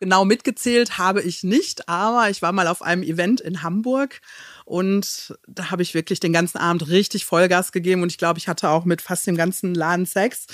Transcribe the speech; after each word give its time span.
Genau 0.00 0.24
mitgezählt 0.24 0.96
habe 0.98 1.22
ich 1.22 1.42
nicht, 1.42 1.88
aber 1.88 2.30
ich 2.30 2.40
war 2.40 2.52
mal 2.52 2.68
auf 2.68 2.82
einem 2.82 3.02
Event 3.02 3.40
in 3.40 3.64
Hamburg 3.64 4.20
und 4.64 5.34
da 5.48 5.72
habe 5.72 5.82
ich 5.82 5.92
wirklich 5.92 6.20
den 6.20 6.32
ganzen 6.32 6.58
Abend 6.58 6.88
richtig 6.88 7.24
Vollgas 7.24 7.72
gegeben 7.72 8.02
und 8.02 8.12
ich 8.12 8.18
glaube, 8.18 8.38
ich 8.38 8.46
hatte 8.46 8.68
auch 8.68 8.84
mit 8.84 9.02
fast 9.02 9.26
dem 9.26 9.36
ganzen 9.36 9.74
Laden 9.74 10.06
Sex. 10.06 10.46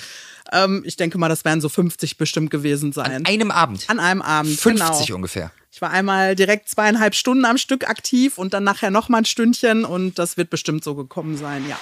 Ähm, 0.51 0.81
ich 0.83 0.95
denke 0.95 1.19
mal, 1.19 1.29
das 1.29 1.45
werden 1.45 1.61
so 1.61 1.69
50 1.69 2.17
bestimmt 2.17 2.49
gewesen 2.49 2.91
sein. 2.91 3.11
An 3.11 3.25
einem 3.27 3.51
Abend? 3.51 3.85
An 3.87 3.99
einem 3.99 4.23
Abend, 4.23 4.59
50 4.59 5.05
genau. 5.05 5.15
ungefähr. 5.17 5.51
Ich 5.71 5.79
war 5.79 5.91
einmal 5.91 6.35
direkt 6.35 6.67
zweieinhalb 6.67 7.13
Stunden 7.13 7.45
am 7.45 7.59
Stück 7.59 7.87
aktiv 7.87 8.39
und 8.39 8.55
dann 8.55 8.63
nachher 8.63 8.89
noch 8.89 9.09
mal 9.09 9.19
ein 9.19 9.25
Stündchen 9.25 9.85
und 9.85 10.17
das 10.17 10.37
wird 10.37 10.49
bestimmt 10.49 10.83
so 10.83 10.95
gekommen 10.95 11.37
sein, 11.37 11.65
ja. 11.69 11.77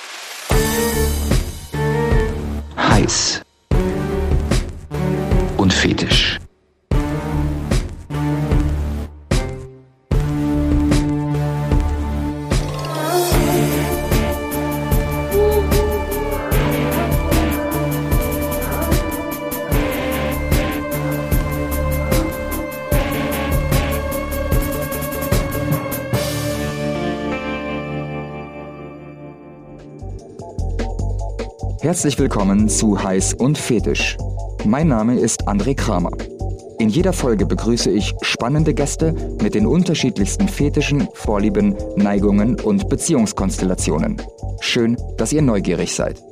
Heiß 2.76 3.42
und 5.58 5.72
fetisch. 5.72 6.40
Herzlich 31.84 32.18
willkommen 32.18 32.70
zu 32.70 33.04
Heiß 33.04 33.34
und 33.34 33.58
Fetisch. 33.58 34.16
Mein 34.64 34.88
Name 34.88 35.20
ist 35.20 35.50
André 35.50 35.76
Kramer. 35.76 36.12
In 36.80 36.88
jeder 36.88 37.12
Folge 37.12 37.46
begrüße 37.46 37.92
ich 37.92 38.14
spannende 38.22 38.74
Gäste 38.74 39.14
mit 39.42 39.54
den 39.54 39.68
unterschiedlichsten 39.68 40.48
Fetischen, 40.48 41.10
Vorlieben, 41.14 41.76
Neigungen 41.98 42.58
und 42.62 42.88
Beziehungskonstellationen. 42.88 44.16
Schön, 44.62 44.96
dass 45.18 45.34
ihr 45.34 45.42
neugierig 45.42 45.94
seid. 45.94 46.24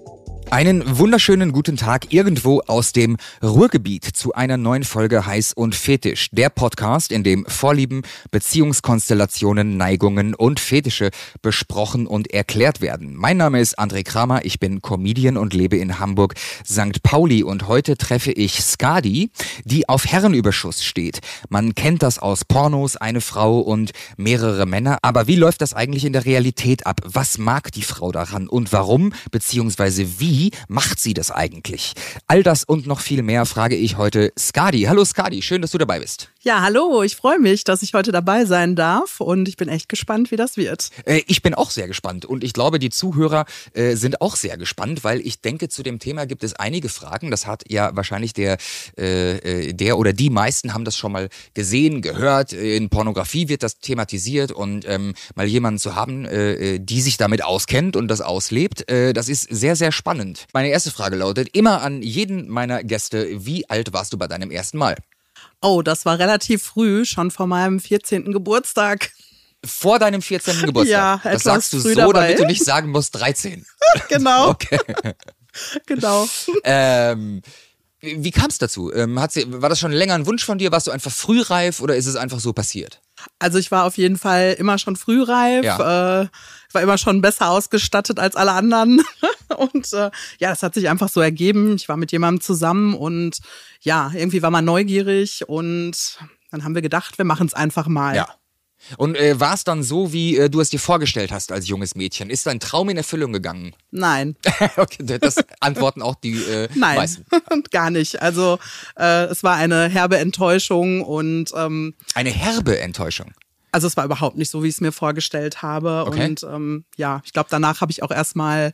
Einen 0.51 0.97
wunderschönen 0.97 1.53
guten 1.53 1.77
Tag 1.77 2.11
irgendwo 2.11 2.59
aus 2.67 2.91
dem 2.91 3.15
Ruhrgebiet 3.41 4.03
zu 4.03 4.33
einer 4.33 4.57
neuen 4.57 4.83
Folge 4.83 5.25
Heiß 5.25 5.53
und 5.53 5.75
Fetisch. 5.75 6.27
Der 6.33 6.49
Podcast, 6.49 7.13
in 7.13 7.23
dem 7.23 7.45
Vorlieben, 7.45 8.01
Beziehungskonstellationen, 8.31 9.77
Neigungen 9.77 10.35
und 10.35 10.59
Fetische 10.59 11.11
besprochen 11.41 12.05
und 12.05 12.33
erklärt 12.33 12.81
werden. 12.81 13.15
Mein 13.15 13.37
Name 13.37 13.61
ist 13.61 13.79
André 13.79 14.03
Kramer, 14.03 14.43
ich 14.43 14.59
bin 14.59 14.81
Comedian 14.81 15.37
und 15.37 15.53
lebe 15.53 15.77
in 15.77 15.99
Hamburg 15.99 16.33
St. 16.65 17.01
Pauli 17.01 17.43
und 17.43 17.69
heute 17.69 17.95
treffe 17.95 18.33
ich 18.33 18.61
Skadi, 18.61 19.31
die 19.63 19.87
auf 19.87 20.05
Herrenüberschuss 20.05 20.83
steht. 20.83 21.21
Man 21.47 21.75
kennt 21.75 22.03
das 22.03 22.19
aus 22.19 22.43
Pornos, 22.43 22.97
eine 22.97 23.21
Frau 23.21 23.61
und 23.61 23.91
mehrere 24.17 24.65
Männer. 24.65 24.97
Aber 25.01 25.27
wie 25.27 25.37
läuft 25.37 25.61
das 25.61 25.73
eigentlich 25.73 26.03
in 26.03 26.11
der 26.11 26.25
Realität 26.25 26.85
ab? 26.85 26.99
Was 27.05 27.37
mag 27.37 27.71
die 27.71 27.83
Frau 27.83 28.11
daran 28.11 28.49
und 28.49 28.73
warum, 28.73 29.13
beziehungsweise 29.31 30.19
wie 30.19 30.40
wie 30.41 30.51
macht 30.67 30.99
sie 30.99 31.13
das 31.13 31.29
eigentlich? 31.29 31.93
All 32.25 32.41
das 32.41 32.63
und 32.63 32.87
noch 32.87 32.99
viel 32.99 33.21
mehr 33.21 33.45
frage 33.45 33.75
ich 33.75 33.97
heute 33.97 34.33
Skadi. 34.39 34.83
Hallo 34.83 35.05
Skadi, 35.05 35.43
schön, 35.43 35.61
dass 35.61 35.69
du 35.69 35.77
dabei 35.77 35.99
bist. 35.99 36.29
Ja, 36.43 36.61
hallo, 36.61 37.03
ich 37.03 37.15
freue 37.15 37.37
mich, 37.37 37.63
dass 37.63 37.83
ich 37.83 37.93
heute 37.93 38.11
dabei 38.11 38.45
sein 38.45 38.75
darf 38.75 39.19
und 39.19 39.47
ich 39.47 39.57
bin 39.57 39.69
echt 39.69 39.87
gespannt, 39.87 40.31
wie 40.31 40.37
das 40.37 40.57
wird. 40.57 40.89
Äh, 41.05 41.21
ich 41.27 41.43
bin 41.43 41.53
auch 41.53 41.69
sehr 41.69 41.87
gespannt 41.87 42.25
und 42.25 42.43
ich 42.43 42.53
glaube, 42.53 42.79
die 42.79 42.89
Zuhörer 42.89 43.45
äh, 43.73 43.95
sind 43.95 44.21
auch 44.21 44.35
sehr 44.35 44.57
gespannt, 44.57 45.03
weil 45.03 45.19
ich 45.19 45.41
denke, 45.41 45.69
zu 45.69 45.83
dem 45.83 45.99
Thema 45.99 46.25
gibt 46.25 46.43
es 46.43 46.55
einige 46.55 46.89
Fragen. 46.89 47.29
Das 47.29 47.45
hat 47.45 47.65
ja 47.69 47.95
wahrscheinlich 47.95 48.33
der, 48.33 48.57
äh, 48.97 49.67
äh 49.67 49.73
der 49.73 49.99
oder 49.99 50.13
die 50.13 50.31
meisten 50.31 50.73
haben 50.73 50.83
das 50.83 50.97
schon 50.97 51.11
mal 51.11 51.29
gesehen, 51.53 52.01
gehört. 52.01 52.53
In 52.53 52.89
Pornografie 52.89 53.47
wird 53.47 53.61
das 53.61 53.77
thematisiert 53.77 54.51
und 54.51 54.83
ähm, 54.87 55.13
mal 55.35 55.45
jemanden 55.45 55.77
zu 55.77 55.93
haben, 55.93 56.25
äh, 56.25 56.53
äh, 56.53 56.79
die 56.79 57.01
sich 57.01 57.17
damit 57.17 57.43
auskennt 57.43 57.95
und 57.95 58.07
das 58.07 58.21
auslebt, 58.21 58.85
das 58.89 59.29
ist 59.29 59.43
sehr, 59.43 59.75
sehr 59.75 59.91
spannend 59.91 60.30
spannend. 60.35 60.47
Meine 60.53 60.69
erste 60.69 60.91
Frage 60.91 61.15
lautet 61.15 61.49
immer 61.55 61.81
an 61.81 62.01
jeden 62.01 62.49
meiner 62.49 62.83
Gäste, 62.83 63.45
wie 63.45 63.69
alt 63.69 63.93
warst 63.93 64.13
du 64.13 64.17
bei 64.17 64.27
deinem 64.27 64.51
ersten 64.51 64.77
Mal? 64.77 64.95
Oh, 65.61 65.81
das 65.81 66.05
war 66.05 66.19
relativ 66.19 66.63
früh, 66.63 67.05
schon 67.05 67.31
vor 67.31 67.47
meinem 67.47 67.79
14. 67.79 68.31
Geburtstag. 68.31 69.11
Vor 69.63 69.99
deinem 69.99 70.21
14. 70.21 70.61
Geburtstag? 70.65 70.89
Ja, 70.89 71.15
etwas 71.15 71.31
Das 71.33 71.43
sagst 71.43 71.73
du 71.73 71.79
so, 71.79 71.93
dabei. 71.93 72.27
damit 72.27 72.39
du 72.39 72.45
nicht 72.45 72.63
sagen 72.63 72.89
musst 72.89 73.15
13. 73.15 73.65
genau. 74.09 74.49
Okay. 74.61 74.79
genau. 75.85 76.27
Ähm, 76.63 77.41
wie 77.99 78.31
kam 78.31 78.47
es 78.47 78.57
dazu? 78.57 78.91
Ähm, 78.93 79.19
sie, 79.29 79.61
war 79.61 79.69
das 79.69 79.79
schon 79.79 79.91
länger 79.91 80.15
ein 80.15 80.25
Wunsch 80.25 80.45
von 80.45 80.57
dir? 80.57 80.71
Warst 80.71 80.87
du 80.87 80.91
einfach 80.91 81.11
frühreif 81.11 81.81
oder 81.81 81.95
ist 81.95 82.07
es 82.07 82.15
einfach 82.15 82.39
so 82.39 82.53
passiert? 82.53 83.01
Also 83.37 83.59
ich 83.59 83.69
war 83.69 83.85
auf 83.85 83.97
jeden 83.97 84.17
Fall 84.17 84.55
immer 84.57 84.77
schon 84.77 84.95
frühreif. 84.95 85.63
Ja. 85.63 86.21
Äh, 86.21 86.27
war 86.73 86.81
immer 86.81 86.97
schon 86.97 87.21
besser 87.21 87.49
ausgestattet 87.49 88.19
als 88.19 88.35
alle 88.35 88.51
anderen. 88.51 89.03
und 89.57 89.91
äh, 89.93 90.11
ja, 90.39 90.49
das 90.49 90.63
hat 90.63 90.73
sich 90.73 90.89
einfach 90.89 91.09
so 91.09 91.21
ergeben. 91.21 91.75
Ich 91.75 91.89
war 91.89 91.97
mit 91.97 92.11
jemandem 92.11 92.41
zusammen 92.41 92.93
und 92.93 93.39
ja, 93.81 94.11
irgendwie 94.13 94.41
war 94.41 94.51
man 94.51 94.65
neugierig 94.65 95.47
und 95.47 96.17
dann 96.51 96.63
haben 96.63 96.75
wir 96.75 96.81
gedacht, 96.81 97.17
wir 97.17 97.25
machen 97.25 97.47
es 97.47 97.53
einfach 97.53 97.87
mal. 97.87 98.15
Ja. 98.15 98.27
Und 98.97 99.15
äh, 99.15 99.39
war 99.39 99.53
es 99.53 99.63
dann 99.63 99.83
so, 99.83 100.11
wie 100.11 100.37
äh, 100.37 100.49
du 100.49 100.59
es 100.59 100.69
dir 100.69 100.79
vorgestellt 100.79 101.31
hast 101.31 101.51
als 101.51 101.67
junges 101.67 101.95
Mädchen? 101.95 102.29
Ist 102.29 102.47
dein 102.47 102.59
Traum 102.59 102.89
in 102.89 102.97
Erfüllung 102.97 103.31
gegangen? 103.31 103.75
Nein. 103.91 104.35
okay, 104.77 105.19
das 105.19 105.35
antworten 105.59 106.01
auch 106.01 106.15
die 106.15 106.33
äh, 106.33 106.67
Nein, 106.75 106.97
meisten. 106.97 107.25
gar 107.71 107.91
nicht. 107.91 108.21
Also 108.21 108.59
äh, 108.97 109.25
es 109.25 109.43
war 109.43 109.55
eine 109.55 109.87
herbe 109.87 110.17
Enttäuschung 110.17 111.03
und 111.03 111.51
ähm, 111.55 111.93
Eine 112.15 112.31
herbe 112.31 112.79
Enttäuschung. 112.79 113.31
Also 113.71 113.87
es 113.87 113.97
war 113.97 114.05
überhaupt 114.05 114.37
nicht 114.37 114.49
so, 114.49 114.63
wie 114.63 114.67
ich 114.67 114.75
es 114.75 114.81
mir 114.81 114.91
vorgestellt 114.91 115.61
habe. 115.61 116.05
Okay. 116.07 116.25
Und 116.25 116.43
ähm, 116.43 116.85
ja, 116.97 117.21
ich 117.25 117.33
glaube, 117.33 117.49
danach 117.49 117.81
habe 117.81 117.91
ich 117.91 118.03
auch 118.03 118.11
erstmal 118.11 118.71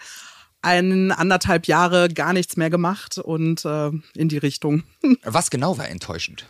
ein 0.62 1.12
anderthalb 1.12 1.68
Jahre 1.68 2.10
gar 2.10 2.34
nichts 2.34 2.58
mehr 2.58 2.70
gemacht 2.70 3.18
und 3.18 3.64
äh, 3.64 3.92
in 4.16 4.30
die 4.30 4.38
Richtung. 4.38 4.84
Was 5.24 5.50
genau 5.50 5.78
war 5.78 5.88
enttäuschend? 5.88 6.46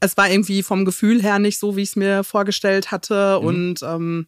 Es 0.00 0.16
war 0.16 0.28
irgendwie 0.28 0.62
vom 0.62 0.84
Gefühl 0.84 1.22
her 1.22 1.38
nicht 1.38 1.58
so, 1.58 1.76
wie 1.76 1.82
ich 1.82 1.90
es 1.90 1.96
mir 1.96 2.24
vorgestellt 2.24 2.90
hatte. 2.90 3.38
Und 3.38 3.82
ähm, 3.82 4.26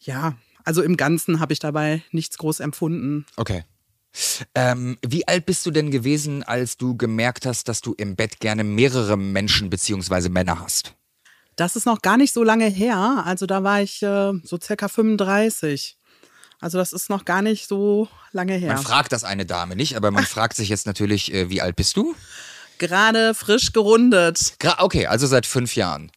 ja, 0.00 0.34
also 0.64 0.82
im 0.82 0.96
Ganzen 0.96 1.38
habe 1.38 1.52
ich 1.52 1.60
dabei 1.60 2.02
nichts 2.10 2.36
groß 2.38 2.58
empfunden. 2.60 3.24
Okay. 3.36 3.62
Ähm, 4.54 4.96
wie 5.06 5.26
alt 5.28 5.46
bist 5.46 5.66
du 5.66 5.70
denn 5.70 5.90
gewesen, 5.90 6.42
als 6.42 6.76
du 6.76 6.96
gemerkt 6.96 7.46
hast, 7.46 7.68
dass 7.68 7.80
du 7.80 7.94
im 7.94 8.16
Bett 8.16 8.40
gerne 8.40 8.64
mehrere 8.64 9.16
Menschen 9.16 9.70
bzw. 9.70 10.28
Männer 10.28 10.60
hast? 10.60 10.94
Das 11.56 11.76
ist 11.76 11.86
noch 11.86 12.02
gar 12.02 12.16
nicht 12.16 12.32
so 12.32 12.42
lange 12.42 12.66
her. 12.66 13.22
Also 13.26 13.46
da 13.46 13.62
war 13.62 13.80
ich 13.80 14.02
äh, 14.02 14.32
so 14.42 14.58
circa 14.60 14.88
35. 14.88 15.96
Also 16.60 16.78
das 16.78 16.92
ist 16.92 17.10
noch 17.10 17.24
gar 17.24 17.42
nicht 17.42 17.68
so 17.68 18.08
lange 18.32 18.54
her. 18.54 18.74
Man 18.74 18.82
fragt 18.82 19.12
das 19.12 19.22
eine 19.22 19.46
Dame 19.46 19.76
nicht, 19.76 19.96
aber 19.96 20.10
man 20.10 20.24
fragt 20.26 20.56
sich 20.56 20.68
jetzt 20.68 20.86
natürlich, 20.86 21.32
äh, 21.32 21.50
wie 21.50 21.60
alt 21.60 21.76
bist 21.76 21.96
du? 21.96 22.14
Gerade 22.78 23.34
frisch 23.34 23.72
gerundet. 23.72 24.54
Gra 24.58 24.82
okay, 24.82 25.06
also 25.06 25.26
seit 25.26 25.46
fünf 25.46 25.76
Jahren. 25.76 26.10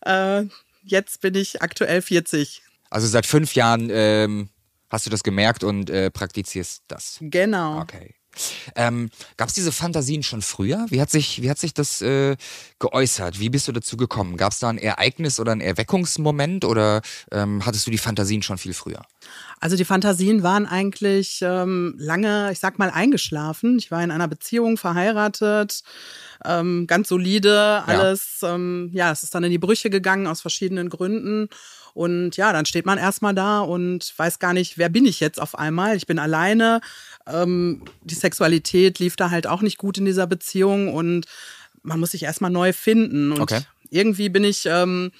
Äh, 0.00 0.44
jetzt 0.82 1.20
bin 1.20 1.34
ich 1.34 1.62
aktuell 1.62 2.02
40. 2.02 2.62
Also 2.90 3.06
seit 3.06 3.26
fünf 3.26 3.54
Jahren 3.54 3.88
ähm, 3.90 4.48
hast 4.90 5.06
du 5.06 5.10
das 5.10 5.22
gemerkt 5.22 5.62
und 5.62 5.90
äh, 5.90 6.10
praktizierst 6.10 6.82
das. 6.88 7.18
Genau. 7.20 7.80
Okay. 7.80 8.15
Ähm, 8.74 9.10
Gab 9.36 9.48
es 9.48 9.54
diese 9.54 9.72
Fantasien 9.72 10.22
schon 10.22 10.42
früher? 10.42 10.86
Wie 10.88 11.00
hat 11.00 11.10
sich, 11.10 11.42
wie 11.42 11.50
hat 11.50 11.58
sich 11.58 11.74
das 11.74 12.02
äh, 12.02 12.36
geäußert? 12.78 13.40
Wie 13.40 13.48
bist 13.48 13.68
du 13.68 13.72
dazu 13.72 13.96
gekommen? 13.96 14.36
Gab 14.36 14.52
es 14.52 14.58
da 14.58 14.68
ein 14.68 14.78
Ereignis 14.78 15.40
oder 15.40 15.52
einen 15.52 15.60
Erweckungsmoment 15.60 16.64
oder 16.64 17.02
ähm, 17.32 17.64
hattest 17.64 17.86
du 17.86 17.90
die 17.90 17.98
Fantasien 17.98 18.42
schon 18.42 18.58
viel 18.58 18.74
früher? 18.74 19.02
Also 19.60 19.76
die 19.76 19.84
Fantasien 19.84 20.42
waren 20.42 20.66
eigentlich 20.66 21.40
ähm, 21.42 21.94
lange, 21.98 22.50
ich 22.52 22.58
sag 22.58 22.78
mal, 22.78 22.90
eingeschlafen. 22.90 23.78
Ich 23.78 23.90
war 23.90 24.02
in 24.02 24.10
einer 24.10 24.28
Beziehung 24.28 24.76
verheiratet, 24.76 25.82
ähm, 26.44 26.86
ganz 26.86 27.08
solide, 27.08 27.82
alles. 27.86 28.40
Ja. 28.42 28.54
Ähm, 28.54 28.90
ja, 28.92 29.12
es 29.12 29.22
ist 29.22 29.34
dann 29.34 29.44
in 29.44 29.50
die 29.50 29.58
Brüche 29.58 29.90
gegangen 29.90 30.26
aus 30.26 30.40
verschiedenen 30.40 30.90
Gründen. 30.90 31.48
Und 31.96 32.36
ja, 32.36 32.52
dann 32.52 32.66
steht 32.66 32.84
man 32.84 32.98
erstmal 32.98 33.34
da 33.34 33.60
und 33.60 34.12
weiß 34.18 34.38
gar 34.38 34.52
nicht, 34.52 34.76
wer 34.76 34.90
bin 34.90 35.06
ich 35.06 35.18
jetzt 35.18 35.40
auf 35.40 35.58
einmal? 35.58 35.96
Ich 35.96 36.06
bin 36.06 36.18
alleine. 36.18 36.82
Ähm, 37.26 37.82
die 38.04 38.14
Sexualität 38.14 38.98
lief 38.98 39.16
da 39.16 39.30
halt 39.30 39.46
auch 39.46 39.62
nicht 39.62 39.78
gut 39.78 39.96
in 39.96 40.04
dieser 40.04 40.26
Beziehung 40.26 40.92
und 40.92 41.24
man 41.82 41.98
muss 41.98 42.10
sich 42.10 42.24
erstmal 42.24 42.50
neu 42.50 42.74
finden. 42.74 43.32
Und 43.32 43.40
Okay. 43.40 43.62
irgendwie 43.88 44.28
bin 44.28 44.44
ich, 44.44 44.66
ähm, 44.66 45.10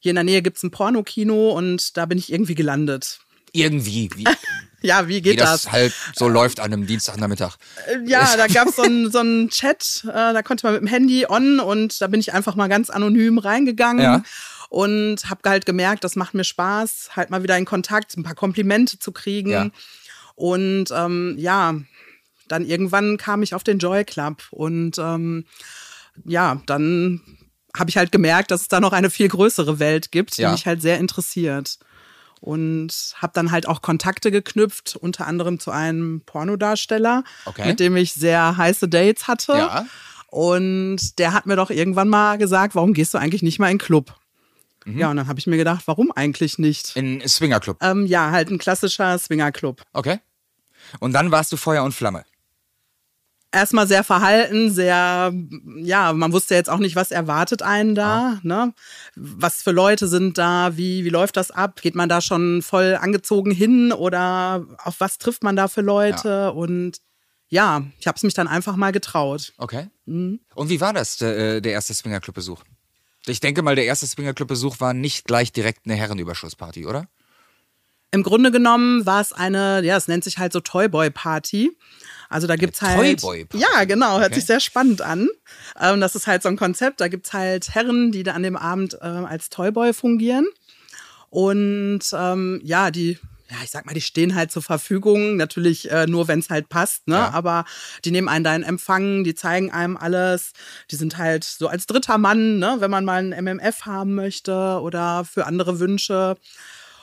hier 0.00 0.10
in 0.10 0.16
der 0.16 0.24
Nähe 0.24 0.42
gibt's 0.42 0.64
ein 0.64 0.72
Pornokino 0.72 1.52
und 1.52 1.96
da 1.96 2.04
bin 2.06 2.18
ich 2.18 2.32
irgendwie 2.32 2.56
gelandet. 2.56 3.20
Irgendwie, 3.52 4.10
wie, 4.16 4.24
Ja, 4.82 5.06
wie 5.08 5.14
wie 5.14 5.22
geht 5.22 5.40
das, 5.40 5.62
das? 5.62 5.72
halt 5.72 5.94
so 6.14 6.28
läuft 6.28 6.60
an 6.60 6.72
einem 6.72 6.86
Dienstagnachmittag. 6.86 7.56
Ja, 8.04 8.36
da 8.36 8.48
gab's 8.48 8.76
so 8.76 8.82
einen 8.82 9.10
so 9.10 9.20
einen 9.20 9.48
Chat, 9.50 10.02
äh, 10.06 10.12
da 10.34 10.42
konnte 10.42 10.66
man 10.66 10.74
mit 10.74 10.82
dem 10.82 10.88
Handy 10.88 11.26
on 11.26 11.58
und 11.60 12.00
da 12.02 12.08
bin 12.08 12.20
ich 12.20 12.34
einfach 12.34 12.54
mal 12.54 12.68
ganz 12.68 12.90
anonym 12.90 13.38
reingegangen. 13.38 14.02
Ja. 14.02 14.22
Und 14.74 15.30
habe 15.30 15.48
halt 15.48 15.66
gemerkt, 15.66 16.02
das 16.02 16.16
macht 16.16 16.34
mir 16.34 16.42
Spaß, 16.42 17.10
halt 17.14 17.30
mal 17.30 17.44
wieder 17.44 17.56
in 17.56 17.64
Kontakt, 17.64 18.16
ein 18.16 18.24
paar 18.24 18.34
Komplimente 18.34 18.98
zu 18.98 19.12
kriegen. 19.12 19.50
Ja. 19.50 19.70
Und 20.34 20.86
ähm, 20.92 21.36
ja, 21.38 21.76
dann 22.48 22.64
irgendwann 22.66 23.16
kam 23.16 23.44
ich 23.44 23.54
auf 23.54 23.62
den 23.62 23.78
Joy 23.78 24.04
Club 24.04 24.42
und 24.50 24.98
ähm, 24.98 25.44
ja, 26.24 26.60
dann 26.66 27.20
habe 27.76 27.88
ich 27.88 27.96
halt 27.96 28.10
gemerkt, 28.10 28.50
dass 28.50 28.62
es 28.62 28.68
da 28.68 28.80
noch 28.80 28.92
eine 28.92 29.10
viel 29.10 29.28
größere 29.28 29.78
Welt 29.78 30.10
gibt, 30.10 30.38
die 30.38 30.42
Ja. 30.42 30.50
mich 30.50 30.66
halt 30.66 30.82
sehr 30.82 30.98
interessiert. 30.98 31.78
Und 32.40 33.14
habe 33.16 33.32
dann 33.32 33.52
halt 33.52 33.68
auch 33.68 33.80
Kontakte 33.80 34.32
geknüpft, 34.32 34.96
unter 34.96 35.28
anderem 35.28 35.60
zu 35.60 35.70
einem 35.70 36.20
Pornodarsteller, 36.26 37.22
Okay. 37.44 37.68
mit 37.68 37.78
dem 37.78 37.94
ich 37.96 38.12
sehr 38.12 38.56
heiße 38.56 38.88
Dates 38.88 39.28
hatte. 39.28 39.52
Ja. 39.52 39.86
Und 40.26 41.18
der 41.20 41.32
hat 41.32 41.46
mir 41.46 41.54
doch 41.54 41.70
irgendwann 41.70 42.08
mal 42.08 42.38
gesagt, 42.38 42.74
warum 42.74 42.92
gehst 42.92 43.14
du 43.14 43.18
eigentlich 43.18 43.42
nicht 43.42 43.60
mal 43.60 43.70
in 43.70 43.78
den 43.78 43.86
Club? 43.86 44.14
Mhm. 44.84 44.98
Ja, 44.98 45.10
und 45.10 45.16
dann 45.16 45.28
habe 45.28 45.38
ich 45.38 45.46
mir 45.46 45.56
gedacht, 45.56 45.82
warum 45.86 46.12
eigentlich 46.12 46.58
nicht? 46.58 46.94
In 46.96 47.26
Swingerclub. 47.26 47.78
Ähm, 47.82 48.06
ja, 48.06 48.30
halt 48.30 48.50
ein 48.50 48.58
klassischer 48.58 49.18
Swingerclub. 49.18 49.82
Okay. 49.92 50.20
Und 51.00 51.12
dann 51.12 51.30
warst 51.30 51.50
du 51.52 51.56
Feuer 51.56 51.82
und 51.82 51.92
Flamme. 51.92 52.24
erstmal 53.54 53.86
sehr 53.86 54.04
verhalten, 54.04 54.70
sehr, 54.70 55.32
ja, 55.76 56.12
man 56.12 56.32
wusste 56.32 56.54
jetzt 56.54 56.68
auch 56.68 56.78
nicht, 56.78 56.96
was 56.96 57.10
erwartet 57.10 57.62
einen 57.62 57.94
da, 57.94 58.40
ne? 58.42 58.74
Was 59.16 59.62
für 59.62 59.70
Leute 59.70 60.08
sind 60.08 60.36
da, 60.36 60.76
wie, 60.76 61.04
wie 61.04 61.10
läuft 61.10 61.36
das 61.36 61.50
ab? 61.50 61.80
Geht 61.80 61.94
man 61.94 62.08
da 62.08 62.20
schon 62.20 62.62
voll 62.62 62.98
angezogen 63.00 63.50
hin 63.50 63.92
oder 63.92 64.66
auf 64.78 64.96
was 64.98 65.18
trifft 65.18 65.42
man 65.42 65.56
da 65.56 65.68
für 65.68 65.82
Leute? 65.82 66.52
Und 66.52 66.98
ja, 67.48 67.84
ich 67.98 68.06
habe 68.06 68.16
es 68.16 68.22
mich 68.24 68.34
dann 68.34 68.48
einfach 68.48 68.76
mal 68.76 68.92
getraut. 68.92 69.52
Okay. 69.58 69.88
Mhm. 70.04 70.40
Und 70.54 70.68
wie 70.68 70.80
war 70.80 70.92
das, 70.92 71.18
der, 71.18 71.60
der 71.60 71.72
erste 71.72 71.94
Swingerclub-Besuch? 71.94 72.62
Ich 73.26 73.40
denke 73.40 73.62
mal, 73.62 73.74
der 73.74 73.86
erste 73.86 74.06
Swingerclub-Besuch 74.06 74.80
war 74.80 74.92
nicht 74.94 75.24
gleich 75.24 75.52
direkt 75.52 75.86
eine 75.86 75.94
Herrenüberschussparty, 75.94 76.86
oder? 76.86 77.08
Im 78.10 78.22
Grunde 78.22 78.52
genommen 78.52 79.06
war 79.06 79.20
es 79.20 79.32
eine, 79.32 79.82
ja, 79.82 79.96
es 79.96 80.06
nennt 80.06 80.22
sich 80.22 80.38
halt 80.38 80.52
so 80.52 80.60
Toyboy-Party. 80.60 81.76
Also 82.28 82.46
da 82.46 82.56
gibt's 82.56 82.80
halt. 82.80 83.20
Toyboy-Party? 83.20 83.58
Ja, 83.64 83.84
genau, 83.84 84.18
hört 84.18 84.26
Okay. 84.26 84.34
sich 84.36 84.46
sehr 84.46 84.60
spannend 84.60 85.02
an. 85.02 85.28
Ähm, 85.80 86.00
das 86.00 86.14
ist 86.14 86.26
halt 86.26 86.42
so 86.42 86.48
ein 86.48 86.56
Konzept. 86.56 87.00
Da 87.00 87.08
gibt's 87.08 87.32
halt 87.32 87.74
Herren, 87.74 88.12
die 88.12 88.22
da 88.22 88.32
an 88.34 88.42
dem 88.42 88.56
Abend 88.56 88.94
äh, 88.94 89.06
als 89.06 89.48
Toyboy 89.50 89.92
fungieren. 89.92 90.46
Und 91.30 92.02
ähm, 92.12 92.60
ja, 92.62 92.92
die, 92.92 93.18
ja, 93.54 93.64
ich 93.64 93.70
sag 93.70 93.86
mal, 93.86 93.94
die 93.94 94.00
stehen 94.00 94.34
halt 94.34 94.50
zur 94.50 94.62
Verfügung. 94.62 95.36
Natürlich 95.36 95.90
äh, 95.90 96.06
nur, 96.06 96.28
wenn 96.28 96.40
es 96.40 96.50
halt 96.50 96.68
passt, 96.68 97.06
ne? 97.06 97.16
Ja. 97.16 97.30
Aber 97.30 97.64
die 98.04 98.10
nehmen 98.10 98.28
einen 98.28 98.44
da 98.44 98.54
in 98.54 98.62
Empfang, 98.62 99.24
die 99.24 99.34
zeigen 99.34 99.70
einem 99.70 99.96
alles. 99.96 100.52
Die 100.90 100.96
sind 100.96 101.18
halt 101.18 101.44
so 101.44 101.68
als 101.68 101.86
dritter 101.86 102.18
Mann, 102.18 102.58
ne? 102.58 102.76
Wenn 102.80 102.90
man 102.90 103.04
mal 103.04 103.22
ein 103.22 103.44
MMF 103.44 103.86
haben 103.86 104.14
möchte 104.14 104.80
oder 104.82 105.24
für 105.24 105.46
andere 105.46 105.78
Wünsche. 105.78 106.36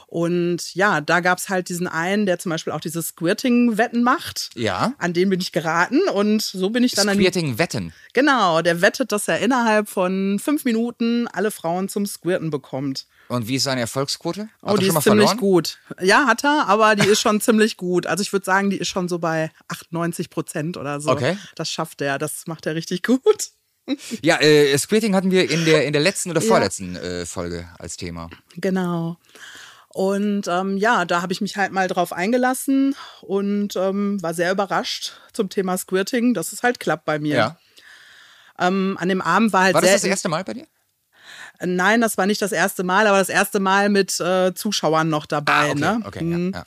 Und 0.08 0.76
ja, 0.76 1.00
da 1.00 1.22
gab's 1.22 1.48
halt 1.48 1.70
diesen 1.70 1.88
einen, 1.88 2.26
der 2.26 2.38
zum 2.38 2.50
Beispiel 2.50 2.74
auch 2.74 2.82
diese 2.82 3.02
Squirting-Wetten 3.02 4.04
macht. 4.04 4.50
Ja. 4.56 4.94
An 4.98 5.14
den 5.14 5.30
bin 5.30 5.40
ich 5.40 5.54
geraten 5.54 6.02
und 6.14 6.42
so 6.42 6.70
bin 6.70 6.84
ich 6.84 6.92
dann 6.92 7.08
an 7.08 7.16
Squirting 7.16 7.58
Wetten. 7.58 7.94
Genau, 8.12 8.62
der 8.62 8.82
wettet, 8.82 9.14
dass 9.14 9.30
er 9.30 9.40
innerhalb 9.40 9.88
von 9.88 10.38
fünf 10.38 10.66
Minuten 10.66 11.30
alle 11.30 11.50
Frauen 11.50 11.88
zum 11.88 12.06
Squirten 12.06 12.50
bekommt. 12.50 13.08
Und 13.32 13.48
wie 13.48 13.56
ist 13.56 13.64
seine 13.64 13.82
Erfolgsquote? 13.82 14.42
Hat 14.42 14.50
Oh, 14.62 14.68
er 14.72 14.78
die 14.78 14.86
schon 14.86 14.94
mal 14.94 15.00
ist 15.00 15.04
ziemlich 15.06 15.30
verloren? 15.30 15.38
gut. 15.38 15.80
Ja, 16.02 16.26
hat 16.28 16.44
er, 16.44 16.66
aber 16.68 16.96
die 16.96 17.08
ist 17.08 17.22
schon 17.22 17.40
ziemlich 17.42 17.78
gut. 17.78 18.06
Also 18.08 18.22
ich 18.22 18.32
würde 18.34 18.46
sagen, 18.46 18.70
die 18.70 18.78
ist 18.78 18.90
schon 18.90 19.08
so 19.08 19.20
bei 19.20 19.52
98 19.70 20.30
Prozent 20.30 20.78
oder 20.78 21.00
so. 21.00 21.10
Okay. 21.12 21.38
Das 21.56 21.70
schafft 21.70 22.02
er, 22.02 22.18
das 22.20 22.46
macht 22.48 22.66
er 22.66 22.76
richtig 22.76 23.04
gut. 23.04 23.22
Ja, 24.22 24.40
äh, 24.40 24.78
Squirting 24.78 25.16
hatten 25.16 25.32
wir 25.32 25.50
in 25.50 25.66
der, 25.66 25.86
in 25.86 25.92
der 25.92 26.02
letzten 26.04 26.30
oder 26.30 26.40
Ja. 26.42 26.48
vorletzten 26.48 26.96
äh, 26.96 27.26
Folge 27.26 27.68
als 27.80 27.98
Thema. 27.98 28.30
Genau. 28.56 29.18
Und 29.90 30.48
ähm, 30.48 30.78
ja, 30.78 31.04
da 31.04 31.22
habe 31.24 31.34
ich 31.34 31.42
mich 31.42 31.58
halt 31.58 31.72
mal 31.74 31.88
drauf 31.88 32.14
eingelassen 32.14 32.96
und 33.22 33.76
ähm, 33.76 34.22
war 34.22 34.34
sehr 34.36 34.52
überrascht 34.52 35.14
zum 35.34 35.50
Thema 35.50 35.78
Squirting, 35.78 36.34
dass 36.36 36.54
es 36.54 36.62
halt 36.64 36.80
klappt 36.80 37.06
bei 37.06 37.18
mir. 37.20 37.36
Ja. 37.36 37.58
Ähm, 38.60 38.98
an 39.00 39.10
dem 39.10 39.20
Abend 39.22 39.52
war 39.52 39.64
halt 39.64 39.74
War 39.74 39.82
das 39.82 39.90
sehr 39.90 39.98
das 40.00 40.06
erste 40.06 40.30
Mal 40.30 40.44
bei 40.44 40.54
dir? 40.54 40.68
Nein, 41.66 42.02
das 42.02 42.18
war 42.18 42.26
nicht 42.26 42.42
das 42.42 42.52
erste 42.52 42.84
Mal, 42.84 43.08
aber 43.08 43.18
das 43.20 43.30
erste 43.30 43.60
Mal 43.60 43.90
mit 43.90 44.20
äh, 44.20 44.54
Zuschauern 44.54 45.10
noch 45.10 45.26
dabei. 45.26 45.72
okay, 45.72 45.80
ne? 45.80 46.02
okay, 46.06 46.24
Mhm. 46.24 46.52
ja, 46.54 46.60
ja. 46.60 46.66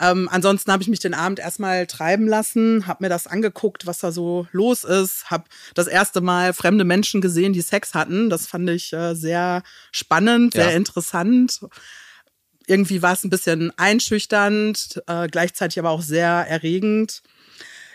Ähm, 0.00 0.28
ansonsten 0.32 0.72
habe 0.72 0.82
ich 0.82 0.88
mich 0.88 0.98
den 0.98 1.14
Abend 1.14 1.38
erstmal 1.38 1.86
treiben 1.86 2.26
lassen, 2.26 2.88
habe 2.88 3.04
mir 3.04 3.08
das 3.08 3.28
angeguckt, 3.28 3.86
was 3.86 4.00
da 4.00 4.10
so 4.10 4.48
los 4.50 4.82
ist, 4.82 5.30
habe 5.30 5.44
das 5.74 5.86
erste 5.86 6.20
Mal 6.20 6.52
fremde 6.52 6.82
Menschen 6.82 7.20
gesehen, 7.20 7.52
die 7.52 7.60
Sex 7.60 7.94
hatten. 7.94 8.28
Das 8.28 8.48
fand 8.48 8.68
ich 8.70 8.92
äh, 8.92 9.14
sehr 9.14 9.62
spannend, 9.92 10.54
sehr 10.54 10.70
Ja. 10.72 10.76
interessant. 10.76 11.60
Irgendwie 12.66 13.02
war 13.02 13.12
es 13.12 13.22
ein 13.22 13.30
bisschen 13.30 13.72
einschüchternd, 13.78 15.00
äh, 15.06 15.28
gleichzeitig 15.28 15.78
aber 15.78 15.90
auch 15.90 16.02
sehr 16.02 16.28
erregend. 16.28 17.22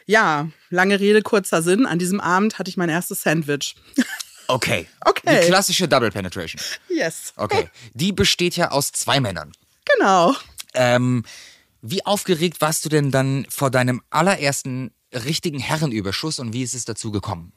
Ja, 0.06 0.48
lange 0.69 1.00
Rede, 1.00 1.21
kurzer 1.21 1.62
Sinn. 1.62 1.86
An 1.86 2.00
diesem 2.00 2.19
Abend 2.21 2.60
hatte 2.60 2.69
ich 2.69 2.77
mein 2.77 2.89
erstes 2.89 3.21
Sandwich. 3.24 3.75
Okay. 4.50 4.88
Okay. 5.06 5.42
Die 5.42 5.48
klassische 5.48 5.88
Double 5.88 6.10
Penetration. 6.10 6.60
yes. 6.90 7.34
Okay. 7.36 7.69
Die 7.94 8.12
besteht 8.12 8.56
ja 8.56 8.72
aus 8.72 8.92
zwei 8.92 9.19
Männern. 9.19 9.51
Genau. 9.96 10.36
Ähm, 10.74 11.24
wie 11.81 12.06
aufgeregt 12.06 12.60
warst 12.60 12.84
du 12.84 12.90
denn 12.90 13.12
dann 13.12 13.46
vor 13.50 13.69
deinem 13.69 14.01
allerersten 14.10 14.92
richtigen 15.13 15.60
Herrenüberschuss 15.60 16.40
und 16.40 16.54
wie 16.54 16.63
ist 16.63 16.74
es 16.74 16.86
dazu 16.86 17.12
gekommen? 17.12 17.54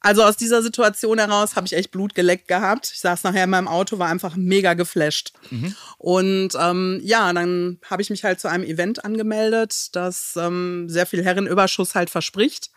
Also 0.00 0.22
aus 0.22 0.36
dieser 0.36 0.62
Situation 0.62 1.18
heraus 1.18 1.56
habe 1.56 1.66
ich 1.66 1.72
echt 1.72 1.90
Blut 1.90 2.14
geleckt 2.14 2.48
gehabt. 2.48 2.90
Ich 2.92 3.00
saß 3.00 3.22
nachher 3.22 3.44
in 3.44 3.50
meinem 3.50 3.68
Auto, 3.68 3.98
war 3.98 4.08
einfach 4.08 4.36
mega 4.36 4.74
geflasht. 4.74 5.32
Und 5.96 6.50
ähm, 6.60 7.00
ja, 7.02 7.32
dann 7.32 7.78
habe 7.88 8.02
ich 8.02 8.10
mich 8.10 8.22
halt 8.24 8.38
zu 8.38 8.48
einem 8.48 8.64
Event 8.64 9.02
angemeldet, 9.06 9.96
das 9.96 10.36
ähm, 10.36 10.90
sehr 10.90 11.06
viel 11.06 11.24
Herrenüberschuss 11.24 11.94
halt 11.94 12.10
verspricht. 12.10 12.70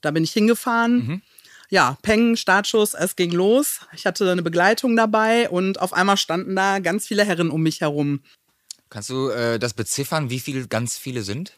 Da 0.00 0.10
bin 0.10 0.24
ich 0.24 0.32
hingefahren. 0.32 1.22
Ja, 1.70 1.96
Peng, 2.02 2.36
Startschuss, 2.36 2.94
es 2.94 3.16
ging 3.16 3.30
los. 3.32 3.80
Ich 3.94 4.06
hatte 4.06 4.30
eine 4.30 4.42
Begleitung 4.42 4.96
dabei 4.96 5.48
und 5.48 5.80
auf 5.80 5.92
einmal 5.92 6.16
standen 6.16 6.54
da 6.56 6.78
ganz 6.78 7.06
viele 7.06 7.24
Herren 7.24 7.50
um 7.50 7.62
mich 7.62 7.80
herum. 7.80 8.20
Kannst 8.90 9.10
du 9.10 9.28
äh, 9.30 9.58
das 9.58 9.74
beziffern, 9.74 10.30
wie 10.30 10.40
viel 10.40 10.66
ganz 10.68 10.98
viele 10.98 11.22
sind? 11.22 11.54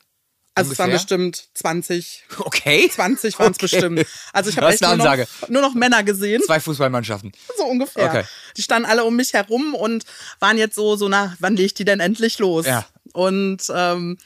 Also 0.55 0.73
es 0.73 0.79
waren 0.79 0.87
Ungefähr? 0.89 1.19
bestimmt 1.19 1.49
20, 1.53 2.25
Okay. 2.39 2.89
20 2.91 3.39
waren 3.39 3.53
es 3.53 3.57
Okay. 3.57 3.67
bestimmt. 3.79 4.07
Also 4.33 4.49
ich 4.49 4.57
habe 4.57 4.69
echt 4.69 4.81
nur 4.81 4.97
noch, 4.97 5.17
nur 5.51 5.61
noch 5.63 5.75
Männer 5.75 6.03
gesehen. 6.03 6.41
Zwei 6.47 6.61
Fußballmannschaften. 6.61 7.33
So 7.59 7.65
ungefähr. 7.67 8.07
Okay. 8.09 8.25
Die 8.57 8.63
standen 8.63 8.89
alle 8.89 9.05
um 9.05 9.15
mich 9.17 9.35
herum 9.35 9.75
und 9.75 10.05
waren 10.39 10.57
jetzt 10.57 10.75
so, 10.77 10.97
so 10.97 11.09
nach, 11.09 11.37
wann 11.41 11.57
lege 11.57 11.67
ich 11.67 11.75
die 11.75 11.85
denn 11.85 12.01
endlich 12.01 12.39
los? 12.39 12.65
Ja. 12.65 12.87
Und 13.13 13.65
ähm, 13.75 14.17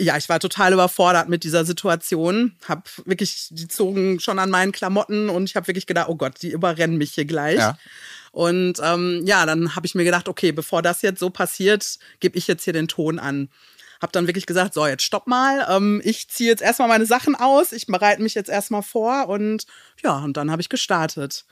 ja, 0.00 0.16
ich 0.16 0.28
war 0.28 0.40
total 0.40 0.72
überfordert 0.72 1.28
mit 1.28 1.44
dieser 1.44 1.64
Situation. 1.64 2.56
Hab 2.68 2.88
wirklich, 3.06 3.48
die 3.50 3.68
zogen 3.68 4.18
schon 4.18 4.38
an 4.38 4.50
meinen 4.50 4.72
Klamotten 4.72 5.28
und 5.28 5.48
ich 5.48 5.56
habe 5.56 5.68
wirklich 5.68 5.86
gedacht, 5.86 6.08
oh 6.08 6.16
Gott, 6.16 6.42
die 6.42 6.50
überrennen 6.50 6.98
mich 6.98 7.12
hier 7.12 7.24
gleich. 7.24 7.58
Ja. 7.58 7.78
Und 8.32 8.80
ähm, 8.82 9.22
ja, 9.24 9.46
dann 9.46 9.76
habe 9.76 9.86
ich 9.86 9.94
mir 9.94 10.02
gedacht, 10.02 10.28
okay, 10.28 10.50
bevor 10.50 10.82
das 10.82 11.02
jetzt 11.02 11.20
so 11.20 11.30
passiert, 11.30 11.98
gebe 12.18 12.36
ich 12.36 12.48
jetzt 12.48 12.64
hier 12.64 12.72
den 12.72 12.88
Ton 12.88 13.20
an. 13.20 13.48
Hab 14.00 14.10
dann 14.10 14.26
wirklich 14.26 14.46
gesagt, 14.46 14.74
so, 14.74 14.84
jetzt 14.84 15.04
stopp 15.04 15.28
mal. 15.28 15.64
Ähm, 15.70 16.02
ich 16.04 16.28
ziehe 16.28 16.50
jetzt 16.50 16.60
erstmal 16.60 16.88
meine 16.88 17.06
Sachen 17.06 17.36
aus. 17.36 17.70
Ich 17.70 17.86
bereite 17.86 18.20
mich 18.20 18.34
jetzt 18.34 18.50
erstmal 18.50 18.82
vor. 18.82 19.28
Und 19.28 19.66
ja, 20.02 20.18
und 20.18 20.36
dann 20.36 20.50
habe 20.50 20.60
ich 20.60 20.68
gestartet 20.68 21.44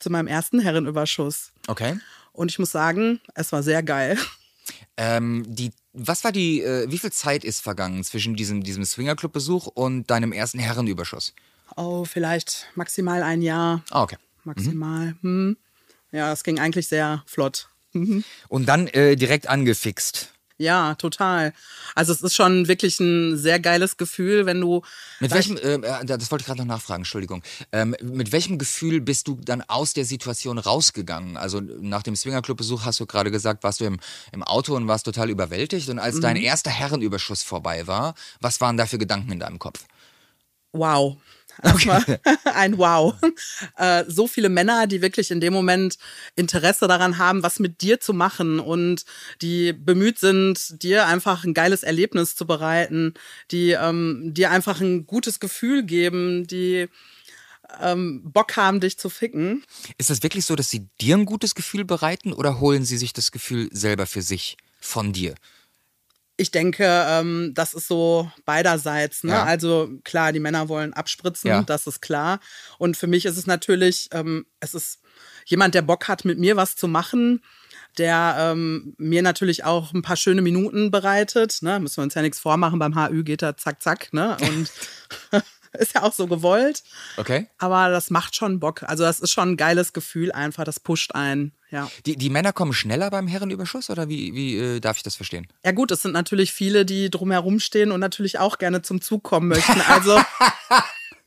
zu 0.00 0.10
meinem 0.10 0.26
ersten 0.26 0.58
Herrenüberschuss. 0.58 1.52
Okay. 1.68 1.98
Und 2.32 2.50
ich 2.50 2.58
muss 2.58 2.72
sagen, 2.72 3.20
es 3.34 3.52
war 3.52 3.62
sehr 3.62 3.84
geil. 3.84 4.18
Ähm, 4.96 5.44
die, 5.46 5.72
was 5.92 6.24
war 6.24 6.32
die, 6.32 6.62
äh, 6.62 6.90
wie 6.90 6.98
viel 6.98 7.12
Zeit 7.12 7.44
ist 7.44 7.60
vergangen 7.60 8.02
zwischen 8.04 8.36
diesem, 8.36 8.62
diesem 8.62 8.84
Swingerclub-Besuch 8.84 9.66
und 9.66 10.10
deinem 10.10 10.32
ersten 10.32 10.58
Herrenüberschuss? 10.58 11.34
Oh, 11.76 12.04
vielleicht 12.04 12.66
maximal 12.74 13.22
ein 13.22 13.42
Jahr. 13.42 13.82
Ah, 13.90 14.02
okay. 14.02 14.16
Maximal. 14.44 15.16
Hm. 15.22 15.56
Ja, 16.12 16.30
das 16.30 16.44
ging 16.44 16.58
eigentlich 16.58 16.88
sehr 16.88 17.22
flott. 17.26 17.68
Mhm. 17.92 18.24
Und 18.48 18.66
dann 18.68 18.86
äh, 18.88 19.16
direkt 19.16 19.48
angefixt. 19.48 20.32
Ja, 20.58 20.94
total. 20.94 21.52
Also 21.94 22.12
es 22.12 22.22
ist 22.22 22.34
schon 22.34 22.66
wirklich 22.66 22.98
ein 22.98 23.36
sehr 23.36 23.60
geiles 23.60 23.98
Gefühl, 23.98 24.46
wenn 24.46 24.60
du 24.60 24.82
Mit 25.20 25.30
welchem, 25.30 25.58
äh, 25.58 25.74
äh, 25.74 26.04
das 26.06 26.30
wollte 26.30 26.42
ich 26.42 26.46
gerade 26.46 26.60
noch 26.60 26.66
nachfragen, 26.66 27.02
Entschuldigung. 27.02 27.42
Ähm, 27.72 27.94
mit 28.00 28.32
welchem 28.32 28.56
Gefühl 28.56 29.02
bist 29.02 29.28
du 29.28 29.38
dann 29.42 29.60
aus 29.62 29.92
der 29.92 30.06
Situation 30.06 30.56
rausgegangen? 30.56 31.36
Also 31.36 31.60
nach 31.60 32.02
dem 32.02 32.16
Swingerclub-Besuch 32.16 32.86
hast 32.86 33.00
du 33.00 33.06
gerade 33.06 33.30
gesagt, 33.30 33.64
warst 33.64 33.80
du 33.80 33.84
im, 33.84 34.00
im 34.32 34.42
Auto 34.42 34.74
und 34.74 34.88
warst 34.88 35.04
total 35.04 35.28
überwältigt. 35.28 35.90
Und 35.90 35.98
als 35.98 36.20
dein 36.20 36.36
erster 36.36 36.70
Herrenüberschuss 36.70 37.42
vorbei 37.42 37.86
war, 37.86 38.14
was 38.40 38.60
waren 38.62 38.78
da 38.78 38.86
für 38.86 38.98
Gedanken 38.98 39.32
in 39.32 39.40
deinem 39.40 39.58
Kopf? 39.58 39.84
Wow. 40.72 41.18
Erstmal 41.62 42.20
ein 42.44 42.78
Wow. 42.78 43.14
Äh, 43.76 44.04
so 44.08 44.26
viele 44.26 44.48
Männer, 44.48 44.86
die 44.86 45.02
wirklich 45.02 45.30
in 45.30 45.40
dem 45.40 45.52
Moment 45.52 45.98
Interesse 46.34 46.86
daran 46.86 47.18
haben, 47.18 47.42
was 47.42 47.58
mit 47.58 47.80
dir 47.80 48.00
zu 48.00 48.12
machen 48.12 48.60
und 48.60 49.04
die 49.42 49.72
bemüht 49.72 50.18
sind, 50.18 50.82
dir 50.82 51.06
einfach 51.06 51.44
ein 51.44 51.54
geiles 51.54 51.82
Erlebnis 51.82 52.36
zu 52.36 52.46
bereiten, 52.46 53.14
die 53.50 53.70
ähm, 53.70 54.32
dir 54.34 54.50
einfach 54.50 54.80
ein 54.80 55.06
gutes 55.06 55.40
Gefühl 55.40 55.82
geben, 55.82 56.46
die 56.46 56.88
ähm, 57.80 58.22
Bock 58.24 58.56
haben, 58.56 58.80
dich 58.80 58.98
zu 58.98 59.08
ficken. 59.08 59.64
Ist 59.98 60.10
das 60.10 60.22
wirklich 60.22 60.44
so, 60.44 60.56
dass 60.56 60.70
sie 60.70 60.86
dir 61.00 61.16
ein 61.16 61.26
gutes 61.26 61.54
Gefühl 61.54 61.84
bereiten 61.84 62.32
oder 62.32 62.60
holen 62.60 62.84
sie 62.84 62.98
sich 62.98 63.12
das 63.12 63.32
Gefühl 63.32 63.68
selber 63.72 64.06
für 64.06 64.22
sich 64.22 64.56
von 64.80 65.12
dir? 65.12 65.34
Ich 66.38 66.50
denke, 66.50 66.84
ähm, 66.86 67.52
das 67.54 67.72
ist 67.72 67.88
so 67.88 68.30
beiderseits. 68.44 69.24
Ne? 69.24 69.32
Ja. 69.32 69.44
Also 69.44 69.90
klar, 70.04 70.32
die 70.32 70.40
Männer 70.40 70.68
wollen 70.68 70.92
abspritzen, 70.92 71.48
Ja. 71.48 71.62
das 71.62 71.86
ist 71.86 72.02
klar. 72.02 72.40
Und 72.78 72.96
für 72.96 73.06
mich 73.06 73.24
ist 73.24 73.38
es 73.38 73.46
natürlich, 73.46 74.08
ähm, 74.12 74.44
es 74.60 74.74
ist 74.74 75.00
jemand, 75.46 75.74
der 75.74 75.82
Bock 75.82 76.08
hat, 76.08 76.24
mit 76.26 76.38
mir 76.38 76.56
was 76.56 76.76
zu 76.76 76.88
machen, 76.88 77.42
der 77.96 78.36
ähm, 78.38 78.94
mir 78.98 79.22
natürlich 79.22 79.64
auch 79.64 79.94
ein 79.94 80.02
paar 80.02 80.16
schöne 80.16 80.42
Minuten 80.42 80.90
bereitet. 80.90 81.58
Ne? 81.62 81.80
Müssen 81.80 81.96
wir 81.98 82.02
uns 82.04 82.12
ja 82.14 82.20
nichts 82.20 82.38
vormachen, 82.38 82.78
beim 82.78 82.94
HÜ 82.94 83.24
geht 83.24 83.40
er 83.42 83.56
zack, 83.56 83.82
zack. 83.82 84.12
Ne? 84.12 84.36
Und 84.42 84.70
ist 85.80 85.94
ja 85.94 86.02
auch 86.02 86.12
so 86.12 86.26
gewollt. 86.26 86.82
Okay. 87.16 87.46
Aber 87.58 87.88
das 87.90 88.10
macht 88.10 88.36
schon 88.36 88.60
Bock. 88.60 88.82
Also 88.84 89.04
das 89.04 89.20
ist 89.20 89.30
schon 89.30 89.50
ein 89.52 89.56
geiles 89.56 89.92
Gefühl 89.92 90.32
einfach, 90.32 90.64
das 90.64 90.80
pusht 90.80 91.14
ein. 91.14 91.52
Ja. 91.70 91.90
Die, 92.06 92.16
die 92.16 92.30
Männer 92.30 92.52
kommen 92.52 92.72
schneller 92.72 93.10
beim 93.10 93.26
Herrenüberschuss 93.26 93.90
oder 93.90 94.08
wie, 94.08 94.34
wie 94.34 94.56
äh, 94.56 94.80
darf 94.80 94.96
ich 94.96 95.02
das 95.02 95.16
verstehen? 95.16 95.46
Ja 95.64 95.72
gut, 95.72 95.90
es 95.90 96.02
sind 96.02 96.12
natürlich 96.12 96.52
viele, 96.52 96.84
die 96.84 97.10
drumherum 97.10 97.58
stehen 97.60 97.90
und 97.90 98.00
natürlich 98.00 98.38
auch 98.38 98.58
gerne 98.58 98.82
zum 98.82 99.00
Zug 99.00 99.22
kommen 99.24 99.48
möchten. 99.48 99.80
Also 99.88 100.16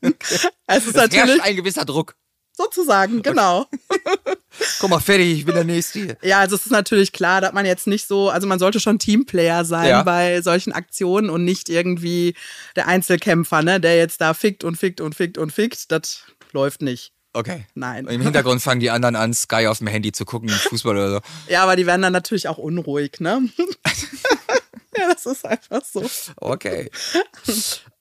es 0.00 0.86
ist 0.86 0.88
Es 0.88 0.94
natürlich 0.94 1.42
ein 1.42 1.56
gewisser 1.56 1.84
Druck. 1.84 2.16
sozusagen, 2.56 3.22
genau. 3.22 3.66
Guck 4.78 4.90
mal, 4.90 5.00
fertig, 5.00 5.38
ich 5.38 5.44
bin 5.44 5.54
der 5.54 5.64
Nächste 5.64 5.98
hier. 5.98 6.16
Ja, 6.22 6.40
also 6.40 6.56
es 6.56 6.66
ist 6.66 6.72
natürlich 6.72 7.12
klar, 7.12 7.40
dass 7.40 7.52
man 7.52 7.66
jetzt 7.66 7.86
nicht 7.86 8.06
so, 8.06 8.30
also 8.30 8.46
man 8.46 8.58
sollte 8.58 8.80
schon 8.80 8.98
Teamplayer 8.98 9.64
sein 9.64 9.88
Ja. 9.88 10.02
bei 10.02 10.40
solchen 10.42 10.72
Aktionen 10.72 11.30
und 11.30 11.44
nicht 11.44 11.68
irgendwie 11.68 12.34
der 12.76 12.86
Einzelkämpfer, 12.88 13.62
ne, 13.62 13.80
der 13.80 13.96
jetzt 13.96 14.20
da 14.20 14.34
fickt 14.34 14.64
und 14.64 14.76
fickt 14.76 15.00
und 15.00 15.14
fickt 15.14 15.38
und 15.38 15.52
fickt. 15.52 15.90
Das 15.92 16.24
läuft 16.52 16.82
nicht. 16.82 17.12
Okay. 17.32 17.64
Nein. 17.74 18.06
Im 18.08 18.20
Hintergrund 18.22 18.60
fangen 18.60 18.80
die 18.80 18.90
anderen 18.90 19.14
an, 19.14 19.32
Sky 19.34 19.68
auf 19.68 19.78
dem 19.78 19.86
Handy 19.86 20.10
zu 20.10 20.24
gucken, 20.24 20.48
Fußball 20.48 20.96
oder 20.96 21.10
so. 21.12 21.20
Ja, 21.48 21.62
aber 21.62 21.76
die 21.76 21.86
werden 21.86 22.02
dann 22.02 22.12
natürlich 22.12 22.48
auch 22.48 22.58
unruhig, 22.58 23.20
ne? 23.20 23.48
ja, 24.96 25.08
das 25.12 25.26
ist 25.26 25.46
einfach 25.46 25.82
so. 25.84 26.04
Okay. 26.36 26.90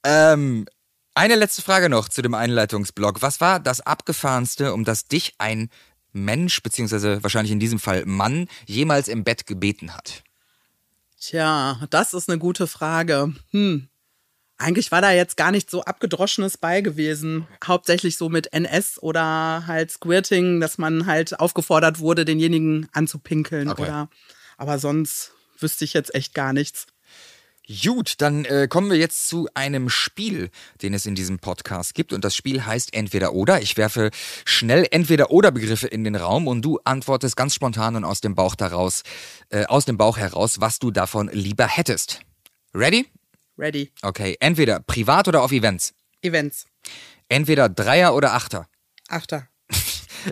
ähm, 0.04 0.66
eine 1.14 1.36
letzte 1.36 1.62
Frage 1.62 1.90
noch 1.90 2.10
zu 2.10 2.22
dem 2.22 2.34
Einleitungsblock. 2.34 3.22
Was 3.22 3.40
war 3.42 3.60
das 3.60 3.82
Abgefahrenste, 3.82 4.74
um 4.74 4.84
das 4.84 5.06
dich 5.06 5.34
ein 5.38 5.70
Mensch, 6.12 6.62
beziehungsweise 6.62 7.22
wahrscheinlich 7.24 7.52
in 7.52 7.60
diesem 7.60 7.80
Fall 7.80 8.06
Mann, 8.06 8.48
jemals 8.66 9.08
im 9.08 9.24
Bett 9.24 9.46
gebeten 9.46 9.94
hat? 9.94 10.24
Tja, 11.20 11.80
das 11.90 12.14
ist 12.14 12.30
eine 12.30 12.40
gute 12.40 12.68
Frage. 12.68 13.34
Hm. 13.52 13.90
Eigentlich 14.58 14.92
war 14.92 15.02
da 15.02 15.12
jetzt 15.12 15.38
gar 15.38 15.52
nicht 15.52 15.70
so 15.70 15.84
abgedroschenes 15.84 16.58
bei 16.58 16.82
gewesen. 16.82 17.48
Hauptsächlich 17.66 18.18
so 18.18 18.28
mit 18.28 18.52
NS 18.52 19.02
oder 19.02 19.66
halt 19.68 19.90
Squirting, 19.90 20.60
dass 20.60 20.78
man 20.78 21.06
halt 21.06 21.40
aufgefordert 21.40 22.00
wurde, 22.00 22.26
denjenigen 22.26 22.90
anzupinkeln 22.92 23.70
Okay. 23.70 23.84
oder. 23.84 24.10
Aber 24.58 24.78
sonst 24.78 25.32
wüsste 25.58 25.86
ich 25.86 25.94
jetzt 25.94 26.14
echt 26.14 26.34
gar 26.34 26.52
nichts. 26.52 26.88
Gut, 27.70 28.16
dann 28.18 28.46
äh, 28.46 28.68
kommen 28.68 28.90
wir 28.90 28.98
jetzt 28.98 29.30
zu 29.30 29.48
einem 29.54 29.90
Spiel, 29.90 30.50
den 30.82 30.96
es 30.96 31.06
in 31.06 31.14
diesem 31.14 31.38
Podcast 31.38 31.94
gibt. 31.94 32.14
Und 32.14 32.26
das 32.26 32.36
Spiel 32.36 32.66
heißt 32.66 32.96
Entweder 32.96 33.34
oder. 33.34 33.62
Ich 33.62 33.78
werfe 33.78 34.10
schnell 34.44 34.88
Entweder 34.90 35.30
oder 35.30 35.52
Begriffe 35.52 35.88
in 35.88 36.04
den 36.04 36.16
Raum 36.16 36.48
und 36.48 36.64
du 36.64 36.80
antwortest 36.84 37.36
ganz 37.36 37.54
spontan 37.54 37.96
und 37.96 38.06
aus 38.06 38.22
dem 38.22 38.34
Bauch 38.34 38.56
daraus, 38.56 39.04
äh, 39.50 39.66
aus 39.66 39.86
dem 39.86 39.98
Bauch 39.98 40.18
heraus, 40.18 40.60
was 40.60 40.80
du 40.80 40.90
davon 40.90 41.30
lieber 41.32 41.68
hättest. 41.68 42.22
Ready? 42.74 43.06
Ready. 43.56 43.92
Okay. 44.02 44.36
Entweder 44.40 44.80
privat 44.80 45.28
oder 45.28 45.44
auf 45.44 45.52
Events. 45.52 45.94
Events. 46.24 46.66
Entweder 47.28 47.70
Dreier 47.70 48.16
oder 48.16 48.34
Achter. 48.34 48.68
Achter. 49.08 49.48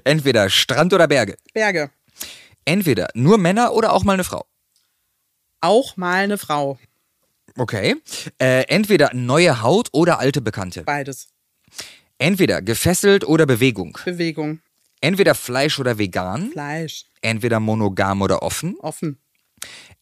Entweder 0.03 0.49
Strand 0.49 0.91
oder 0.91 1.07
Berge. 1.07 1.37
Berge. 1.53 1.91
Entweder 2.65 3.09
nur 3.13 3.37
Männer 3.37 3.73
oder 3.73 3.93
auch 3.93 4.03
mal 4.03 4.13
eine 4.13 4.23
Frau. 4.23 4.47
Auch 5.61 5.97
mal 5.97 6.23
eine 6.23 6.39
Frau. 6.39 6.79
Okay. 7.55 7.95
Äh, 8.39 8.63
entweder 8.67 9.11
neue 9.13 9.61
Haut 9.61 9.89
oder 9.91 10.19
alte 10.19 10.41
Bekannte. 10.41 10.83
Beides. 10.83 11.29
Entweder 12.17 12.61
gefesselt 12.61 13.25
oder 13.25 13.45
Bewegung. 13.45 13.97
Bewegung. 14.03 14.59
Entweder 15.01 15.35
Fleisch 15.35 15.79
oder 15.79 15.97
vegan. 15.97 16.51
Fleisch. 16.51 17.05
Entweder 17.21 17.59
monogam 17.59 18.21
oder 18.21 18.41
offen. 18.41 18.75
Offen. 18.79 19.19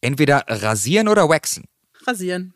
Entweder 0.00 0.44
rasieren 0.48 1.08
oder 1.08 1.28
waxen. 1.28 1.64
Rasieren. 2.06 2.54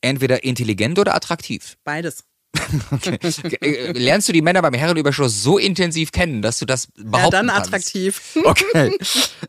Entweder 0.00 0.44
intelligent 0.44 0.98
oder 0.98 1.14
attraktiv. 1.14 1.76
Beides. 1.84 2.24
Äh, 3.60 3.92
Lernst 3.92 4.28
du 4.28 4.32
die 4.32 4.42
Männer 4.42 4.62
beim 4.62 4.74
Herrenüberschuss 4.74 5.42
so 5.42 5.58
intensiv 5.58 6.12
kennen, 6.12 6.42
dass 6.42 6.58
du 6.58 6.66
das 6.66 6.88
Ja, 6.96 7.04
behaupten 7.04 7.30
dann 7.32 7.46
kannst? 7.48 7.68
attraktiv. 7.68 8.20
Okay. 8.44 8.92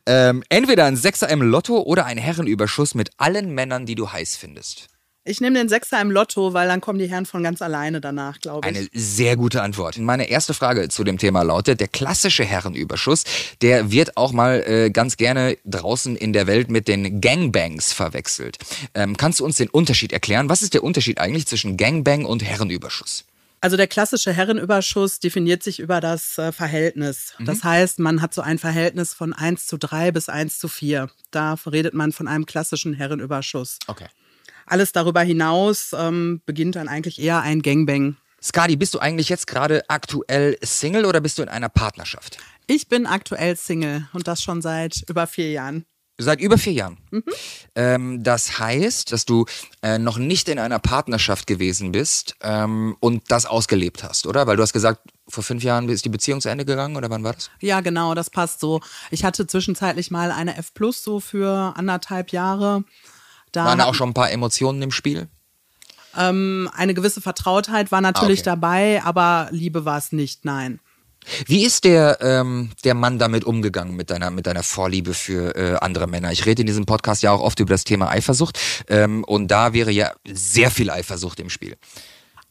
ähm, 0.05 0.43
entweder 0.49 0.85
ein 0.85 0.95
Sechser 0.97 1.29
im 1.29 1.41
Lotto 1.41 1.79
oder 1.81 2.05
ein 2.05 2.17
Herrenüberschuss 2.17 2.95
mit 2.95 3.09
allen 3.17 3.53
Männern, 3.53 3.85
die 3.85 3.95
du 3.95 4.11
heiß 4.11 4.35
findest. 4.37 4.87
Ich 5.23 5.39
nehme 5.39 5.59
den 5.59 5.69
Sechser 5.69 6.01
im 6.01 6.09
Lotto, 6.09 6.53
weil 6.53 6.67
dann 6.67 6.81
kommen 6.81 6.97
die 6.97 7.07
Herren 7.07 7.27
von 7.27 7.43
ganz 7.43 7.61
alleine 7.61 8.01
danach, 8.01 8.39
glaube 8.39 8.67
ich. 8.67 8.75
Eine 8.75 8.87
sehr 8.91 9.35
gute 9.35 9.61
Antwort. 9.61 9.99
Meine 9.99 10.27
erste 10.27 10.55
Frage 10.55 10.89
zu 10.89 11.03
dem 11.03 11.19
Thema 11.19 11.43
lautet, 11.43 11.79
der 11.79 11.87
klassische 11.87 12.43
Herrenüberschuss, 12.43 13.23
der 13.61 13.91
wird 13.91 14.17
auch 14.17 14.31
mal 14.31 14.63
äh, 14.65 14.89
ganz 14.89 15.17
gerne 15.17 15.57
draußen 15.65 16.15
in 16.15 16.33
der 16.33 16.47
Welt 16.47 16.71
mit 16.71 16.87
den 16.87 17.21
Gangbangs 17.21 17.93
verwechselt. 17.93 18.57
Ähm, 18.95 19.15
kannst 19.15 19.39
du 19.39 19.45
uns 19.45 19.57
den 19.57 19.69
Unterschied 19.69 20.11
erklären? 20.11 20.49
Was 20.49 20.63
ist 20.63 20.73
der 20.73 20.83
Unterschied 20.83 21.19
eigentlich 21.19 21.45
zwischen 21.45 21.77
Gangbang 21.77 22.25
und 22.25 22.43
Herrenüberschuss? 22.43 23.25
Also 23.63 23.77
der 23.77 23.85
klassische 23.85 24.33
Herrenüberschuss 24.33 25.19
definiert 25.19 25.61
sich 25.61 25.79
über 25.79 26.01
das 26.01 26.39
äh, 26.39 26.51
Verhältnis. 26.51 27.35
Mhm. 27.37 27.45
Das 27.45 27.63
heißt, 27.63 27.99
man 27.99 28.23
hat 28.23 28.33
so 28.33 28.41
ein 28.41 28.57
Verhältnis 28.57 29.13
von 29.13 29.33
1 29.33 29.67
zu 29.67 29.77
3 29.77 30.11
bis 30.11 30.29
1 30.29 30.57
zu 30.57 30.67
4. 30.67 31.11
Da 31.29 31.55
redet 31.67 31.93
man 31.93 32.11
von 32.11 32.27
einem 32.27 32.47
klassischen 32.47 32.95
Herrenüberschuss. 32.95 33.77
Okay. 33.85 34.07
Alles 34.71 34.93
darüber 34.93 35.19
hinaus 35.19 35.91
ähm, 35.91 36.41
beginnt 36.45 36.77
dann 36.77 36.87
eigentlich 36.87 37.19
eher 37.19 37.41
ein 37.41 37.61
Gangbang. 37.61 38.15
Skadi, 38.41 38.77
bist 38.77 38.93
du 38.93 38.99
eigentlich 38.99 39.27
jetzt 39.27 39.45
gerade 39.45 39.83
aktuell 39.89 40.57
Single 40.63 41.03
oder 41.03 41.19
bist 41.19 41.37
du 41.37 41.41
in 41.41 41.49
einer 41.49 41.67
Partnerschaft? 41.67 42.37
Ich 42.67 42.87
bin 42.87 43.05
aktuell 43.05 43.57
Single 43.57 44.07
und 44.13 44.29
das 44.29 44.41
schon 44.41 44.61
seit 44.61 45.03
über 45.09 45.27
vier 45.27 45.51
Jahren. 45.51 45.85
Seit 46.17 46.39
über 46.39 46.57
vier 46.57 46.71
Jahren. 46.71 46.99
Ähm, 47.75 48.23
das 48.23 48.59
heißt, 48.59 49.11
dass 49.11 49.25
du 49.25 49.45
äh, 49.81 49.97
noch 49.97 50.17
nicht 50.17 50.47
in 50.47 50.57
einer 50.57 50.79
Partnerschaft 50.79 51.47
gewesen 51.47 51.91
bist 51.91 52.35
ähm, 52.39 52.95
und 53.01 53.29
das 53.29 53.45
ausgelebt 53.45 54.05
hast, 54.05 54.25
oder? 54.25 54.47
Weil 54.47 54.55
du 54.55 54.63
hast 54.63 54.71
gesagt, 54.71 55.01
vor 55.27 55.43
fünf 55.43 55.63
Jahren 55.63 55.89
ist 55.89 56.05
die 56.05 56.09
Beziehung 56.09 56.39
zu 56.39 56.47
Ende 56.47 56.63
gegangen 56.63 56.95
oder 56.95 57.09
wann 57.09 57.25
war 57.25 57.33
das? 57.33 57.51
Ja, 57.59 57.81
genau, 57.81 58.15
das 58.15 58.29
passt 58.29 58.61
so. 58.61 58.79
Ich 59.09 59.25
hatte 59.25 59.47
zwischenzeitlich 59.47 60.11
mal 60.11 60.31
eine 60.31 60.55
F 60.55 60.73
Plus 60.73 61.03
so 61.03 61.19
für 61.19 61.73
anderthalb 61.75 62.31
Jahre. 62.31 62.85
Da 63.51 63.65
Waren 63.65 63.79
da 63.79 63.85
auch 63.85 63.95
schon 63.95 64.09
ein 64.09 64.13
paar 64.13 64.31
Emotionen 64.31 64.81
im 64.81 64.91
Spiel? 64.91 65.27
ähm, 66.17 66.69
eine 66.75 66.93
gewisse 66.93 67.21
Vertrautheit 67.21 67.91
war 67.91 68.01
natürlich 68.01 68.39
Ah, 68.39 68.41
okay. 68.41 68.59
dabei, 68.61 69.03
aber 69.03 69.47
Liebe 69.51 69.85
war 69.85 69.97
es 69.97 70.11
nicht, 70.11 70.43
nein. 70.45 70.79
Wie 71.45 71.63
ist 71.63 71.83
der, 71.83 72.17
ähm, 72.21 72.71
der 72.83 72.95
Mann 72.95 73.19
damit 73.19 73.43
umgegangen, 73.45 73.95
mit 73.95 74.09
deiner, 74.09 74.31
mit 74.31 74.47
deiner 74.47 74.63
Vorliebe 74.63 75.13
für 75.13 75.55
äh, 75.55 75.77
andere 75.79 76.07
Männer? 76.07 76.31
Ich 76.31 76.45
rede 76.47 76.61
in 76.61 76.65
diesem 76.67 76.85
Podcast 76.87 77.21
ja 77.21 77.31
auch 77.31 77.41
oft 77.41 77.59
über 77.59 77.69
das 77.73 77.83
Thema 77.83 78.09
Eifersucht 78.09 78.57
ähm, 78.87 79.23
und 79.25 79.49
da 79.49 79.71
wäre 79.73 79.91
ja 79.91 80.11
sehr 80.25 80.71
viel 80.71 80.89
Eifersucht 80.89 81.39
im 81.39 81.49
Spiel. 81.51 81.77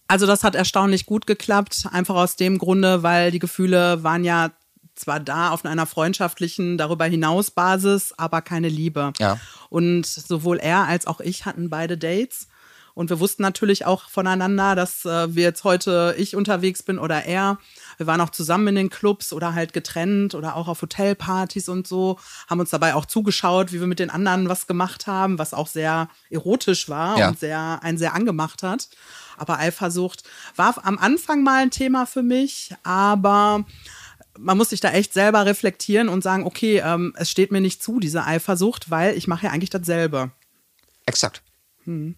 Also 0.06 0.26
das 0.26 0.44
hat 0.44 0.54
erstaunlich 0.54 1.04
gut 1.04 1.26
geklappt, 1.26 1.86
einfach 1.90 2.14
aus 2.14 2.36
dem 2.36 2.58
Grunde, 2.58 3.02
weil 3.02 3.30
die 3.32 3.38
Gefühle 3.40 4.02
waren 4.04 4.24
ja 4.24 4.52
zwar 5.00 5.20
da 5.20 5.50
auf 5.50 5.64
einer 5.64 5.86
freundschaftlichen, 5.86 6.78
darüber 6.78 7.04
hinaus 7.06 7.50
Basis, 7.50 8.14
aber 8.16 8.42
keine 8.42 8.68
Liebe. 8.68 9.12
Ja. 9.18 9.38
Und 9.68 10.06
sowohl 10.06 10.58
er 10.58 10.84
als 10.86 11.06
auch 11.06 11.20
ich 11.20 11.46
hatten 11.46 11.70
beide 11.70 11.96
Dates. 11.98 12.48
Und 12.92 13.08
wir 13.08 13.20
wussten 13.20 13.42
natürlich 13.42 13.86
auch 13.86 14.10
voneinander, 14.10 14.74
dass 14.74 15.04
äh, 15.04 15.34
wir 15.34 15.44
jetzt 15.44 15.62
heute 15.64 16.14
ich 16.18 16.34
unterwegs 16.34 16.82
bin 16.82 16.98
oder 16.98 17.24
er. 17.24 17.58
Wir 17.98 18.06
waren 18.08 18.20
auch 18.20 18.30
zusammen 18.30 18.66
in 18.68 18.74
den 18.74 18.90
Clubs 18.90 19.32
oder 19.32 19.54
halt 19.54 19.72
getrennt 19.72 20.34
oder 20.34 20.56
auch 20.56 20.66
auf 20.68 20.82
Hotelpartys 20.82 21.68
und 21.68 21.86
so, 21.86 22.18
haben 22.48 22.60
uns 22.60 22.70
dabei 22.70 22.94
auch 22.94 23.06
zugeschaut, 23.06 23.72
wie 23.72 23.80
wir 23.80 23.86
mit 23.86 24.00
den 24.00 24.10
anderen 24.10 24.48
was 24.48 24.66
gemacht 24.66 25.06
haben, 25.06 25.38
was 25.38 25.54
auch 25.54 25.68
sehr 25.68 26.08
erotisch 26.30 26.88
war 26.88 27.16
Ja. 27.16 27.28
und 27.28 27.38
sehr, 27.38 27.78
einen 27.82 27.96
sehr 27.96 28.12
angemacht 28.12 28.62
hat. 28.64 28.88
Aber 29.38 29.58
Eifersucht 29.58 30.24
war 30.56 30.74
am 30.84 30.98
Anfang 30.98 31.42
mal 31.42 31.62
ein 31.62 31.70
Thema 31.70 32.06
für 32.06 32.22
mich, 32.22 32.74
aber 32.82 33.64
man 34.38 34.56
muss 34.56 34.70
sich 34.70 34.80
da 34.80 34.90
echt 34.90 35.12
selber 35.12 35.46
reflektieren 35.46 36.08
und 36.08 36.22
sagen, 36.22 36.44
okay, 36.44 36.82
ähm, 36.84 37.14
es 37.16 37.30
steht 37.30 37.52
mir 37.52 37.60
nicht 37.60 37.82
zu, 37.82 38.00
diese 38.00 38.24
Eifersucht, 38.24 38.90
weil 38.90 39.16
ich 39.16 39.26
mache 39.26 39.46
ja 39.46 39.52
eigentlich 39.52 39.70
dasselbe. 39.70 40.30
Exakt. 41.06 41.42
Ähm, 41.86 42.14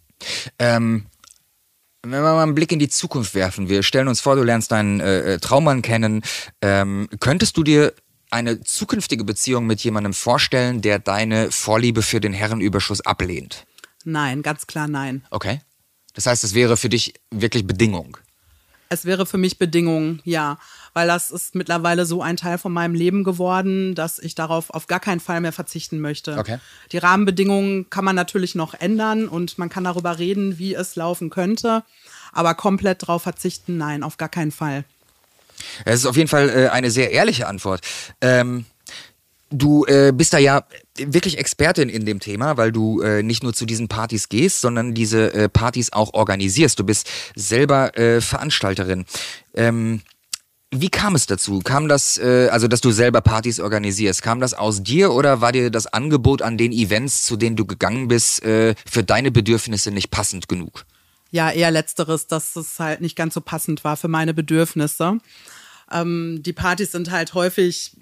wenn 2.03 2.11
wir 2.11 2.21
mal 2.21 2.43
einen 2.43 2.55
Blick 2.55 2.73
in 2.73 2.79
die 2.79 2.89
Zukunft 2.89 3.35
werfen, 3.35 3.69
wir 3.69 3.83
stellen 3.83 4.09
uns 4.09 4.21
vor, 4.21 4.37
du 4.37 4.43
lernst 4.43 4.73
deinen 4.73 5.01
äh, 5.01 5.35
äh, 5.35 5.39
Traummann 5.39 5.83
kennen. 5.83 6.23
Ähm, 6.61 7.09
könntest 7.21 7.57
du 7.57 7.63
dir 7.63 7.95
eine 8.31 8.61
zukünftige 8.61 9.25
Beziehung 9.25 9.67
mit 9.67 9.85
jemandem 9.85 10.15
vorstellen, 10.15 10.83
der 10.83 10.99
deine 10.99 11.51
Vorliebe 11.51 12.03
für 12.03 12.21
den 12.21 12.33
Herrenüberschuss 12.33 13.03
ablehnt? 13.03 13.67
Nein, 14.05 14.43
ganz 14.43 14.67
klar 14.67 14.89
nein. 14.89 15.25
Okay. 15.31 15.61
Das 16.15 16.27
heißt, 16.27 16.45
es 16.45 16.55
wäre 16.55 16.77
für 16.77 16.89
dich 16.89 17.15
wirklich 17.31 17.67
Bedingung. 17.67 18.17
Es 18.89 19.05
wäre 19.05 19.25
für 19.25 19.39
mich 19.39 19.59
Bedingung, 19.59 20.21
ja. 20.25 20.59
Weil 20.95 21.07
das 21.07 21.31
ist 21.31 21.55
mittlerweile 21.55 22.07
so 22.07 22.23
ein 22.23 22.37
Teil 22.37 22.59
von 22.59 22.73
meinem 22.73 22.95
Leben 22.95 23.25
geworden, 23.25 23.95
dass 23.95 24.19
ich 24.19 24.35
darauf 24.35 24.71
auf 24.71 24.87
gar 24.87 25.01
keinen 25.01 25.21
Fall 25.21 25.41
mehr 25.41 25.53
verzichten 25.53 26.01
möchte. 26.01 26.37
Okay. 26.39 26.59
Die 26.93 26.99
Rahmenbedingungen 26.99 27.89
kann 27.91 28.05
man 28.05 28.17
natürlich 28.17 28.55
noch 28.55 28.75
ändern 28.75 29.29
und 29.29 29.59
man 29.59 29.69
kann 29.69 29.85
darüber 29.85 30.19
reden, 30.19 30.59
wie 30.59 30.75
es 30.75 30.97
laufen 30.97 31.31
könnte, 31.31 31.83
aber 32.33 32.55
komplett 32.55 33.03
darauf 33.03 33.23
verzichten, 33.23 33.77
nein, 33.77 34.03
auf 34.03 34.17
gar 34.17 34.29
keinen 34.29 34.53
Fall. 34.53 34.85
Es 35.85 36.01
ist 36.01 36.07
auf 36.07 36.17
jeden 36.17 36.29
Fall 36.29 36.49
äh, 36.49 36.69
eine 36.69 36.91
sehr 36.91 37.11
ehrliche 37.13 37.47
Antwort. 37.47 37.81
Ähm, 38.21 38.65
du 39.53 39.85
äh, 39.87 40.13
bist 40.15 40.33
da 40.33 40.39
ja 40.39 40.65
wirklich 40.97 41.39
Expertin 41.39 41.89
in 41.89 42.05
dem 42.05 42.21
Thema, 42.21 42.57
weil 42.57 42.73
du 42.73 43.01
äh, 43.01 43.23
nicht 43.23 43.43
nur 43.43 43.55
zu 43.55 43.67
diesen 43.67 43.89
Partys 43.89 44.29
gehst, 44.29 44.61
sondern 44.61 44.95
diese 44.95 45.33
äh, 45.33 45.49
Partys 45.49 45.93
auch 45.93 46.15
organisierst. 46.15 46.79
Du 46.79 46.85
bist 46.85 47.09
selber 47.35 47.97
äh, 47.97 48.21
Veranstalterin. 48.21 49.05
Ähm, 49.55 50.03
wie 50.75 50.89
kam 50.89 51.15
es 51.15 51.27
dazu? 51.27 51.61
Kam 51.61 51.87
das, 51.87 52.19
äh, 52.19 52.49
also 52.51 52.67
dass 52.67 52.81
du 52.81 52.91
selber 52.91 53.21
Partys 53.21 53.61
organisierst, 53.61 54.23
kam 54.23 54.41
das 54.41 54.55
aus 54.55 54.83
dir 54.83 55.13
oder 55.13 55.41
war 55.41 55.53
dir 55.53 55.71
das 55.71 55.87
Angebot 55.87 56.41
an 56.41 56.57
den 56.57 56.73
Events, 56.73 57.23
zu 57.23 57.37
denen 57.37 57.57
du 57.57 57.67
gegangen 57.67 58.09
bist, 58.09 58.43
äh, 58.43 58.75
für 58.91 59.05
deine 59.05 59.31
Bedürfnisse 59.31 59.91
nicht 59.91 60.11
passend 60.11 60.49
genug? 60.49 60.87
Ja, 61.31 61.51
eher 61.51 61.71
letzteres, 61.71 62.27
dass 62.27 62.57
es 62.57 62.79
halt 62.79 63.03
nicht 63.03 63.17
ganz 63.17 63.35
so 63.35 63.41
passend 63.41 63.85
war 63.85 63.97
für 63.97 64.09
meine 64.09 64.33
Bedürfnisse. 64.35 65.19
Ähm, 65.91 66.43
die 66.43 66.53
Partys 66.55 66.93
sind 66.93 67.11
halt 67.11 67.35
häufig 67.35 67.97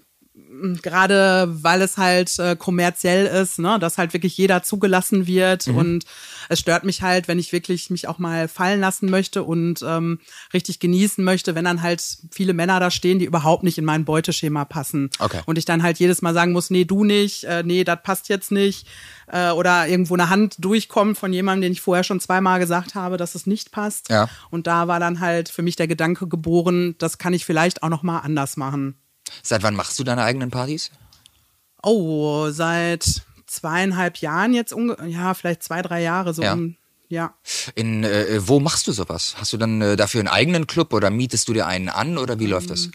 gerade 0.83 1.49
weil 1.51 1.83
es 1.83 1.97
halt 1.97 2.39
äh, 2.39 2.57
kommerziell 2.57 3.27
ist, 3.27 3.59
ne, 3.59 3.79
dass 3.79 3.99
halt 3.99 4.13
wirklich 4.13 4.37
jeder 4.37 4.63
zugelassen 4.63 5.27
wird 5.27 5.67
mhm. 5.67 5.77
und 5.77 6.05
es 6.49 6.61
stört 6.61 6.85
mich 6.85 7.03
halt, 7.03 7.29
wenn 7.29 7.39
ich 7.39 7.53
wirklich 7.53 7.91
mich 7.91 8.09
auch 8.09 8.19
mal 8.19 8.49
fallen 8.49 8.81
lassen 8.81 9.11
möchte 9.11 9.43
und 9.43 9.83
ähm, 9.87 10.19
richtig 10.53 10.81
genießen 10.81 11.25
möchte, 11.25 11.55
wenn 11.55 11.65
dann 11.65 11.83
halt 11.83 12.03
viele 12.31 12.53
Männer 12.53 12.81
da 12.81 12.91
stehen, 12.91 13.19
die 13.19 13.25
überhaupt 13.25 13.63
nicht 13.63 13.79
in 13.79 13.85
mein 13.85 14.05
Beuteschema 14.05 14.65
passen. 14.65 15.11
Okay. 15.19 15.41
Und 15.47 15.59
ich 15.59 15.65
dann 15.65 15.83
halt 15.83 15.99
jedes 15.99 16.23
Mal 16.23 16.35
sagen 16.35 16.53
muss, 16.53 16.71
nee, 16.71 16.85
du 16.85 17.05
nicht, 17.05 17.45
äh, 17.45 17.63
nee, 17.65 17.85
das 17.85 18.03
passt 18.03 18.29
jetzt 18.29 18.51
nicht 18.51 18.87
äh, 19.33 19.51
oder 19.51 19.87
irgendwo 19.89 20.15
eine 20.15 20.29
Hand 20.29 20.57
durchkommt 20.59 21.19
von 21.19 21.33
jemandem, 21.33 21.63
den 21.63 21.73
ich 21.73 21.81
vorher 21.81 22.05
schon 22.05 22.21
zweimal 22.21 22.59
gesagt 22.59 22.95
habe, 22.95 23.17
dass 23.17 23.35
es 23.35 23.47
nicht 23.47 23.73
passt. 23.73 24.09
Ja. 24.11 24.29
Und 24.51 24.67
da 24.67 24.89
war 24.89 25.01
dann 25.01 25.21
halt 25.21 25.49
für 25.49 25.63
mich 25.63 25.77
der 25.77 25.89
Gedanke 25.89 26.27
geboren, 26.27 26.95
das 26.99 27.19
kann 27.19 27.33
ich 27.33 27.45
vielleicht 27.45 27.83
auch 27.83 27.89
noch 27.89 28.03
mal 28.03 28.19
anders 28.19 28.57
machen. 28.57 28.97
Seit 29.43 29.63
wann 29.63 29.75
machst 29.75 29.99
du 29.99 30.05
deine 30.05 30.23
eigenen 30.23 30.51
Partys? 30.51 30.91
Oh, 31.83 32.51
seit 32.51 33.23
zweieinhalb 33.47 34.19
Jahren 34.19 34.55
jetzt, 34.55 34.75
ja, 35.07 35.35
vielleicht 35.35 35.63
zwei, 35.63 35.83
drei 35.83 36.03
Jahre 36.03 36.35
so. 36.35 36.43
Ja. 36.43 36.53
Um, 36.53 36.77
ja. 37.09 37.35
In 37.75 38.05
äh, 38.05 38.47
wo 38.47 38.61
machst 38.61 38.87
du 38.87 38.93
sowas? 38.93 39.35
Hast 39.39 39.53
du 39.53 39.57
dann 39.57 39.83
äh, 39.83 39.97
dafür 39.97 40.21
einen 40.21 40.29
eigenen 40.29 40.67
Club 40.69 40.93
oder 40.93 41.11
mietest 41.11 41.49
du 41.49 41.53
dir 41.53 41.67
einen 41.67 41.89
an 41.89 42.19
oder 42.19 42.39
wie 42.39 42.47
läuft 42.47 42.71
das? 42.71 42.89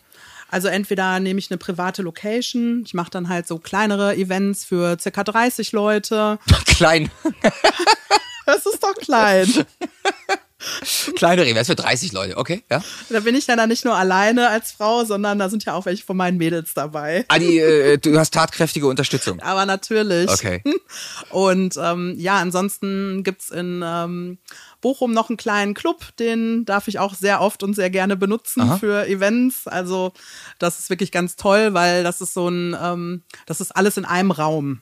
Also 0.50 0.70
entweder 0.70 1.20
nehme 1.20 1.40
ich 1.40 1.52
eine 1.52 1.58
private 1.58 2.02
Location, 2.02 2.84
ich 2.86 2.94
mache 2.94 3.10
dann 3.10 3.28
halt 3.28 3.48
so 3.48 3.60
kleinere 3.60 4.16
Events 4.16 4.64
für 4.64 4.98
circa 5.00 5.26
30 5.26 5.74
Leute. 5.74 6.40
Klein. 6.66 7.12
das 8.46 8.66
ist 8.66 8.82
doch 8.82 8.96
klein. 8.96 9.48
Kleinere 11.16 11.48
Events 11.48 11.70
für 11.70 11.76
30 11.76 12.12
Leute, 12.12 12.38
okay, 12.38 12.64
ja. 12.70 12.84
Da 13.10 13.20
bin 13.22 13.36
ich 13.36 13.48
ja 13.48 13.56
dann 13.56 13.70
nicht 13.70 13.86
nur 13.86 13.96
alleine 13.96 14.50
als 14.50 14.72
Frau, 14.72 15.04
sondern 15.06 15.40
da 15.40 15.50
sind 15.50 15.66
ja 15.66 15.74
auch 15.74 15.86
welche 15.86 16.04
von 16.04 16.18
meinen 16.18 16.38
Mädels 16.38 16.74
dabei. 16.74 17.26
Ah, 17.28 17.40
die, 17.40 17.60
äh, 17.60 17.98
du 17.98 18.18
hast 18.18 18.34
tatkräftige 18.34 18.88
Unterstützung. 18.88 19.40
Aber 19.42 19.66
natürlich. 19.66 20.30
Okay. 20.30 20.64
Und 21.30 21.78
ähm, 21.82 22.16
ja, 22.18 22.38
ansonsten 22.38 23.24
gibt's 23.24 23.50
in 23.50 23.84
ähm, 23.86 24.38
Bochum 24.82 25.14
noch 25.14 25.30
einen 25.30 25.38
kleinen 25.38 25.74
Club, 25.74 26.16
den 26.20 26.64
darf 26.66 26.88
ich 26.88 27.00
auch 27.00 27.16
sehr 27.16 27.42
oft 27.42 27.64
und 27.64 27.74
sehr 27.74 27.90
gerne 27.90 28.16
benutzen 28.16 28.62
Aha. 28.62 28.78
für 28.78 29.08
Events. 29.08 29.68
Also 29.68 30.14
das 30.60 30.78
ist 30.78 30.92
wirklich 30.92 31.12
ganz 31.12 31.36
toll, 31.36 31.74
weil 31.74 32.04
das 32.04 32.22
ist 32.22 32.36
so 32.36 32.48
ein, 32.50 32.78
ähm, 32.80 33.24
das 33.48 33.62
ist 33.62 33.76
alles 33.76 33.98
in 33.98 34.06
einem 34.06 34.30
Raum. 34.30 34.82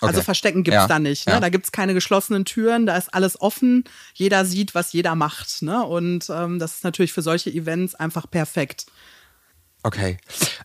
Also 0.00 0.18
Okay. 0.18 0.24
Verstecken 0.24 0.62
gibt's 0.64 0.76
Ja, 0.76 0.86
da 0.86 0.98
nicht. 0.98 1.26
Ne? 1.26 1.34
ja. 1.34 1.40
Da 1.40 1.48
gibt's 1.48 1.72
keine 1.72 1.94
geschlossenen 1.94 2.44
Türen, 2.44 2.86
da 2.86 2.96
ist 2.96 3.12
alles 3.14 3.40
offen. 3.40 3.84
Jeder 4.14 4.44
sieht, 4.44 4.74
was 4.74 4.92
jeder 4.92 5.14
macht. 5.14 5.62
Ne? 5.62 5.84
Und 5.84 6.28
ähm, 6.30 6.58
das 6.58 6.74
ist 6.76 6.84
natürlich 6.84 7.12
für 7.12 7.22
solche 7.22 7.50
Events 7.50 7.94
einfach 7.94 8.30
perfekt. 8.30 8.86
Okay. 9.82 10.18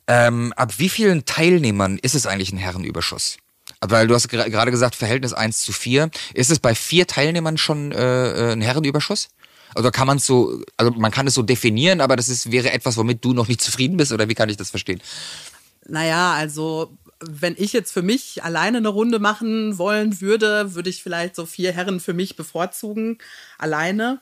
Ähm, 0.08 0.54
ab 0.56 0.74
wie 0.80 0.90
vielen 0.90 1.26
Teilnehmern 1.26 1.98
ist 2.00 2.16
es 2.16 2.26
eigentlich 2.26 2.52
ein 2.52 2.58
Herrenüberschuss? 2.58 3.38
Weil 3.82 4.08
du 4.08 4.16
hast 4.16 4.28
gerade 4.30 4.72
gesagt, 4.72 4.96
Verhältnis 4.96 5.34
1 5.34 5.62
zu 5.62 5.72
4. 5.74 6.10
Ist 6.34 6.52
es 6.52 6.60
bei 6.60 6.74
vier 6.76 7.06
Teilnehmern 7.08 7.58
schon 7.58 7.92
äh, 7.92 8.50
äh, 8.50 8.52
ein 8.54 8.62
Herrenüberschuss? 8.62 9.30
Also 9.76 9.92
kann 9.92 10.08
man 10.08 10.20
so, 10.20 10.62
also 10.78 10.92
man 10.92 11.12
kann 11.12 11.28
es 11.28 11.34
so 11.34 11.42
definieren, 11.42 12.00
aber 12.02 12.16
das 12.16 12.30
ist, 12.30 12.52
wäre 12.52 12.72
etwas, 12.72 12.96
womit 12.98 13.26
du 13.26 13.34
noch 13.34 13.48
nicht 13.48 13.62
zufrieden 13.62 13.98
bist, 13.98 14.12
oder 14.12 14.30
wie 14.30 14.36
kann 14.36 14.50
ich 14.50 14.58
das 14.58 14.70
verstehen? 14.70 15.02
Naja, 15.88 16.34
also 16.34 16.96
wenn 17.30 17.56
ich 17.58 17.74
jetzt 17.74 17.92
für 17.92 18.02
mich 18.02 18.44
alleine 18.44 18.78
eine 18.78 18.90
Runde 18.90 19.20
machen 19.20 19.78
wollen 19.78 20.22
würde, 20.22 20.76
würde 20.76 20.90
ich 20.90 21.04
vielleicht 21.04 21.36
so 21.36 21.46
vier 21.46 21.72
Herren 21.72 22.00
für 22.00 22.14
mich 22.14 22.36
bevorzugen, 22.36 23.18
alleine. 23.58 24.20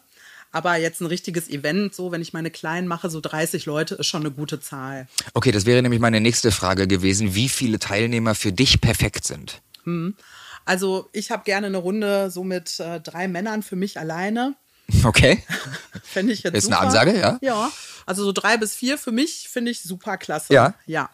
Aber 0.53 0.75
jetzt 0.75 0.99
ein 0.99 1.05
richtiges 1.05 1.49
Event, 1.49 1.95
so 1.95 2.11
wenn 2.11 2.21
ich 2.21 2.33
meine 2.33 2.51
Kleinen 2.51 2.87
mache, 2.87 3.09
so 3.09 3.21
30 3.21 3.65
Leute, 3.65 3.95
ist 3.95 4.07
schon 4.07 4.21
eine 4.21 4.31
gute 4.31 4.59
Zahl. 4.59 5.07
Okay, 5.33 5.51
das 5.51 5.65
wäre 5.65 5.81
nämlich 5.81 6.01
meine 6.01 6.19
nächste 6.19 6.51
Frage 6.51 6.87
gewesen, 6.87 7.35
wie 7.35 7.47
viele 7.47 7.79
Teilnehmer 7.79 8.35
für 8.35 8.51
dich 8.51 8.81
perfekt 8.81 9.25
sind. 9.25 9.61
Also 10.65 11.09
ich 11.13 11.31
habe 11.31 11.43
gerne 11.43 11.67
eine 11.67 11.77
Runde 11.77 12.29
so 12.31 12.43
mit 12.43 12.79
äh, 12.79 12.99
drei 12.99 13.27
Männern 13.27 13.63
für 13.63 13.75
mich 13.75 13.99
alleine. 13.99 14.55
Okay. 15.05 15.41
Fände 16.03 16.33
ich 16.33 16.43
jetzt 16.43 16.53
Ist 16.53 16.65
eine 16.65 16.75
super. 16.75 16.85
Ansage, 16.85 17.17
ja? 17.17 17.39
Ja, 17.41 17.71
also 18.05 18.25
so 18.25 18.33
drei 18.33 18.57
bis 18.57 18.75
vier 18.75 18.97
für 18.97 19.13
mich 19.13 19.47
finde 19.49 19.71
ich 19.71 19.81
super 19.81 20.17
klasse. 20.17 20.53
Ja? 20.53 20.73
Ja. 20.85 21.09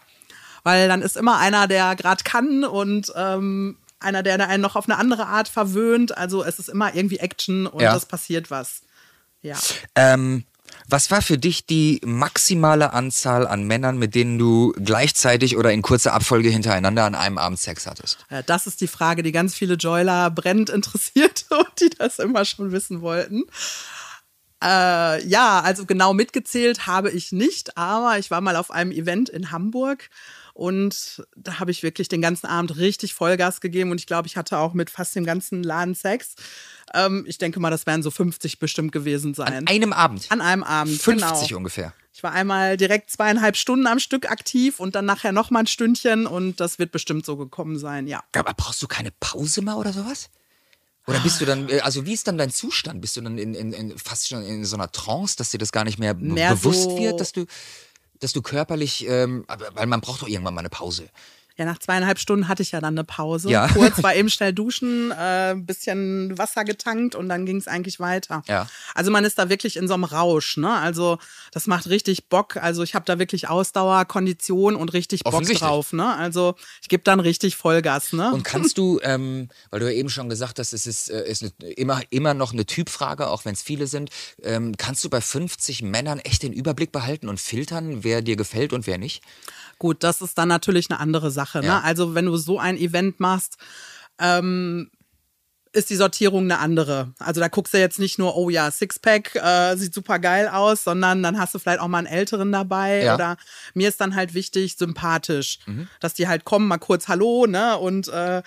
Weil 0.68 0.90
dann 0.90 1.02
ist 1.02 1.16
immer 1.16 1.38
einer, 1.38 1.70
der 1.70 1.96
gerade 1.96 2.26
kann 2.26 2.66
und 2.66 3.14
ähm, 3.16 3.78
einer, 4.02 4.22
der 4.22 4.50
einen 4.50 4.62
noch 4.62 4.76
auf 4.76 4.90
eine 4.90 4.98
andere 4.98 5.28
Art 5.28 5.48
verwöhnt. 5.48 6.18
Also 6.18 6.44
es 6.44 6.60
ist 6.60 6.68
immer 6.68 6.94
irgendwie 6.94 7.20
Action 7.20 7.68
und 7.68 7.82
Ja. 7.82 7.96
es 7.96 8.06
passiert 8.06 8.52
was. 8.52 8.82
Ja. 9.42 9.56
Ähm, 9.96 10.44
was 10.90 11.10
war 11.10 11.22
für 11.22 11.38
dich 11.38 11.66
die 11.66 12.02
maximale 12.04 12.92
Anzahl 12.92 13.48
an 13.48 13.64
Männern, 13.64 13.98
mit 13.98 14.14
denen 14.14 14.38
du 14.38 14.74
gleichzeitig 14.74 15.56
oder 15.56 15.72
in 15.72 15.82
kurzer 15.82 16.14
Abfolge 16.14 16.50
hintereinander 16.50 17.06
an 17.06 17.16
einem 17.16 17.38
Abend 17.38 17.60
Sex 17.60 17.88
hattest? 17.88 18.26
Äh, 18.28 18.44
Das 18.46 18.68
ist 18.68 18.82
die 18.82 18.88
Frage, 18.88 19.24
die 19.24 19.32
ganz 19.32 19.56
viele 19.56 19.76
Joiler 19.76 20.30
brennend 20.32 20.70
interessiert 20.70 21.46
und 21.50 21.80
die 21.80 21.92
das 21.98 22.20
immer 22.20 22.44
schon 22.44 22.74
wissen 22.74 23.00
wollten. 23.00 23.44
Äh, 24.62 25.26
ja, 25.26 25.62
also 25.62 25.86
genau 25.86 26.14
mitgezählt 26.14 26.88
habe 26.88 27.10
ich 27.10 27.32
nicht, 27.32 27.78
aber 27.78 28.18
ich 28.20 28.32
war 28.32 28.42
mal 28.42 28.58
auf 28.58 28.70
einem 28.70 28.92
Event 28.92 29.30
in 29.30 29.52
Hamburg 29.52 30.10
und 30.58 31.24
da 31.36 31.60
habe 31.60 31.70
ich 31.70 31.84
wirklich 31.84 32.08
den 32.08 32.20
ganzen 32.20 32.48
Abend 32.48 32.78
richtig 32.78 33.14
Vollgas 33.14 33.62
gegeben 33.62 33.92
und 33.92 34.00
ich 34.00 34.08
glaube, 34.08 34.28
ich 34.28 34.38
hatte 34.38 34.58
auch 34.58 34.74
mit 34.74 34.90
fast 34.90 35.16
dem 35.16 35.24
ganzen 35.24 35.62
Laden 35.62 35.94
Sex. 35.94 36.34
Ähm, 36.96 37.26
ich 37.28 37.38
denke 37.38 37.60
mal, 37.60 37.70
das 37.70 37.86
werden 37.86 38.02
so 38.02 38.10
50 38.10 38.58
bestimmt 38.58 38.92
gewesen 38.92 39.36
sein. 39.36 39.54
An 39.54 39.68
einem 39.68 39.94
Abend? 39.94 40.26
An 40.30 40.42
einem 40.42 40.64
Abend. 40.64 41.00
50 41.00 41.50
genau. 41.50 41.58
ungefähr. 41.58 41.94
Ich 42.12 42.24
war 42.24 42.32
einmal 42.32 42.76
direkt 42.76 43.12
zweieinhalb 43.12 43.56
Stunden 43.56 43.86
am 43.86 44.00
Stück 44.00 44.32
aktiv 44.32 44.80
und 44.80 44.96
dann 44.96 45.06
nachher 45.06 45.32
noch 45.32 45.52
mal 45.52 45.60
ein 45.60 45.68
Stündchen 45.68 46.26
und 46.26 46.60
das 46.60 46.80
wird 46.80 46.92
bestimmt 46.92 47.24
so 47.28 47.38
gekommen 47.38 47.78
sein, 47.78 48.08
ja. 48.08 48.24
Aber 48.36 48.56
brauchst 48.56 48.82
du 48.82 48.88
keine 48.88 49.12
Pause 49.20 49.62
mal 49.62 49.76
oder 49.76 49.94
sowas? 49.94 50.32
Oder 51.06 51.22
bist 51.22 51.40
du 51.40 51.46
dann, 51.46 51.70
äh, 51.70 51.80
also 51.80 52.06
wie 52.06 52.14
ist 52.14 52.28
dann 52.28 52.38
dein 52.38 52.52
Zustand? 52.52 53.00
Bist 53.00 53.16
du 53.16 53.22
dann 53.22 53.38
in, 53.38 53.54
in, 53.54 53.72
in 53.72 53.98
fast 53.98 54.28
schon 54.28 54.44
in 54.44 54.66
so 54.66 54.76
einer 54.76 54.92
Trance, 54.92 55.38
dass 55.38 55.52
dir 55.52 55.58
das 55.58 55.72
gar 55.72 55.86
nicht 55.86 56.00
mehr, 56.00 56.14
Mehr 56.16 56.56
bewusst 56.56 56.84
so- 56.84 56.98
wird, 56.98 57.22
dass 57.22 57.32
du, 57.32 57.46
dass 58.20 58.34
du 58.34 58.42
körperlich, 58.42 59.08
ähm, 59.08 59.46
weil 59.74 59.88
man 59.88 60.02
braucht 60.02 60.22
doch 60.22 60.28
irgendwann 60.28 60.54
mal 60.54 60.60
eine 60.60 60.70
Pause. 60.70 61.10
Ja, 61.58 61.66
nach 61.66 61.80
zweieinhalb 61.80 62.20
Stunden 62.20 62.48
hatte 62.48 62.62
ich 62.62 62.72
ja 62.72 62.82
dann 62.82 62.94
eine 62.94 63.04
Pause. 63.04 63.50
Ja. 63.50 63.68
Kurz 63.68 64.04
war 64.04 64.14
eben 64.16 64.30
schnell 64.30 64.54
duschen, 64.54 65.12
äh, 65.12 65.52
ein 65.52 65.66
bisschen 65.66 66.38
Wasser 66.38 66.64
getankt 66.64 67.16
und 67.16 67.30
dann 67.30 67.46
ging 67.48 67.58
es 67.58 67.68
eigentlich 67.68 68.00
weiter. 68.00 68.44
Ja. 68.48 68.68
Also 68.94 69.10
man 69.10 69.26
ist 69.26 69.40
da 69.40 69.50
wirklich 69.50 69.76
in 69.76 69.88
so 69.88 69.96
einem 69.96 70.04
Rausch, 70.04 70.58
ne? 70.58 70.72
Also 70.72 71.18
das 71.52 71.66
macht 71.66 71.88
richtig 71.90 72.30
Bock. 72.30 72.58
Also 72.58 72.84
ich 72.84 72.94
habe 72.94 73.06
da 73.06 73.18
wirklich 73.18 73.50
Ausdauer, 73.50 74.06
Kondition 74.06 74.76
und 74.76 74.94
richtig 74.94 75.24
Bock 75.24 75.44
drauf, 75.44 75.94
ne? 75.94 76.16
Also 76.16 76.56
ich 76.82 76.90
gebe 76.90 77.02
dann 77.04 77.20
richtig 77.20 77.56
Vollgas, 77.56 78.14
ne? 78.14 78.32
Und 78.32 78.44
kannst 78.44 78.78
du, 78.78 79.00
ähm, 79.02 79.50
weil 79.72 79.80
du 79.80 79.92
ja 79.92 79.98
eben 79.98 80.10
schon 80.10 80.30
gesagt 80.30 80.60
hast, 80.60 80.74
es 80.74 80.86
ist, 80.86 81.10
äh, 81.10 81.28
ist 81.28 81.42
eine, 81.42 81.72
immer, 81.72 82.02
immer 82.12 82.36
noch 82.36 82.54
eine 82.54 82.68
Typfrage, 82.68 83.28
auch 83.30 83.46
wenn 83.46 83.54
es 83.54 83.64
viele 83.64 83.88
sind, 83.88 84.12
ähm, 84.44 84.78
kannst 84.78 85.04
du 85.04 85.10
bei 85.10 85.22
50 85.22 85.82
Männern 85.82 86.20
echt 86.20 86.44
den 86.44 86.54
Überblick 86.54 86.92
behalten 86.92 87.30
und 87.30 87.40
filtern, 87.40 88.04
wer 88.04 88.22
dir 88.22 88.36
gefällt 88.36 88.74
und 88.74 88.86
wer 88.86 89.00
nicht? 89.00 89.24
Gut, 89.80 90.04
das 90.04 90.22
ist 90.22 90.38
dann 90.38 90.48
natürlich 90.48 90.90
eine 90.90 91.00
andere 91.00 91.32
Sache. 91.32 91.60
Ja. 91.64 91.76
Ne? 91.80 91.84
Also 91.84 92.16
wenn 92.16 92.26
du 92.26 92.36
so 92.38 92.60
ein 92.60 92.78
Event 92.78 93.20
machst, 93.20 93.58
ähm, 94.20 94.90
ist 95.74 95.92
die 95.92 95.96
Sortierung 95.96 96.46
eine 96.46 96.58
andere. 96.58 97.14
Also 97.20 97.40
da 97.40 97.50
guckst 97.50 97.74
du 97.74 97.78
jetzt 97.78 98.00
nicht 98.00 98.18
nur, 98.18 98.36
oh 98.36 98.50
ja, 98.50 98.72
Sixpack 98.72 99.36
äh, 99.36 99.76
sieht 99.76 99.94
super 99.94 100.18
geil 100.18 100.48
aus, 100.48 100.84
sondern 100.84 101.22
dann 101.22 101.38
hast 101.38 101.54
du 101.54 101.60
vielleicht 101.60 101.82
auch 101.82 101.88
mal 101.88 102.00
einen 102.00 102.08
älteren 102.08 102.52
dabei. 102.52 103.04
Ja. 103.04 103.14
Oder 103.14 103.38
mir 103.76 103.88
ist 103.90 104.02
dann 104.02 104.16
halt 104.16 104.34
wichtig, 104.34 104.78
sympathisch, 104.78 105.60
dass 106.00 106.16
die 106.16 106.28
halt 106.28 106.46
kommen, 106.46 106.68
mal 106.68 106.80
kurz 106.80 107.08
Hallo, 107.10 107.46
ne? 107.48 107.78
Und 107.78 108.08
äh, 108.08 108.42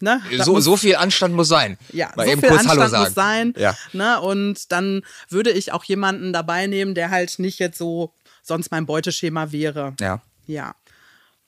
ne? 0.00 0.22
So, 0.42 0.54
muss- 0.54 0.64
so 0.64 0.76
viel 0.76 0.96
Anstand 0.96 1.34
muss 1.34 1.48
sein. 1.48 1.78
ja, 1.92 2.10
Mal 2.16 2.26
so 2.26 2.32
eben 2.32 2.40
viel 2.40 2.48
kurz 2.50 2.60
Anstand 2.62 2.80
Hallo 2.80 2.90
sagen. 2.90 3.04
muss 3.04 3.14
sein. 3.14 3.54
Ja. 3.58 3.76
Ne? 3.92 4.20
Und 4.20 4.72
dann 4.72 5.02
würde 5.28 5.50
ich 5.50 5.70
auch 5.72 5.84
jemanden 5.84 6.32
dabei 6.32 6.66
nehmen, 6.66 6.96
der 6.96 7.10
halt 7.10 7.38
nicht 7.38 7.60
jetzt 7.60 7.78
so 7.78 8.14
sonst 8.42 8.72
mein 8.72 8.86
Beuteschema 8.86 9.52
wäre. 9.52 9.94
Ja. 10.00 10.20
Ja. 10.52 10.74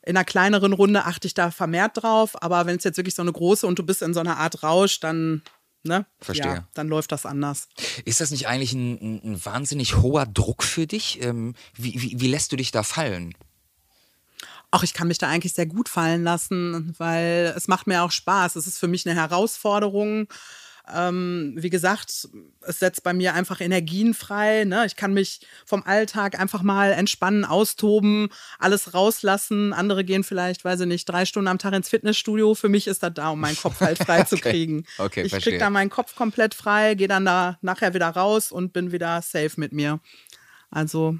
In 0.02 0.16
einer 0.16 0.24
kleineren 0.24 0.72
Runde 0.72 1.04
achte 1.04 1.26
ich 1.26 1.34
da 1.34 1.50
vermehrt 1.50 2.02
drauf, 2.02 2.42
aber 2.42 2.66
wenn 2.66 2.76
es 2.76 2.84
jetzt 2.84 2.98
wirklich 2.98 3.14
so 3.14 3.22
eine 3.22 3.32
große 3.32 3.66
und 3.66 3.78
du 3.78 3.82
bist 3.82 4.02
in 4.02 4.12
so 4.12 4.20
einer 4.20 4.36
Art 4.36 4.62
Rausch, 4.62 5.00
dann, 5.00 5.42
ne? 5.82 6.04
Verstehe. 6.20 6.54
Ja, 6.54 6.68
dann 6.74 6.88
läuft 6.88 7.10
das 7.12 7.24
anders. 7.24 7.68
Ist 8.04 8.20
das 8.20 8.30
nicht 8.30 8.46
eigentlich 8.46 8.74
ein, 8.74 9.20
ein, 9.24 9.44
wahnsinnig 9.44 9.96
hoher 9.96 10.26
Druck 10.26 10.62
für 10.62 10.86
dich? 10.86 11.22
Ähm, 11.22 11.54
wie, 11.74 12.02
wie, 12.02 12.20
wie 12.20 12.28
lässt 12.28 12.52
du 12.52 12.56
dich 12.56 12.70
da 12.70 12.82
fallen? 12.82 13.34
Auch 14.70 14.82
ich 14.82 14.92
kann 14.92 15.08
mich 15.08 15.18
da 15.18 15.28
eigentlich 15.28 15.54
sehr 15.54 15.66
gut 15.66 15.88
fallen 15.88 16.24
lassen, 16.24 16.94
weil 16.98 17.54
es 17.56 17.68
macht 17.68 17.86
mir 17.86 18.02
auch 18.02 18.10
Spaß. 18.10 18.56
Es 18.56 18.66
ist 18.66 18.78
für 18.78 18.88
mich 18.88 19.06
eine 19.06 19.18
Herausforderung. 19.18 20.26
Ähm, 20.92 21.54
wie 21.56 21.70
gesagt, 21.70 22.28
es 22.60 22.78
setzt 22.78 23.02
bei 23.04 23.14
mir 23.14 23.32
einfach 23.34 23.60
Energien 23.62 24.12
frei. 24.12 24.64
Ne? 24.64 24.84
Ich 24.84 24.96
kann 24.96 25.14
mich 25.14 25.40
vom 25.64 25.82
Alltag 25.82 26.38
einfach 26.38 26.62
mal 26.62 26.92
entspannen, 26.92 27.44
austoben, 27.46 28.28
alles 28.58 28.92
rauslassen. 28.92 29.72
Andere 29.72 30.04
gehen 30.04 30.24
vielleicht, 30.24 30.64
weiß 30.64 30.80
ich 30.80 30.86
nicht, 30.86 31.06
drei 31.08 31.24
Stunden 31.24 31.48
am 31.48 31.58
Tag 31.58 31.72
ins 31.72 31.88
Fitnessstudio. 31.88 32.54
Für 32.54 32.68
mich 32.68 32.86
ist 32.86 33.02
das 33.02 33.14
da, 33.14 33.30
um 33.30 33.40
meinen 33.40 33.56
Kopf 33.56 33.80
halt 33.80 33.96
frei 33.98 34.22
zu 34.24 34.34
Okay. 34.36 34.50
kriegen. 34.50 34.84
Okay, 34.98 35.22
ich 35.22 35.30
verstehe. 35.30 35.54
krieg 35.54 35.60
da 35.60 35.70
meinen 35.70 35.90
Kopf 35.90 36.14
komplett 36.16 36.54
frei, 36.54 36.94
gehe 36.94 37.08
dann 37.08 37.24
da 37.24 37.58
nachher 37.62 37.94
wieder 37.94 38.08
raus 38.10 38.52
und 38.52 38.72
bin 38.74 38.92
wieder 38.92 39.22
safe 39.22 39.52
mit 39.56 39.72
mir. 39.72 40.00
Also, 40.70 41.16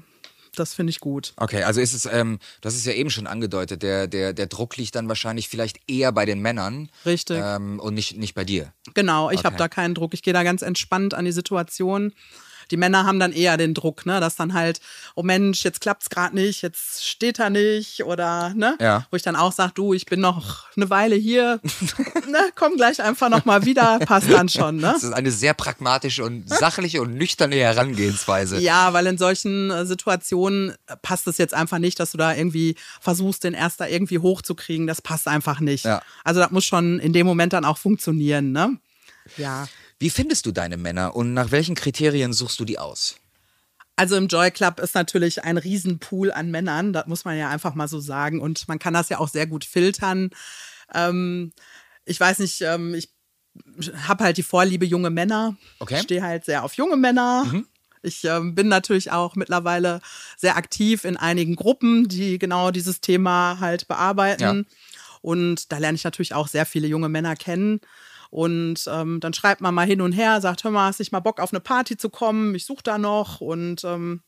das 0.55 0.73
finde 0.73 0.91
ich 0.91 0.99
gut. 0.99 1.33
Okay, 1.37 1.63
also 1.63 1.81
ist 1.81 1.93
es, 1.93 2.05
ähm, 2.05 2.39
das 2.61 2.75
ist 2.75 2.85
ja 2.85 2.93
eben 2.93 3.09
schon 3.09 3.27
angedeutet, 3.27 3.83
der, 3.83 4.07
der, 4.07 4.33
der 4.33 4.47
Druck 4.47 4.77
liegt 4.77 4.95
dann 4.95 5.07
wahrscheinlich 5.07 5.49
vielleicht 5.49 5.79
eher 5.87 6.11
bei 6.11 6.25
den 6.25 6.39
Männern 6.41 6.89
Richtig. 7.05 7.39
ähm, 7.43 7.79
und 7.79 7.93
nicht, 7.93 8.17
nicht 8.17 8.33
bei 8.33 8.43
dir. 8.43 8.73
Genau, 8.93 9.29
ich 9.29 9.39
habe 9.39 9.55
Okay. 9.55 9.57
da 9.57 9.67
keinen 9.67 9.93
Druck. 9.95 10.13
Ich 10.13 10.23
gehe 10.23 10.33
da 10.33 10.43
ganz 10.43 10.61
entspannt 10.61 11.13
an 11.13 11.25
die 11.25 11.31
Situation. 11.31 12.13
Die 12.71 12.77
Männer 12.77 13.05
haben 13.05 13.19
dann 13.19 13.31
eher 13.31 13.57
den 13.57 13.73
Druck, 13.73 14.05
ne, 14.05 14.19
dass 14.19 14.35
dann 14.35 14.53
halt, 14.53 14.79
oh 15.15 15.23
Mensch, 15.23 15.63
jetzt 15.63 15.81
klappt's 15.81 16.09
gerade 16.09 16.35
nicht, 16.35 16.61
jetzt 16.61 17.05
steht 17.05 17.39
er 17.39 17.49
nicht 17.49 18.03
oder 18.03 18.53
ne, 18.55 18.77
Ja. 18.79 19.05
wo 19.11 19.17
ich 19.17 19.23
dann 19.23 19.35
auch 19.35 19.51
sage, 19.51 19.73
du, 19.75 19.93
ich 19.93 20.05
bin 20.05 20.19
noch 20.21 20.65
eine 20.75 20.89
Weile 20.89 21.15
hier, 21.15 21.59
ne, 22.29 22.39
komm 22.55 22.75
gleich 22.75 23.01
einfach 23.01 23.29
noch 23.29 23.45
mal 23.45 23.65
wieder, 23.65 23.99
passt 23.99 24.31
dann 24.31 24.49
schon, 24.49 24.77
ne? 24.77 24.91
Das 24.93 25.03
ist 25.03 25.13
eine 25.13 25.31
sehr 25.31 25.53
pragmatische 25.53 26.23
und 26.23 26.49
sachliche 26.49 27.01
und 27.01 27.15
nüchterne 27.15 27.55
Herangehensweise. 27.55 28.59
Ja, 28.59 28.93
weil 28.93 29.07
in 29.07 29.17
solchen 29.17 29.71
äh, 29.71 29.85
Situationen 29.85 30.71
äh, 30.87 30.95
passt 31.01 31.27
es 31.27 31.37
jetzt 31.37 31.53
einfach 31.53 31.79
nicht, 31.79 31.99
dass 31.99 32.11
du 32.11 32.17
da 32.17 32.33
irgendwie 32.35 32.75
versuchst, 33.01 33.43
den 33.43 33.53
Erster 33.53 33.89
irgendwie 33.89 34.19
hochzukriegen. 34.19 34.87
Das 34.87 35.01
passt 35.01 35.27
einfach 35.27 35.59
nicht. 35.59 35.85
Ja. 35.85 36.01
Also 36.23 36.39
das 36.39 36.51
muss 36.51 36.65
schon 36.65 36.99
in 36.99 37.13
dem 37.13 37.25
Moment 37.25 37.53
dann 37.53 37.65
auch 37.65 37.77
funktionieren, 37.77 38.51
ne? 38.51 38.77
Ja. 39.37 39.67
Wie 39.99 40.09
findest 40.09 40.45
du 40.45 40.51
deine 40.51 40.77
Männer 40.77 41.15
und 41.15 41.33
nach 41.33 41.51
welchen 41.51 41.75
Kriterien 41.75 42.33
suchst 42.33 42.59
du 42.59 42.65
die 42.65 42.79
aus? 42.79 43.15
Also 43.95 44.17
im 44.17 44.27
Joy 44.27 44.51
Club 44.51 44.79
ist 44.81 44.93
natürlich 44.93 45.43
ein 45.43 45.57
Riesenpool 45.57 46.31
an 46.31 46.51
Männern, 46.51 46.91
das 46.91 47.07
muss 47.07 47.23
man 47.23 47.37
ja 47.37 47.49
einfach 47.49 47.75
mal 47.75 47.87
so 47.87 47.99
sagen. 47.99 48.41
Und 48.41 48.67
man 48.67 48.77
kann 48.77 48.93
das 48.93 49.09
ja 49.09 49.19
auch 49.19 49.29
sehr 49.29 49.47
gut 49.47 49.63
filtern. 49.63 50.31
Ähm, 50.93 51.53
ich 52.03 52.19
weiß 52.19 52.39
nicht, 52.39 52.61
ähm, 52.61 52.93
ich 52.93 53.09
habe 54.05 54.25
halt 54.25 54.37
die 54.37 54.43
Vorliebe 54.43 54.85
junge 54.85 55.09
Männer. 55.09 55.55
Okay. 55.79 55.95
Ich 55.95 56.01
stehe 56.01 56.21
halt 56.21 56.43
sehr 56.43 56.63
auf 56.63 56.73
junge 56.73 56.97
Männer. 56.97 57.63
Ich 58.03 58.23
ähm, 58.25 58.53
bin 58.53 58.67
natürlich 58.67 59.11
auch 59.11 59.35
mittlerweile 59.35 60.01
sehr 60.37 60.57
aktiv 60.57 61.05
in 61.05 61.17
einigen 61.17 61.55
Gruppen, 61.55 62.07
die 62.07 62.37
genau 62.37 62.71
dieses 62.71 63.01
Thema 63.01 63.59
halt 63.59 63.87
bearbeiten. 63.87 64.43
Ja. 64.67 64.75
Und 65.21 65.71
da 65.71 65.79
lerne 65.79 65.95
ich 65.95 66.03
natürlich 66.03 66.33
auch 66.33 66.47
sehr 66.47 66.65
viele 66.65 66.87
junge 66.87 67.09
Männer 67.09 67.35
kennen. 67.35 67.81
Und 68.29 68.85
ähm, 68.87 69.19
dann 69.19 69.33
schreibt 69.33 69.61
man 69.61 69.73
mal 69.73 69.87
hin 69.87 70.01
und 70.01 70.11
her, 70.11 70.41
sagt, 70.41 70.63
hör 70.63 70.71
mal, 70.71 70.87
hast 70.87 70.99
nicht 70.99 71.11
mal 71.11 71.19
Bock 71.19 71.39
auf 71.39 71.53
eine 71.53 71.59
Party 71.59 71.97
zu 71.97 72.09
kommen? 72.09 72.55
Ich 72.55 72.65
suche 72.65 72.83
da 72.83 72.97
noch. 72.97 73.41
Und 73.41 73.83
ähm, 73.83 74.21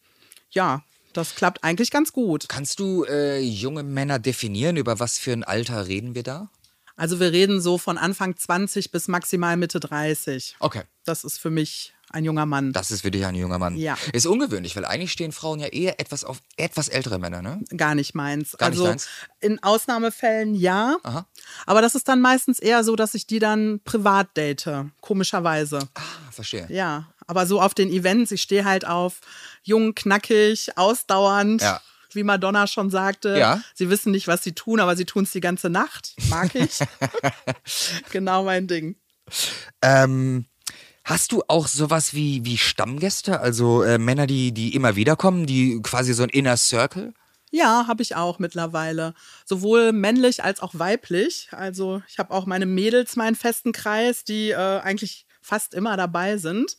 ja, 0.49 0.83
das 1.13 1.35
klappt 1.35 1.63
eigentlich 1.63 1.91
ganz 1.91 2.13
gut. 2.13 2.47
Kannst 2.47 2.79
du 2.79 3.03
äh, 3.05 3.39
junge 3.39 3.83
Männer 3.83 4.19
definieren? 4.19 4.77
Über 4.77 4.99
was 4.99 5.17
für 5.17 5.33
ein 5.33 5.43
Alter 5.43 5.87
reden 5.87 6.15
wir 6.15 6.23
da? 6.23 6.49
Also 6.95 7.19
wir 7.19 7.31
reden 7.31 7.61
so 7.61 7.77
von 7.77 7.97
Anfang 7.97 8.35
20 8.35 8.91
bis 8.91 9.07
maximal 9.07 9.55
Mitte 9.55 9.79
30. 9.79 10.55
Okay. 10.59 10.83
Das 11.05 11.23
ist 11.23 11.37
für 11.37 11.51
mich 11.51 11.93
ein 12.09 12.23
junger 12.23 12.45
Mann. 12.45 12.71
Das 12.73 12.91
ist 12.91 13.01
für 13.01 13.11
dich 13.11 13.25
ein 13.25 13.35
junger 13.35 13.59
Mann. 13.59 13.75
Ja. 13.75 13.97
Ist 14.13 14.25
ungewöhnlich, 14.25 14.75
weil 14.75 14.85
eigentlich 14.85 15.11
stehen 15.11 15.31
Frauen 15.31 15.59
ja 15.59 15.67
eher 15.67 15.99
etwas 15.99 16.23
auf 16.23 16.41
etwas 16.55 16.87
ältere 16.87 17.19
Männer, 17.19 17.41
ne? 17.41 17.61
Gar 17.75 17.95
nicht 17.95 18.15
meins. 18.15 18.57
Gar 18.57 18.69
nicht 18.69 18.79
also 18.79 18.87
deins? 18.87 19.07
in 19.39 19.61
Ausnahmefällen 19.61 20.55
ja. 20.55 20.97
Aha. 21.03 21.27
Aber 21.65 21.81
das 21.81 21.95
ist 21.95 22.07
dann 22.07 22.21
meistens 22.21 22.59
eher 22.59 22.83
so, 22.83 22.95
dass 22.95 23.13
ich 23.13 23.27
die 23.27 23.39
dann 23.39 23.81
privat 23.83 24.35
date. 24.37 24.69
Komischerweise. 25.01 25.79
Ah, 25.95 26.31
verstehe. 26.31 26.67
Ja. 26.69 27.07
Aber 27.27 27.45
so 27.45 27.61
auf 27.61 27.73
den 27.73 27.89
Events, 27.89 28.31
ich 28.31 28.41
stehe 28.41 28.63
halt 28.63 28.87
auf 28.87 29.19
jung, 29.63 29.93
knackig, 29.93 30.77
ausdauernd. 30.77 31.61
Ja. 31.61 31.81
Wie 32.13 32.23
Madonna 32.23 32.67
schon 32.67 32.89
sagte, 32.89 33.37
Ja. 33.37 33.61
sie 33.75 33.89
wissen 33.89 34.11
nicht, 34.13 34.27
was 34.27 34.41
sie 34.41 34.53
tun, 34.53 34.79
aber 34.79 34.95
sie 34.95 35.03
tun 35.05 35.25
es 35.25 35.31
die 35.33 35.41
ganze 35.41 35.69
Nacht. 35.69 36.15
Mag 36.29 36.55
ich. 36.55 36.79
genau 38.11 38.43
mein 38.43 38.67
Ding. 38.67 38.95
Ähm, 39.81 40.45
hast 41.07 41.31
du 41.31 41.41
auch 41.47 41.67
sowas 41.67 42.13
wie, 42.13 42.43
wie 42.43 42.57
Stammgäste? 42.57 43.39
Also 43.39 43.81
äh, 43.81 43.97
Männer, 43.97 44.27
die, 44.27 44.51
die 44.51 44.75
immer 44.75 44.97
wieder 44.97 45.15
kommen, 45.15 45.45
die 45.45 45.79
quasi 45.81 46.13
so 46.13 46.23
ein 46.23 46.29
Inner 46.29 46.57
Circle? 46.57 47.13
Ja, 47.49 47.87
habe 47.87 48.03
ich 48.03 48.17
auch 48.17 48.39
mittlerweile. 48.39 49.13
Sowohl 49.45 49.93
männlich 49.93 50.43
als 50.43 50.59
auch 50.59 50.73
weiblich. 50.75 51.47
Also 51.51 52.01
ich 52.09 52.19
habe 52.19 52.31
auch 52.31 52.45
meine 52.45 52.65
Mädels, 52.65 53.15
meinen 53.15 53.35
festen 53.35 53.71
Kreis, 53.71 54.25
die 54.25 54.49
äh, 54.49 54.55
eigentlich 54.55 55.25
fast 55.41 55.73
immer 55.73 55.95
dabei 55.95 56.37
sind. 56.37 56.75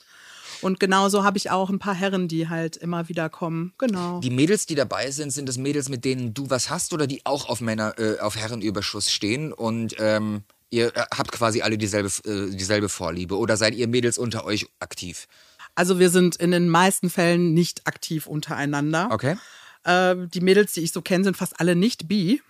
Und 0.61 0.79
genauso 0.79 1.25
habe 1.25 1.39
ich 1.39 1.51
auch 1.51 1.71
ein 1.71 1.79
paar 1.79 1.95
Herren, 1.95 2.29
die 2.29 2.51
halt 2.51 2.77
immer 2.77 3.09
wieder 3.09 3.31
kommen. 3.31 3.73
Genau. 3.79 4.21
Die 4.21 4.31
Mädels, 4.31 4.67
die 4.67 4.75
dabei 4.75 5.11
sind, 5.11 5.31
sind 5.31 5.49
das 5.49 5.57
Mädels, 5.57 5.89
mit 5.89 6.05
denen 6.05 6.35
du 6.35 6.51
was 6.51 6.69
hast 6.69 6.93
oder 6.93 7.07
die 7.07 7.25
auch 7.25 7.49
auf 7.49 7.63
Männer, 7.63 7.95
äh, 7.99 8.19
auf 8.19 8.37
Herrenüberschuss 8.37 9.11
stehen 9.11 9.55
und 9.55 9.95
ähm, 9.99 10.43
ihr 10.71 10.95
äh, 10.97 11.05
habt 11.17 11.33
quasi 11.33 11.63
alle 11.63 11.79
dieselbe, 11.79 12.09
äh, 12.25 12.51
dieselbe 12.55 12.89
Vorliebe 12.89 13.37
oder 13.37 13.57
seid 13.57 13.75
ihr 13.75 13.89
Mädels 13.89 14.19
unter 14.19 14.45
euch 14.45 14.67
aktiv? 14.81 15.27
Also 15.75 15.99
wir 15.99 16.11
sind 16.11 16.37
in 16.37 16.51
den 16.51 16.69
meisten 16.69 17.09
Fällen 17.11 17.55
nicht 17.55 17.87
aktiv 17.87 18.27
untereinander. 18.27 19.09
Okay. 19.13 19.37
Äh, 19.85 20.17
die 20.27 20.41
Mädels, 20.41 20.73
die 20.73 20.81
ich 20.81 20.93
so 20.93 21.03
kenne, 21.03 21.25
sind 21.25 21.37
fast 21.37 21.61
alle 21.61 21.77
nicht 21.77 22.09
bi, 22.09 22.43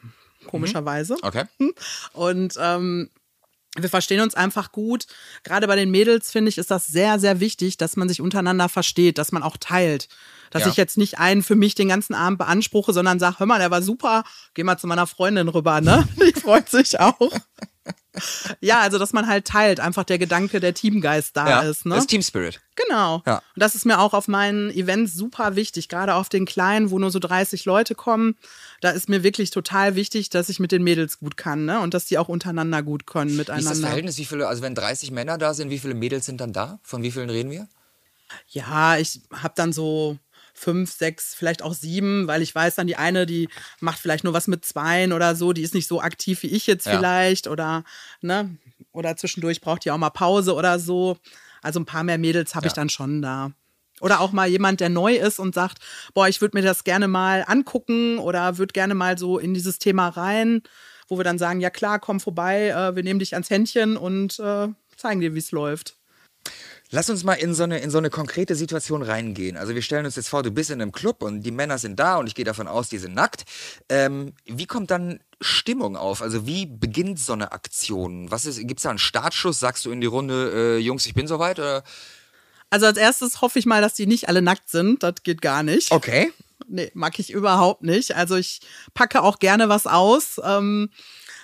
komischerweise. 0.46 1.16
Okay. 1.22 1.44
Und 2.12 2.54
ähm, 2.58 3.10
wir 3.76 3.90
verstehen 3.90 4.20
uns 4.20 4.34
einfach 4.34 4.72
gut. 4.72 5.06
Gerade 5.44 5.66
bei 5.66 5.76
den 5.76 5.90
Mädels, 5.90 6.30
finde 6.32 6.48
ich, 6.48 6.58
ist 6.58 6.70
das 6.70 6.86
sehr, 6.86 7.18
sehr 7.18 7.38
wichtig, 7.38 7.76
dass 7.76 7.96
man 7.96 8.08
sich 8.08 8.20
untereinander 8.20 8.68
versteht, 8.68 9.18
dass 9.18 9.30
man 9.30 9.42
auch 9.42 9.56
teilt. 9.58 10.08
Dass 10.50 10.62
Ja. 10.62 10.68
ich 10.68 10.76
jetzt 10.76 10.96
nicht 10.96 11.18
einen 11.18 11.42
für 11.42 11.54
mich 11.54 11.74
den 11.74 11.88
ganzen 11.88 12.14
Abend 12.14 12.38
beanspruche, 12.38 12.92
sondern 12.94 13.18
sage, 13.18 13.40
hör 13.40 13.46
mal, 13.46 13.58
der 13.58 13.70
war 13.70 13.82
super, 13.82 14.24
geh 14.54 14.64
mal 14.64 14.78
zu 14.78 14.86
meiner 14.86 15.06
Freundin 15.06 15.48
rüber, 15.48 15.80
ne? 15.82 16.08
Die 16.16 16.40
freut 16.40 16.70
sich 16.70 16.98
auch. 16.98 17.30
Ja, 18.60 18.80
also 18.80 18.98
dass 18.98 19.12
man 19.12 19.26
halt 19.26 19.44
teilt, 19.46 19.80
einfach 19.80 20.04
der 20.04 20.18
Gedanke, 20.18 20.60
der 20.60 20.74
Teamgeist 20.74 21.36
da 21.36 21.48
Ja, 21.48 21.60
ist, 21.62 21.86
ne? 21.86 21.94
das 21.94 22.06
Team 22.06 22.22
Spirit. 22.22 22.60
Genau. 22.74 23.22
Ja. 23.26 23.36
Und 23.36 23.42
das 23.62 23.74
ist 23.74 23.84
mir 23.86 23.98
auch 24.00 24.14
auf 24.14 24.28
meinen 24.28 24.70
Events 24.70 25.14
super 25.14 25.56
wichtig, 25.56 25.88
gerade 25.88 26.14
auf 26.14 26.28
den 26.28 26.46
kleinen, 26.46 26.90
wo 26.90 26.98
nur 26.98 27.10
so 27.10 27.18
30 27.18 27.64
Leute 27.64 27.94
kommen. 27.94 28.36
Da 28.80 28.90
ist 28.90 29.08
mir 29.08 29.22
wirklich 29.22 29.50
total 29.50 29.94
wichtig, 29.94 30.30
dass 30.30 30.48
ich 30.48 30.60
mit 30.60 30.72
den 30.72 30.82
Mädels 30.84 31.18
gut 31.18 31.36
kann, 31.36 31.64
ne? 31.64 31.80
Und 31.80 31.94
dass 31.94 32.06
die 32.06 32.18
auch 32.18 32.28
untereinander 32.28 32.82
gut 32.82 33.06
können 33.06 33.30
Wie 33.30 33.34
ist 33.34 33.38
miteinander. 33.38 33.70
das 33.70 33.80
Verhältnis? 33.80 34.18
Wie 34.18 34.24
viele, 34.24 34.46
also 34.48 34.62
wenn 34.62 34.74
30 34.74 35.10
Männer 35.10 35.38
da 35.38 35.54
sind, 35.54 35.70
wie 35.70 35.78
viele 35.78 35.94
Mädels 35.94 36.26
sind 36.26 36.40
dann 36.40 36.52
da? 36.52 36.78
Von 36.82 37.02
wie 37.02 37.10
vielen 37.10 37.30
reden 37.30 37.50
wir? 37.50 37.68
Ja, 38.48 38.96
ich 38.98 39.20
habe 39.32 39.54
dann 39.56 39.72
so 39.72 40.18
fünf, 40.58 40.92
sechs, 40.92 41.34
vielleicht 41.34 41.62
auch 41.62 41.72
sieben, 41.74 42.26
weil 42.26 42.42
ich 42.42 42.54
weiß 42.54 42.74
dann, 42.74 42.86
die 42.86 42.96
eine, 42.96 43.24
die 43.26 43.48
macht 43.80 43.98
vielleicht 43.98 44.24
nur 44.24 44.32
was 44.32 44.46
mit 44.48 44.64
zweien 44.64 45.12
oder 45.12 45.34
so, 45.36 45.52
die 45.52 45.62
ist 45.62 45.74
nicht 45.74 45.88
so 45.88 46.00
aktiv 46.00 46.42
wie 46.42 46.48
ich 46.48 46.66
jetzt 46.66 46.86
Ja. 46.86 46.96
vielleicht 46.96 47.46
oder, 47.46 47.84
ne, 48.20 48.56
oder 48.92 49.16
zwischendurch 49.16 49.60
braucht 49.60 49.84
die 49.84 49.90
auch 49.90 49.98
mal 49.98 50.10
Pause 50.10 50.54
oder 50.54 50.78
so. 50.78 51.16
Also 51.62 51.80
ein 51.80 51.86
paar 51.86 52.04
mehr 52.04 52.18
Mädels 52.18 52.54
habe 52.54 52.66
ich 52.66 52.72
Ja. 52.72 52.76
dann 52.76 52.88
schon 52.88 53.22
da. 53.22 53.52
Oder 54.00 54.20
auch 54.20 54.30
mal 54.32 54.48
jemand, 54.48 54.80
der 54.80 54.88
neu 54.90 55.16
ist 55.16 55.40
und 55.40 55.54
sagt, 55.54 55.78
boah, 56.14 56.28
ich 56.28 56.40
würde 56.40 56.56
mir 56.56 56.62
das 56.62 56.84
gerne 56.84 57.08
mal 57.08 57.44
angucken 57.46 58.18
oder 58.18 58.56
würde 58.58 58.72
gerne 58.72 58.94
mal 58.94 59.18
so 59.18 59.38
in 59.38 59.54
dieses 59.54 59.78
Thema 59.80 60.08
rein, 60.08 60.62
wo 61.08 61.18
wir 61.18 61.24
dann 61.24 61.38
sagen, 61.38 61.60
ja 61.60 61.70
klar, 61.70 61.98
komm 61.98 62.20
vorbei, 62.20 62.68
äh, 62.68 62.94
wir 62.94 63.02
nehmen 63.02 63.18
dich 63.18 63.34
ans 63.34 63.50
Händchen 63.50 63.96
und 63.96 64.38
äh, 64.38 64.68
zeigen 64.96 65.20
dir, 65.20 65.34
wie 65.34 65.40
es 65.40 65.50
läuft. 65.50 65.97
Lass 66.90 67.10
uns 67.10 67.22
mal 67.22 67.34
in 67.34 67.54
so, 67.54 67.64
eine, 67.64 67.80
in 67.80 67.90
so 67.90 67.98
eine 67.98 68.08
konkrete 68.08 68.54
Situation 68.54 69.02
reingehen. 69.02 69.58
Also 69.58 69.74
wir 69.74 69.82
stellen 69.82 70.06
uns 70.06 70.16
jetzt 70.16 70.28
vor, 70.28 70.42
du 70.42 70.50
bist 70.50 70.70
in 70.70 70.80
einem 70.80 70.92
Club 70.92 71.22
und 71.22 71.42
die 71.42 71.50
Männer 71.50 71.76
sind 71.76 71.98
da 71.98 72.16
und 72.16 72.26
ich 72.28 72.34
gehe 72.34 72.46
davon 72.46 72.66
aus, 72.66 72.88
die 72.88 72.96
sind 72.96 73.14
nackt. 73.14 73.44
Ähm, 73.90 74.32
wie 74.46 74.66
kommt 74.66 74.90
dann 74.90 75.20
Stimmung 75.40 75.96
auf? 75.96 76.22
Also 76.22 76.46
wie 76.46 76.64
beginnt 76.64 77.18
so 77.18 77.34
eine 77.34 77.52
Aktion? 77.52 78.30
Was 78.30 78.46
ist, 78.46 78.66
gibt's 78.66 78.84
da 78.84 78.90
einen 78.90 78.98
Startschuss? 78.98 79.60
Sagst 79.60 79.84
du 79.84 79.90
in 79.90 80.00
die 80.00 80.06
Runde, 80.06 80.78
äh, 80.78 80.78
Jungs, 80.78 81.04
ich 81.04 81.12
bin 81.12 81.26
soweit? 81.28 81.58
Oder? 81.58 81.84
Also 82.70 82.86
als 82.86 82.96
erstes 82.96 83.42
hoffe 83.42 83.58
ich 83.58 83.66
mal, 83.66 83.82
dass 83.82 83.92
die 83.92 84.06
nicht 84.06 84.28
alle 84.28 84.40
nackt 84.40 84.70
sind. 84.70 85.02
Das 85.02 85.22
geht 85.22 85.42
gar 85.42 85.62
nicht. 85.62 85.92
Okay. 85.92 86.32
Nee, 86.68 86.90
mag 86.94 87.18
ich 87.18 87.30
überhaupt 87.30 87.82
nicht. 87.82 88.16
Also 88.16 88.36
ich 88.36 88.60
packe 88.94 89.22
auch 89.22 89.38
gerne 89.38 89.68
was 89.68 89.86
aus. 89.86 90.40
Ähm, 90.42 90.90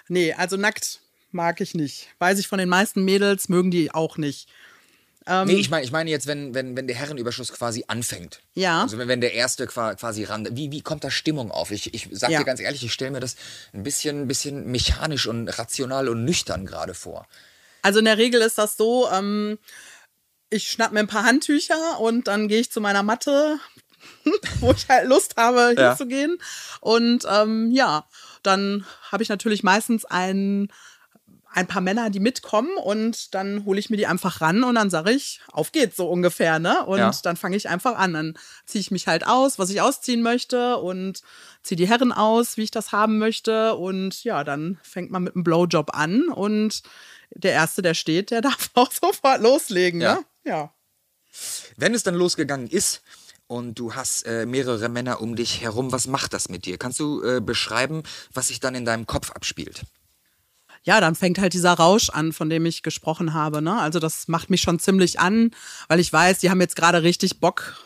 nee, 0.08 0.32
also 0.32 0.56
nackt 0.56 1.00
mag 1.32 1.60
ich 1.60 1.74
nicht. 1.74 2.08
Weiß 2.18 2.38
ich 2.38 2.48
von 2.48 2.58
den 2.58 2.68
meisten 2.68 3.04
Mädels, 3.04 3.48
mögen 3.48 3.70
die 3.70 3.92
auch 3.92 4.16
nicht. 4.16 4.48
Ähm, 5.26 5.46
nee, 5.48 5.54
ich 5.54 5.70
meine 5.70 5.84
ich 5.84 5.90
meine 5.92 6.10
jetzt, 6.10 6.26
wenn, 6.26 6.52
wenn, 6.54 6.76
wenn 6.76 6.86
der 6.86 6.96
Herrenüberschuss 6.96 7.50
quasi 7.52 7.84
anfängt. 7.88 8.40
Ja. 8.54 8.82
Also 8.82 8.98
wenn, 8.98 9.08
wenn 9.08 9.20
der 9.22 9.32
erste 9.32 9.66
qua- 9.66 9.94
quasi 9.94 10.24
ran. 10.24 10.46
Wie, 10.52 10.70
wie 10.70 10.82
kommt 10.82 11.02
da 11.02 11.10
Stimmung 11.10 11.50
auf? 11.50 11.70
Ich, 11.70 11.94
ich 11.94 12.08
sag 12.12 12.30
Ja. 12.30 12.40
dir 12.40 12.44
ganz 12.44 12.60
ehrlich, 12.60 12.84
ich 12.84 12.92
stelle 12.92 13.10
mir 13.12 13.20
das 13.20 13.36
ein 13.72 13.82
bisschen, 13.82 14.28
bisschen 14.28 14.66
mechanisch 14.70 15.26
und 15.26 15.48
rational 15.48 16.08
und 16.10 16.24
nüchtern 16.24 16.66
gerade 16.66 16.92
vor. 16.94 17.26
Also 17.80 18.00
in 18.00 18.04
der 18.04 18.18
Regel 18.18 18.42
ist 18.42 18.58
das 18.58 18.76
so, 18.76 19.08
ähm, 19.10 19.58
ich 20.50 20.70
schnapp 20.70 20.92
mir 20.92 21.00
ein 21.00 21.06
paar 21.06 21.24
Handtücher 21.24 22.00
und 22.00 22.28
dann 22.28 22.46
gehe 22.48 22.60
ich 22.60 22.70
zu 22.70 22.80
meiner 22.82 23.02
Matte, 23.02 23.58
wo 24.60 24.72
ich 24.72 24.86
halt 24.88 25.08
Lust 25.08 25.36
habe, 25.36 25.74
Ja. 25.78 25.88
hinzugehen. 25.90 26.38
Und 26.80 27.24
ähm, 27.30 27.70
ja, 27.72 28.06
dann 28.42 28.84
habe 29.10 29.22
ich 29.22 29.30
natürlich 29.30 29.62
meistens 29.62 30.04
ein, 30.04 30.68
ein 31.54 31.66
paar 31.68 31.80
Männer, 31.80 32.10
die 32.10 32.18
mitkommen 32.20 32.76
und 32.82 33.32
dann 33.34 33.64
hole 33.64 33.78
ich 33.78 33.88
mir 33.88 33.96
die 33.96 34.06
einfach 34.08 34.40
ran 34.40 34.64
und 34.64 34.74
dann 34.74 34.90
sage 34.90 35.12
ich, 35.12 35.40
auf 35.52 35.70
geht's 35.70 35.96
so 35.96 36.08
ungefähr, 36.10 36.58
ne? 36.58 36.84
Und 36.84 36.98
Ja. 36.98 37.12
dann 37.22 37.36
fange 37.36 37.56
ich 37.56 37.68
einfach 37.68 37.96
an. 37.96 38.12
Dann 38.12 38.38
ziehe 38.66 38.80
ich 38.80 38.90
mich 38.90 39.06
halt 39.06 39.26
aus, 39.26 39.58
was 39.58 39.70
ich 39.70 39.80
ausziehen 39.80 40.20
möchte 40.22 40.78
und 40.78 41.22
ziehe 41.62 41.76
die 41.76 41.86
Herren 41.88 42.12
aus, 42.12 42.56
wie 42.56 42.62
ich 42.64 42.70
das 42.72 42.90
haben 42.90 43.18
möchte. 43.18 43.74
Und 43.76 44.24
ja, 44.24 44.42
dann 44.42 44.78
fängt 44.82 45.10
man 45.12 45.22
mit 45.22 45.34
einem 45.36 45.44
Blowjob 45.44 45.94
an 45.94 46.28
und 46.28 46.82
der 47.30 47.52
Erste, 47.52 47.82
der 47.82 47.94
steht, 47.94 48.30
der 48.32 48.40
darf 48.42 48.70
auch 48.74 48.90
sofort 48.90 49.40
loslegen, 49.40 50.00
Ja. 50.00 50.14
ne? 50.14 50.24
Ja. 50.44 50.74
Wenn 51.76 51.94
es 51.94 52.02
dann 52.02 52.14
losgegangen 52.14 52.68
ist 52.68 53.02
und 53.46 53.78
du 53.78 53.94
hast 53.94 54.22
äh, 54.26 54.46
mehrere 54.46 54.88
Männer 54.88 55.20
um 55.20 55.36
dich 55.36 55.60
herum, 55.60 55.92
was 55.92 56.06
macht 56.06 56.32
das 56.32 56.48
mit 56.48 56.64
dir? 56.66 56.78
Kannst 56.78 57.00
du 57.00 57.22
äh, 57.22 57.40
beschreiben, 57.40 58.02
was 58.32 58.48
sich 58.48 58.60
dann 58.60 58.74
in 58.74 58.84
deinem 58.84 59.06
Kopf 59.06 59.30
abspielt? 59.30 59.82
Ja, 60.84 61.00
dann 61.00 61.14
fängt 61.14 61.38
halt 61.38 61.52
dieser 61.54 61.72
Rausch 61.72 62.10
an, 62.10 62.32
von 62.32 62.48
dem 62.50 62.64
ich 62.66 62.82
gesprochen 62.82 63.34
habe. 63.34 63.60
Ne? 63.62 63.78
Also 63.80 63.98
das 63.98 64.28
macht 64.28 64.50
mich 64.50 64.60
schon 64.62 64.78
ziemlich 64.78 65.18
an, 65.18 65.50
weil 65.88 65.98
ich 65.98 66.12
weiß, 66.12 66.38
die 66.38 66.50
haben 66.50 66.60
jetzt 66.60 66.76
gerade 66.76 67.02
richtig 67.02 67.40
Bock 67.40 67.82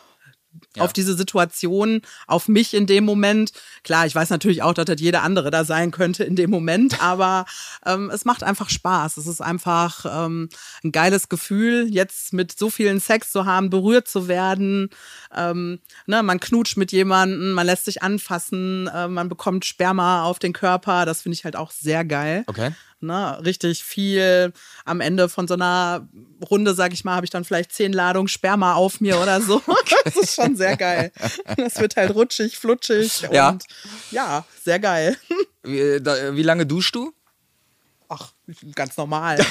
Ja. 0.75 0.83
auf 0.83 0.93
diese 0.93 1.13
Situation, 1.15 2.01
auf 2.27 2.47
mich 2.47 2.73
in 2.73 2.87
dem 2.87 3.05
Moment. 3.05 3.51
Klar, 3.83 4.05
ich 4.07 4.15
weiß 4.15 4.31
natürlich 4.31 4.63
auch, 4.63 4.73
dass 4.73 4.85
das 4.85 4.99
jeder 4.99 5.21
andere 5.23 5.51
da 5.51 5.63
sein 5.63 5.91
könnte 5.91 6.23
in 6.23 6.35
dem 6.35 6.49
Moment, 6.49 6.99
aber 7.01 7.45
ähm, 7.85 8.09
es 8.09 8.25
macht 8.25 8.43
einfach 8.43 8.69
Spaß. 8.69 9.17
Es 9.17 9.27
ist 9.27 9.41
einfach 9.41 10.05
ähm, 10.25 10.49
ein 10.83 10.91
geiles 10.91 11.29
Gefühl, 11.29 11.87
jetzt 11.89 12.33
mit 12.33 12.57
so 12.57 12.69
vielen 12.69 12.99
Sex 12.99 13.31
zu 13.31 13.45
haben, 13.45 13.69
berührt 13.69 14.07
zu 14.07 14.27
werden. 14.27 14.89
Ähm, 15.33 15.79
ne, 16.07 16.21
man 16.23 16.39
knutscht 16.39 16.77
mit 16.77 16.91
jemandem, 16.91 17.51
man 17.53 17.65
lässt 17.67 17.85
sich 17.85 18.01
anfassen, 18.03 18.87
äh, 18.87 19.07
man 19.07 19.29
bekommt 19.29 19.65
Sperma 19.65 20.23
auf 20.23 20.39
den 20.39 20.51
Körper. 20.53 21.05
Das 21.05 21.21
finde 21.21 21.35
ich 21.35 21.45
halt 21.45 21.55
auch 21.55 21.71
sehr 21.71 22.03
geil. 22.03 22.43
Okay. 22.47 22.71
Ne, 23.01 23.39
richtig 23.45 23.83
viel. 23.83 24.51
Am 24.83 24.99
Ende 24.99 25.29
von 25.29 25.47
so 25.47 25.53
einer 25.53 26.07
Runde, 26.49 26.73
sag 26.73 26.91
ich 26.91 27.05
mal, 27.05 27.15
habe 27.15 27.25
ich 27.25 27.29
dann 27.29 27.45
vielleicht 27.45 27.71
zehn 27.71 27.93
Ladungen 27.93 28.27
Sperma 28.27 28.73
auf 28.73 28.99
mir 28.99 29.19
oder 29.19 29.41
so. 29.41 29.61
Das 30.05 30.15
ist 30.15 30.35
schon 30.35 30.55
sehr 30.55 30.75
geil. 30.77 31.11
Das 31.57 31.79
wird 31.79 31.95
halt 31.95 32.15
rutschig, 32.15 32.57
flutschig 32.57 33.21
Ja. 33.31 33.49
und 33.49 33.65
ja, 34.11 34.45
sehr 34.63 34.79
geil. 34.79 35.17
Wie, 35.63 35.77
äh, 35.79 36.01
da, 36.01 36.35
wie 36.35 36.41
lange 36.43 36.65
duschst 36.65 36.95
du? 36.95 37.13
Ach, 38.07 38.31
ganz 38.75 38.97
normal. 38.97 39.37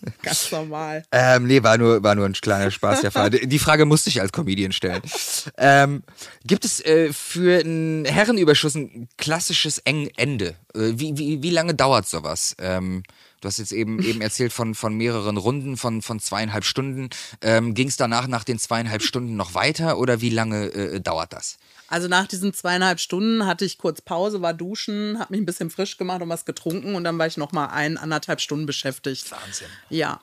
ganz 0.22 0.50
normal. 0.52 1.04
Ähm, 1.12 1.46
nee, 1.46 1.62
war 1.62 1.78
nur, 1.78 2.02
war 2.02 2.14
nur 2.14 2.26
ein 2.26 2.32
kleiner 2.32 2.70
Spaß 2.70 3.00
der 3.02 3.10
Fall. 3.10 3.30
Die 3.30 3.58
Frage 3.58 3.84
musste 3.84 4.10
ich 4.10 4.20
als 4.20 4.32
Comedian 4.32 4.72
stellen. 4.72 5.02
Ähm, 5.56 6.02
gibt 6.44 6.64
es 6.64 6.80
äh, 6.84 7.12
für 7.12 7.60
einen 7.60 8.04
Herrenüberschuss 8.04 8.74
ein 8.74 9.08
klassisches 9.16 9.78
Eng 9.78 10.10
Ende? 10.16 10.54
Äh, 10.74 10.92
wie, 10.94 11.16
wie, 11.16 11.42
wie 11.42 11.50
lange 11.50 11.74
dauert 11.74 12.06
sowas? 12.06 12.54
Ähm, 12.58 13.02
du 13.40 13.48
hast 13.48 13.58
jetzt 13.58 13.72
eben, 13.72 14.02
eben 14.02 14.20
erzählt 14.20 14.52
von, 14.52 14.74
von 14.74 14.94
mehreren 14.94 15.36
Runden, 15.36 15.76
von, 15.76 16.02
von 16.02 16.20
zweieinhalb 16.20 16.64
Stunden. 16.64 17.10
Ähm, 17.40 17.74
Ging 17.74 17.88
es 17.88 17.96
danach 17.96 18.26
nach 18.26 18.44
den 18.44 18.58
zweieinhalb 18.58 19.02
Stunden 19.02 19.36
noch 19.36 19.54
weiter 19.54 19.98
oder 19.98 20.20
wie 20.20 20.30
lange 20.30 20.66
äh, 20.66 21.00
dauert 21.00 21.32
das? 21.32 21.58
Also 21.88 22.06
nach 22.06 22.26
diesen 22.26 22.52
zweieinhalb 22.52 23.00
Stunden 23.00 23.46
hatte 23.46 23.64
ich 23.64 23.78
kurz 23.78 24.02
Pause, 24.02 24.42
war 24.42 24.52
duschen, 24.52 25.18
habe 25.18 25.32
mich 25.32 25.40
ein 25.40 25.46
bisschen 25.46 25.70
frisch 25.70 25.96
gemacht 25.96 26.20
und 26.20 26.28
was 26.28 26.44
getrunken 26.44 26.94
und 26.94 27.04
dann 27.04 27.18
war 27.18 27.26
ich 27.26 27.38
noch 27.38 27.52
mal 27.52 27.66
ein, 27.66 27.96
anderthalb 27.96 28.40
Stunden 28.40 28.66
beschäftigt. 28.66 29.30
Wahnsinn. 29.30 29.68
Ja. 29.88 30.20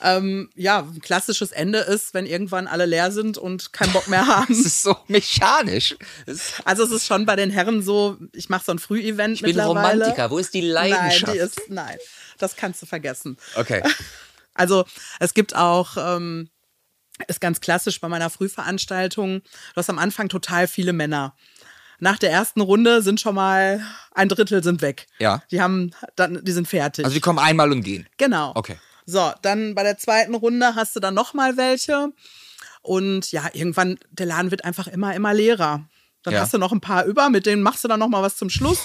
Ähm, 0.00 0.50
ja, 0.56 0.80
ein 0.80 1.00
klassisches 1.00 1.52
Ende 1.52 1.78
ist, 1.78 2.12
wenn 2.12 2.26
irgendwann 2.26 2.66
alle 2.66 2.86
leer 2.86 3.12
sind 3.12 3.38
und 3.38 3.72
keinen 3.72 3.92
Bock 3.92 4.08
mehr 4.08 4.26
haben. 4.26 4.46
Das 4.48 4.66
ist 4.66 4.82
so 4.82 4.96
mechanisch. 5.08 5.96
Also 6.64 6.84
es 6.84 6.90
ist 6.90 7.06
schon 7.06 7.26
bei 7.26 7.36
den 7.36 7.50
Herren 7.50 7.82
so, 7.82 8.16
ich 8.32 8.48
mache 8.48 8.64
so 8.64 8.72
ein 8.72 8.78
Frühevent 8.78 9.36
ich 9.36 9.42
bin. 9.42 9.58
Romantiker. 9.58 10.30
Wo 10.30 10.38
ist 10.38 10.54
die 10.54 10.60
Leidenschaft? 10.60 11.26
Nein, 11.26 11.34
die 11.34 11.38
ist, 11.38 11.60
nein, 11.68 11.96
das 12.38 12.56
kannst 12.56 12.82
du 12.82 12.86
vergessen. 12.86 13.36
okay. 13.54 13.82
Also 14.54 14.84
es 15.18 15.34
gibt 15.34 15.56
auch, 15.56 15.96
ähm, 15.96 16.50
ist 17.28 17.40
ganz 17.40 17.60
klassisch 17.60 18.00
bei 18.00 18.08
meiner 18.08 18.30
Frühveranstaltung, 18.30 19.40
du 19.40 19.76
hast 19.76 19.90
am 19.90 19.98
Anfang 19.98 20.28
total 20.28 20.66
viele 20.68 20.92
Männer. 20.92 21.34
Nach 21.98 22.18
der 22.18 22.32
ersten 22.32 22.60
Runde 22.60 23.00
sind 23.02 23.20
schon 23.20 23.34
mal 23.34 23.80
ein 24.12 24.28
Drittel 24.28 24.62
sind 24.64 24.82
weg. 24.82 25.06
Ja. 25.18 25.42
Die 25.50 25.60
haben 25.60 25.92
dann, 26.16 26.44
die 26.44 26.52
sind 26.52 26.66
fertig. 26.66 27.04
Also 27.04 27.14
die 27.14 27.20
kommen 27.20 27.38
einmal 27.38 27.70
und 27.70 27.82
gehen. 27.82 28.08
Genau. 28.18 28.52
Okay. 28.56 28.76
So, 29.06 29.32
dann 29.42 29.74
bei 29.74 29.82
der 29.84 29.98
zweiten 29.98 30.34
Runde 30.34 30.74
hast 30.74 30.96
du 30.96 31.00
dann 31.00 31.14
noch 31.14 31.32
mal 31.34 31.56
welche. 31.56 32.12
Und 32.82 33.30
ja, 33.30 33.48
irgendwann, 33.52 33.98
der 34.10 34.26
Laden 34.26 34.50
wird 34.50 34.64
einfach 34.64 34.88
immer, 34.88 35.14
immer 35.14 35.32
leerer. 35.32 35.84
Dann 36.24 36.34
Ja. 36.34 36.40
hast 36.40 36.54
du 36.54 36.58
noch 36.58 36.72
ein 36.72 36.80
paar 36.80 37.04
über, 37.04 37.30
mit 37.30 37.46
denen 37.46 37.62
machst 37.62 37.82
du 37.84 37.88
dann 37.88 38.00
noch 38.00 38.08
mal 38.08 38.22
was 38.22 38.36
zum 38.36 38.50
Schluss. 38.50 38.78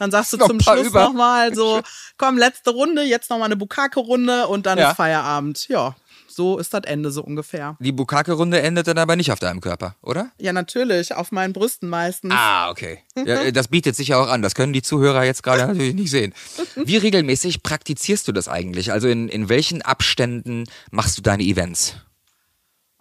Dann 0.00 0.10
sagst 0.10 0.32
du 0.32 0.38
zum 0.38 0.58
Schluss 0.60 0.86
über. 0.88 1.04
noch 1.04 1.12
mal 1.12 1.54
so, 1.54 1.80
komm, 2.18 2.38
letzte 2.38 2.70
Runde, 2.70 3.02
jetzt 3.02 3.30
noch 3.30 3.38
mal 3.38 3.44
eine 3.46 3.56
Bukake-Runde 3.56 4.48
und 4.48 4.66
dann 4.66 4.78
Ja. 4.78 4.90
ist 4.90 4.96
Feierabend. 4.96 5.68
Ja, 5.68 5.94
so 6.34 6.58
ist 6.58 6.74
das 6.74 6.82
Ende 6.84 7.10
so 7.10 7.22
ungefähr. 7.22 7.76
Die 7.80 7.92
Bukake-Runde 7.92 8.60
endet 8.60 8.86
dann 8.86 8.98
aber 8.98 9.16
nicht 9.16 9.32
auf 9.32 9.38
deinem 9.38 9.60
Körper, 9.60 9.96
oder? 10.02 10.30
Ja, 10.38 10.52
natürlich, 10.52 11.14
auf 11.14 11.32
meinen 11.32 11.52
Brüsten 11.52 11.88
meistens. 11.88 12.32
Ah, 12.36 12.70
okay. 12.70 13.00
Ja, 13.16 13.42
äh, 13.42 13.52
das 13.52 13.68
bietet 13.68 13.96
sich 13.96 14.08
ja 14.08 14.18
auch 14.18 14.28
an. 14.28 14.42
Das 14.42 14.54
können 14.54 14.72
die 14.72 14.82
Zuhörer 14.82 15.24
jetzt 15.24 15.42
gerade 15.42 15.66
natürlich 15.66 15.94
nicht 15.94 16.10
sehen. 16.10 16.34
Wie 16.76 16.96
regelmäßig 16.96 17.62
praktizierst 17.62 18.28
du 18.28 18.32
das 18.32 18.48
eigentlich? 18.48 18.92
Also 18.92 19.08
in, 19.08 19.28
in 19.28 19.48
welchen 19.48 19.82
Abständen 19.82 20.64
machst 20.90 21.18
du 21.18 21.22
deine 21.22 21.42
Events? 21.42 21.94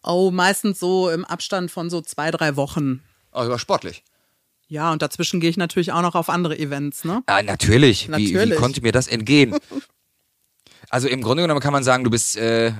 Oh, 0.04 0.32
meistens 0.32 0.80
so 0.80 1.10
im 1.10 1.26
Abstand 1.26 1.72
von 1.72 1.90
so 1.90 2.02
zwei, 2.02 2.32
drei 2.32 2.56
Wochen. 2.56 3.02
Also 3.32 3.58
sportlich. 3.58 4.04
Ja, 4.68 4.92
und 4.92 5.02
dazwischen 5.02 5.40
gehe 5.40 5.50
ich 5.50 5.58
natürlich 5.58 5.92
auch 5.92 6.02
noch 6.02 6.16
auf 6.16 6.30
andere 6.30 6.58
Events, 6.58 7.04
ne? 7.04 7.22
Ah, 7.28 7.44
natürlich. 7.44 8.08
Wie, 8.08 8.30
wie 8.30 8.34
Natürlich. 8.34 8.58
konnte 8.58 8.82
mir 8.82 8.92
das 8.92 9.08
entgehen? 9.08 9.56
Also 10.94 11.08
im 11.08 11.24
Grunde 11.24 11.42
genommen 11.42 11.60
kann 11.60 11.74
man 11.74 11.84
sagen, 11.84 12.04
du 12.04 12.12
bist, 12.12 12.38
äh, 12.38 12.72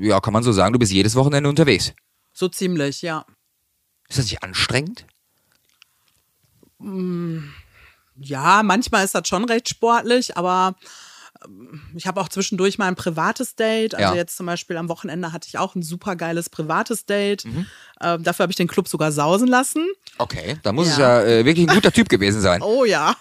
ja, 0.00 0.18
kann 0.18 0.32
man 0.32 0.42
so 0.42 0.50
sagen, 0.50 0.72
du 0.72 0.80
bist 0.80 0.90
jedes 0.90 1.14
Wochenende 1.14 1.48
unterwegs. 1.48 1.92
So 2.32 2.48
ziemlich, 2.48 3.02
ja. 3.02 3.24
Ist 4.08 4.18
das 4.18 4.24
nicht 4.24 4.42
anstrengend? 4.42 5.06
Ja, 8.16 8.62
manchmal 8.64 9.04
ist 9.04 9.14
das 9.14 9.28
schon 9.28 9.44
recht 9.44 9.68
sportlich, 9.68 10.36
aber 10.36 10.74
ähm, 11.44 11.80
ich 11.94 12.08
habe 12.08 12.20
auch 12.20 12.28
zwischendurch 12.28 12.78
mal 12.78 12.88
ein 12.88 12.96
privates 12.96 13.54
Date. 13.54 13.94
Also 13.94 14.12
Ja. 14.14 14.18
jetzt 14.20 14.36
zum 14.36 14.46
Beispiel 14.46 14.76
am 14.76 14.88
Wochenende 14.88 15.32
hatte 15.32 15.46
ich 15.46 15.56
auch 15.56 15.76
ein 15.76 15.82
super 15.84 16.16
geiles 16.16 16.50
privates 16.50 17.06
Date. 17.06 17.44
Mhm. 17.44 17.66
Ähm, 18.00 18.24
dafür 18.24 18.42
habe 18.42 18.50
ich 18.50 18.56
den 18.56 18.66
Club 18.66 18.88
sogar 18.88 19.12
sausen 19.12 19.46
lassen. 19.46 19.86
Okay, 20.18 20.56
da 20.64 20.72
muss 20.72 20.88
Ja. 20.88 20.92
es 20.94 20.98
ja 20.98 21.22
äh, 21.22 21.44
wirklich 21.44 21.68
ein 21.68 21.74
guter 21.74 21.92
Typ 21.92 22.08
gewesen 22.08 22.40
sein. 22.40 22.60
Oh 22.64 22.84
ja, 22.84 23.14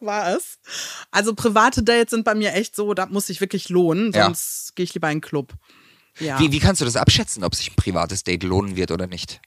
war 0.00 0.34
es. 0.36 0.58
Also 1.10 1.34
private 1.34 1.82
Dates 1.82 2.10
sind 2.10 2.24
bei 2.24 2.34
mir 2.34 2.54
echt 2.54 2.74
so, 2.76 2.94
da 2.94 3.06
muss 3.06 3.28
ich 3.30 3.40
wirklich 3.40 3.68
lohnen, 3.68 4.12
Ja. 4.12 4.24
sonst 4.26 4.74
gehe 4.76 4.84
ich 4.84 4.94
lieber 4.94 5.08
in 5.10 5.16
den 5.16 5.20
Club. 5.20 5.52
Ja. 6.18 6.38
Wie, 6.38 6.52
wie 6.52 6.58
kannst 6.60 6.80
du 6.80 6.84
das 6.84 6.96
abschätzen, 6.96 7.44
ob 7.44 7.54
sich 7.54 7.70
ein 7.70 7.76
privates 7.76 8.24
Date 8.24 8.42
lohnen 8.42 8.76
wird 8.76 8.90
oder 8.90 9.06
nicht? 9.06 9.40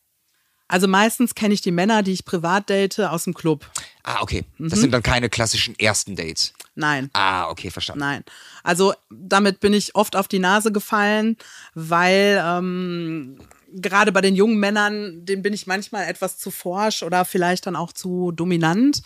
Also 0.68 0.88
meistens 0.88 1.36
kenne 1.36 1.54
ich 1.54 1.62
die 1.62 1.72
Männer, 1.72 2.02
die 2.04 2.14
ich 2.14 2.26
privat 2.26 2.70
date, 2.70 3.00
aus 3.02 3.26
dem 3.26 3.34
Club. 3.34 3.70
Ah, 4.04 4.22
okay. 4.22 4.46
Mhm. 4.58 4.70
Das 4.70 4.80
sind 4.80 4.92
dann 4.92 5.04
keine 5.04 5.30
klassischen 5.30 5.78
ersten 5.78 6.16
Dates. 6.16 6.54
Nein. 6.74 7.10
Ah, 7.14 7.50
okay, 7.50 7.70
verstanden. 7.70 8.00
Nein. 8.00 8.24
Also 8.64 8.94
damit 9.12 9.60
bin 9.60 9.74
ich 9.74 9.94
oft 9.94 10.16
auf 10.16 10.28
die 10.28 10.40
Nase 10.40 10.72
gefallen, 10.72 11.38
weil 11.76 12.42
ähm, 12.44 13.38
gerade 13.76 14.12
bei 14.12 14.22
den 14.22 14.36
jungen 14.36 14.58
Männern, 14.58 15.26
denen 15.26 15.44
bin 15.44 15.54
ich 15.54 15.68
manchmal 15.68 16.08
etwas 16.08 16.38
zu 16.40 16.50
forsch 16.50 17.04
oder 17.04 17.26
vielleicht 17.26 17.68
dann 17.68 17.76
auch 17.76 17.92
zu 17.94 18.32
dominant. 18.32 19.02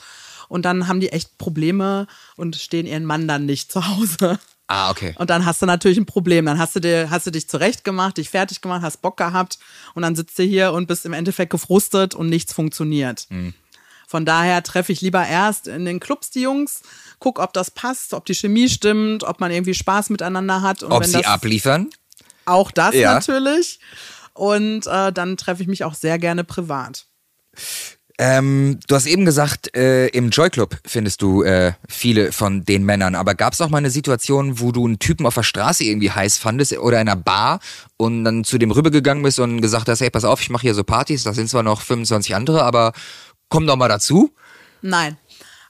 Und 0.47 0.63
dann 0.65 0.87
haben 0.87 0.99
die 0.99 1.09
echt 1.09 1.37
Probleme 1.37 2.07
und 2.35 2.55
stehen 2.55 2.85
ihren 2.85 3.05
Mann 3.05 3.27
dann 3.27 3.45
nicht 3.45 3.71
zu 3.71 3.87
Hause. 3.87 4.39
Ah, 4.67 4.91
okay. 4.91 5.15
Und 5.17 5.29
dann 5.29 5.45
hast 5.45 5.61
du 5.61 5.65
natürlich 5.65 5.97
ein 5.97 6.05
Problem. 6.05 6.45
Dann 6.45 6.59
hast 6.59 6.75
du, 6.75 6.81
dir, 6.81 7.09
hast 7.09 7.25
du 7.25 7.31
dich 7.31 7.47
zurecht 7.47 7.83
gemacht, 7.85 8.17
dich 8.17 8.29
fertig 8.29 8.61
gemacht, 8.61 8.81
hast 8.81 9.01
Bock 9.01 9.15
gehabt 9.15 9.59
und 9.93 10.01
dann 10.01 10.15
sitzt 10.15 10.37
du 10.37 10.43
hier 10.43 10.73
und 10.73 10.87
bist 10.87 11.05
im 11.05 11.13
Endeffekt 11.13 11.51
gefrustet 11.51 12.13
und 12.13 12.27
nichts 12.27 12.51
funktioniert. 12.51 13.27
Hm. 13.29 13.53
Von 14.07 14.25
daher 14.25 14.63
treffe 14.63 14.91
ich 14.91 15.01
lieber 15.01 15.25
erst 15.25 15.67
in 15.67 15.85
den 15.85 15.99
Clubs 15.99 16.29
die 16.29 16.41
Jungs, 16.41 16.81
guck, 17.19 17.39
ob 17.39 17.53
das 17.53 17.71
passt, 17.71 18.13
ob 18.13 18.25
die 18.25 18.35
Chemie 18.35 18.69
stimmt, 18.69 19.23
ob 19.23 19.39
man 19.39 19.51
irgendwie 19.51 19.73
Spaß 19.73 20.09
miteinander 20.09 20.61
hat. 20.61 20.83
Und 20.83 20.91
Ob 20.91 21.01
wenn 21.01 21.09
sie 21.09 21.25
abliefern? 21.25 21.89
Auch 22.45 22.71
das 22.71 22.95
Ja. 22.95 23.13
natürlich. 23.13 23.79
Und 24.33 24.85
äh, 24.87 25.11
dann 25.11 25.35
treffe 25.35 25.61
ich 25.61 25.67
mich 25.67 25.83
auch 25.83 25.93
sehr 25.93 26.19
gerne 26.19 26.43
privat. 26.43 27.05
Ähm, 28.19 28.79
du 28.87 28.95
hast 28.95 29.05
eben 29.05 29.25
gesagt, 29.25 29.75
äh, 29.75 30.07
im 30.07 30.31
Joy 30.31 30.49
Club 30.49 30.75
findest 30.85 31.21
du 31.21 31.43
äh, 31.43 31.73
viele 31.87 32.31
von 32.31 32.65
den 32.65 32.83
Männern. 32.83 33.13
Aber 33.13 33.35
gab 33.35 33.53
es 33.53 33.61
auch 33.61 33.69
mal 33.69 33.77
eine 33.77 33.91
Situation, 33.91 34.59
wo 34.59 34.71
du 34.71 34.85
einen 34.87 34.97
Typen 34.97 35.27
auf 35.27 35.35
der 35.35 35.43
Straße 35.43 35.83
irgendwie 35.83 36.09
heiß 36.09 36.39
fandest 36.39 36.75
oder 36.79 36.99
in 36.99 37.07
einer 37.07 37.15
Bar 37.15 37.59
und 37.95 38.23
dann 38.23 38.43
zu 38.43 38.57
dem 38.57 38.71
rübergegangen 38.71 39.21
bist 39.21 39.39
und 39.39 39.61
gesagt 39.61 39.87
hast, 39.87 40.01
hey, 40.01 40.09
pass 40.09 40.25
auf, 40.25 40.41
ich 40.41 40.49
mache 40.49 40.63
hier 40.63 40.73
so 40.73 40.83
Partys, 40.83 41.23
da 41.23 41.33
sind 41.33 41.47
zwar 41.47 41.61
noch 41.61 41.81
25 41.81 42.33
andere, 42.33 42.63
aber 42.63 42.93
komm 43.49 43.67
doch 43.67 43.75
mal 43.75 43.87
dazu? 43.87 44.33
Nein. 44.81 45.17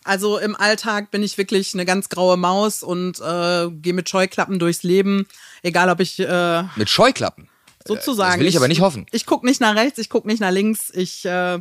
Also 0.06 0.38
im 0.38 0.56
Alltag 0.56 1.12
bin 1.12 1.24
ich 1.24 1.38
wirklich 1.38 1.74
eine 1.74 1.84
ganz 1.84 2.08
graue 2.08 2.38
Maus 2.38 2.82
und 2.82 3.20
äh, 3.20 3.70
gehe 3.70 3.92
mit 3.92 4.08
Scheuklappen 4.08 4.58
durchs 4.58 4.84
Leben. 4.84 5.28
Egal 5.64 5.90
ob 5.90 6.00
ich. 6.00 6.18
Äh, 6.18 6.64
mit 6.78 6.90
Scheuklappen? 6.90 7.50
Sozusagen. 7.86 8.32
Das 8.32 8.40
will 8.40 8.48
ich, 8.48 8.54
ich 8.54 8.58
aber 8.58 8.70
nicht 8.70 8.80
hoffen. 8.80 9.06
Ich 9.12 9.26
gucke 9.26 9.46
nicht 9.46 9.60
nach 9.60 9.76
rechts, 9.76 10.00
ich 10.00 10.10
gucke 10.10 10.28
nicht 10.28 10.40
nach 10.40 10.52
links. 10.52 10.92
Ich 10.94 11.26
äh, 11.26 11.60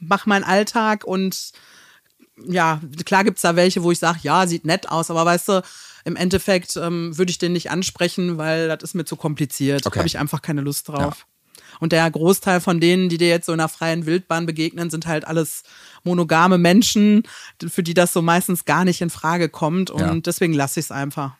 mache 0.00 0.28
meinen 0.28 0.44
Alltag 0.44 1.04
und 1.04 1.52
ja, 2.46 2.80
klar 3.04 3.24
gibt's 3.24 3.42
da 3.42 3.56
welche, 3.56 3.82
wo 3.82 3.90
ich 3.90 3.98
sage, 3.98 4.20
ja, 4.22 4.46
sieht 4.46 4.64
nett 4.64 4.88
aus, 4.88 5.10
aber 5.10 5.24
weißt 5.24 5.48
du, 5.48 5.62
im 6.04 6.16
Endeffekt 6.16 6.76
ähm, 6.76 7.16
würde 7.16 7.30
ich 7.30 7.38
den 7.38 7.52
nicht 7.52 7.70
ansprechen, 7.70 8.38
weil 8.38 8.68
das 8.68 8.82
ist 8.82 8.94
mir 8.94 9.04
zu 9.04 9.16
kompliziert. 9.16 9.86
Okay. 9.86 9.98
Habe 9.98 10.06
ich 10.06 10.18
einfach 10.18 10.40
keine 10.40 10.62
Lust 10.62 10.88
drauf. 10.88 11.18
Ja. 11.18 11.30
Und 11.78 11.92
der 11.92 12.10
Großteil 12.10 12.60
von 12.60 12.80
denen, 12.80 13.08
die 13.08 13.18
dir 13.18 13.28
jetzt 13.28 13.46
so 13.46 13.52
in 13.52 13.60
einer 13.60 13.68
freien 13.68 14.06
Wildbahn 14.06 14.46
begegnen, 14.46 14.90
sind 14.90 15.06
halt 15.06 15.26
alles 15.26 15.62
monogame 16.04 16.58
Menschen, 16.58 17.22
für 17.68 17.82
die 17.82 17.94
das 17.94 18.12
so 18.12 18.22
meistens 18.22 18.64
gar 18.64 18.84
nicht 18.84 19.00
in 19.00 19.10
Frage 19.10 19.48
kommt. 19.48 19.90
Und 19.90 20.00
ja. 20.00 20.14
deswegen 20.14 20.52
lasse 20.52 20.80
ich 20.80 20.86
es 20.86 20.92
einfach. 20.92 21.36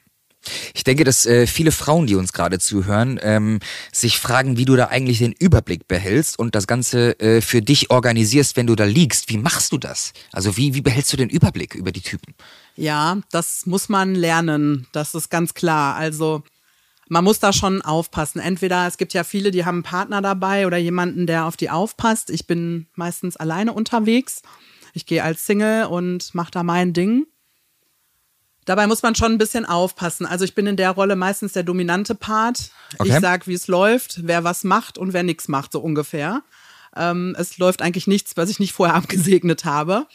Ich 0.75 0.85
denke, 0.85 1.05
dass 1.05 1.27
äh, 1.27 1.47
viele 1.47 1.73
Frauen, 1.73 2.07
die 2.07 2.15
uns 2.15 2.33
gerade 2.33 2.59
zuhören, 2.59 3.21
ähm, 3.23 3.61
sich 3.93 4.19
fragen, 4.19 4.57
wie 4.57 4.65
du 4.65 4.75
da 4.77 4.87
eigentlich 4.87 5.19
den 5.19 5.33
Überblick 5.33 5.87
behältst 5.87 6.39
und 6.39 6.55
das 6.55 6.67
Ganze 6.67 7.19
äh, 7.21 7.41
für 7.41 7.61
dich 7.61 7.91
organisierst, 7.91 8.57
wenn 8.57 8.67
du 8.67 8.75
da 8.75 8.85
liegst. 8.85 9.29
Wie 9.29 9.39
machst 9.39 9.73
du 9.73 9.79
das? 9.79 10.13
Also 10.33 10.57
wie, 10.57 10.75
wie 10.75 10.81
behältst 10.81 11.13
du 11.13 11.17
den 11.17 11.29
Überblick 11.29 11.75
über 11.75 11.93
die 11.93 12.01
Typen? 12.01 12.35
Ja, 12.77 13.19
das 13.31 13.67
muss 13.67 13.89
man 13.89 14.15
lernen. 14.15 14.87
Das 14.93 15.15
ist 15.15 15.31
ganz 15.31 15.55
klar. 15.55 15.97
Also 15.97 16.43
man 17.09 17.25
muss 17.25 17.41
da 17.41 17.53
schon 17.53 17.83
aufpassen. 17.83 18.39
Entweder 18.39 18.87
es 18.87 18.97
gibt 18.97 19.13
ja 19.13 19.25
viele, 19.25 19.51
die 19.51 19.65
haben 19.65 19.77
einen 19.77 19.83
Partner 19.83 20.23
dabei 20.23 20.67
oder 20.67 20.79
jemanden, 20.79 21.27
der 21.27 21.45
auf 21.45 21.57
die 21.57 21.69
aufpasst. 21.69 22.31
Ich 22.31 22.47
bin 22.47 22.87
meistens 22.95 23.37
alleine 23.37 23.73
unterwegs. 23.73 24.43
Ich 24.95 25.07
gehe 25.07 25.23
als 25.23 25.45
Single 25.45 25.87
und 25.87 26.35
mache 26.35 26.53
da 26.53 26.63
mein 26.63 26.93
Ding. 26.93 27.27
Dabei 28.71 28.87
muss 28.87 29.03
man 29.03 29.17
schon 29.17 29.33
ein 29.33 29.39
bisschen 29.39 29.67
aufpassen. 29.67 30.27
Also 30.27 30.45
ich 30.45 30.55
bin 30.55 30.69
in 30.69 30.77
der 30.77 30.93
Rolle 30.93 31.17
meistens 31.17 31.55
der 31.55 31.65
dominante 31.65 32.15
Part. 32.15 32.71
Okay. 33.01 33.09
Ich 33.09 33.19
sage, 33.19 33.49
wie 33.49 33.55
es 33.55 33.67
läuft, 33.67 34.21
wer 34.29 34.45
was 34.45 34.63
macht 34.63 34.97
und 34.97 35.13
wer 35.13 35.25
nichts 35.25 35.49
macht, 35.49 35.73
so 35.73 35.81
ungefähr. 35.81 36.43
Ähm, 36.95 37.35
es 37.37 37.59
läuft 37.59 37.83
eigentlich 37.83 38.07
nichts, 38.07 38.37
was 38.37 38.49
ich 38.49 38.61
nicht 38.61 38.73
vorher 38.73 38.95
abgesegnet 38.95 39.65
habe. 39.65 40.07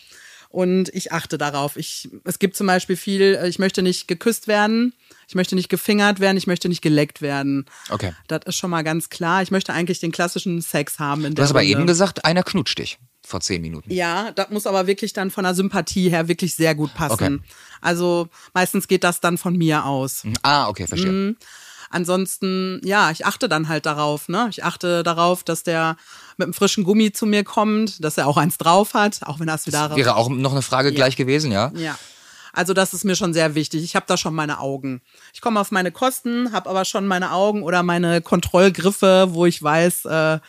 Und 0.56 0.88
ich 0.96 1.12
achte 1.12 1.38
darauf. 1.38 1.76
Ich, 1.76 2.08
es 2.24 2.40
gibt 2.40 2.56
zum 2.56 2.66
Beispiel 2.66 2.96
viel, 2.96 3.36
äh, 3.36 3.50
ich 3.50 3.60
möchte 3.60 3.82
nicht 3.82 4.08
geküsst 4.08 4.48
werden, 4.48 4.94
ich 5.28 5.36
möchte 5.36 5.54
nicht 5.54 5.68
gefingert 5.68 6.22
werden, 6.22 6.38
ich 6.38 6.48
möchte 6.48 6.70
nicht 6.70 6.82
geleckt 6.82 7.22
werden. 7.22 7.66
Okay. 7.90 8.14
Das 8.30 8.40
ist 8.46 8.56
schon 8.56 8.70
mal 8.70 8.82
ganz 8.82 9.10
klar. 9.10 9.42
Ich 9.42 9.52
möchte 9.52 9.74
eigentlich 9.74 10.00
den 10.00 10.14
klassischen 10.14 10.62
Sex 10.62 10.98
haben. 10.98 11.26
In 11.26 11.36
du 11.36 11.44
hast 11.44 11.50
aber 11.50 11.64
eben 11.64 11.86
gesagt, 11.86 12.24
einer 12.24 12.42
knutscht 12.42 12.80
dich 12.80 13.00
vor 13.22 13.42
zehn 13.42 13.62
Minuten. 13.62 13.92
Ja, 13.92 14.32
das 14.32 14.50
muss 14.50 14.66
aber 14.66 14.88
wirklich 14.88 15.12
dann 15.12 15.30
von 15.30 15.44
der 15.44 15.56
Sympathie 15.56 16.10
her 16.10 16.30
wirklich 16.30 16.56
sehr 16.56 16.74
gut 16.74 16.94
passen. 16.94 17.36
Okay. 17.36 17.40
Also 17.82 18.30
meistens 18.54 18.88
geht 18.88 19.04
das 19.04 19.20
dann 19.20 19.38
von 19.38 19.58
mir 19.58 19.84
aus. 19.84 20.24
Mhm. 20.24 20.36
Ah, 20.42 20.70
okay, 20.70 20.88
verstehe. 20.88 21.12
Mhm. 21.12 21.38
Ansonsten, 21.90 22.82
ja, 22.84 23.12
ich 23.12 23.26
achte 23.26 23.50
dann 23.50 23.68
halt 23.68 23.86
darauf, 23.86 24.30
ne? 24.30 24.48
Ich 24.50 24.64
achte 24.64 25.04
darauf, 25.04 25.44
dass 25.44 25.64
der 25.64 25.98
mit 26.38 26.46
einem 26.46 26.54
frischen 26.54 26.84
Gummi 26.84 27.12
zu 27.12 27.26
mir 27.26 27.44
kommt, 27.44 28.04
dass 28.04 28.18
er 28.18 28.28
auch 28.28 28.38
eins 28.38 28.58
drauf 28.58 28.94
hat, 28.94 29.22
auch 29.24 29.40
wenn 29.40 29.48
er 29.48 29.56
es 29.56 29.68
wieder. 29.68 29.90
Das 29.90 29.98
wäre 29.98 30.16
auch 30.16 30.30
noch 30.30 30.52
eine 30.52 30.62
Frage 30.62 30.90
ja. 30.90 30.96
gleich 30.96 31.16
gewesen, 31.16 31.52
ja? 31.52 31.72
Ja. 31.76 31.98
Also 32.54 32.74
das 32.74 32.94
ist 32.94 33.04
mir 33.04 33.16
schon 33.16 33.34
sehr 33.34 33.54
wichtig. 33.54 33.84
Ich 33.84 33.96
habe 33.96 34.06
da 34.08 34.16
schon 34.16 34.34
meine 34.34 34.60
Augen. 34.60 35.02
Ich 35.34 35.42
komme 35.42 35.60
auf 35.60 35.72
meine 35.72 35.92
Kosten, 35.92 36.54
habe 36.54 36.70
aber 36.70 36.86
schon 36.86 37.06
meine 37.06 37.32
Augen 37.32 37.64
oder 37.64 37.84
meine 37.84 38.22
Kontrollgriffe, 38.22 39.28
wo 39.32 39.46
ich 39.46 39.62
weiß, 39.62 40.06
äh, 40.06 40.40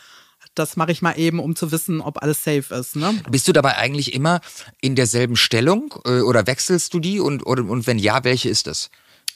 das 0.55 0.75
mache 0.75 0.91
ich 0.91 1.01
mal 1.01 1.19
eben, 1.19 1.39
um 1.39 1.55
zu 1.55 1.71
wissen, 1.71 2.01
ob 2.01 2.23
alles 2.23 2.43
safe 2.43 2.73
ist. 2.73 2.95
Ne? 2.95 3.21
Bist 3.29 3.47
du 3.47 3.53
dabei 3.53 3.77
eigentlich 3.77 4.13
immer 4.13 4.39
in 4.81 4.95
derselben 4.95 5.35
Stellung 5.35 5.93
äh, 6.05 6.21
oder 6.21 6.47
wechselst 6.47 6.93
du 6.93 6.99
die? 6.99 7.19
Und, 7.19 7.45
oder, 7.45 7.65
und 7.65 7.85
wenn 7.87 7.99
ja, 7.99 8.23
welche 8.23 8.49
ist 8.49 8.67
das? 8.67 8.89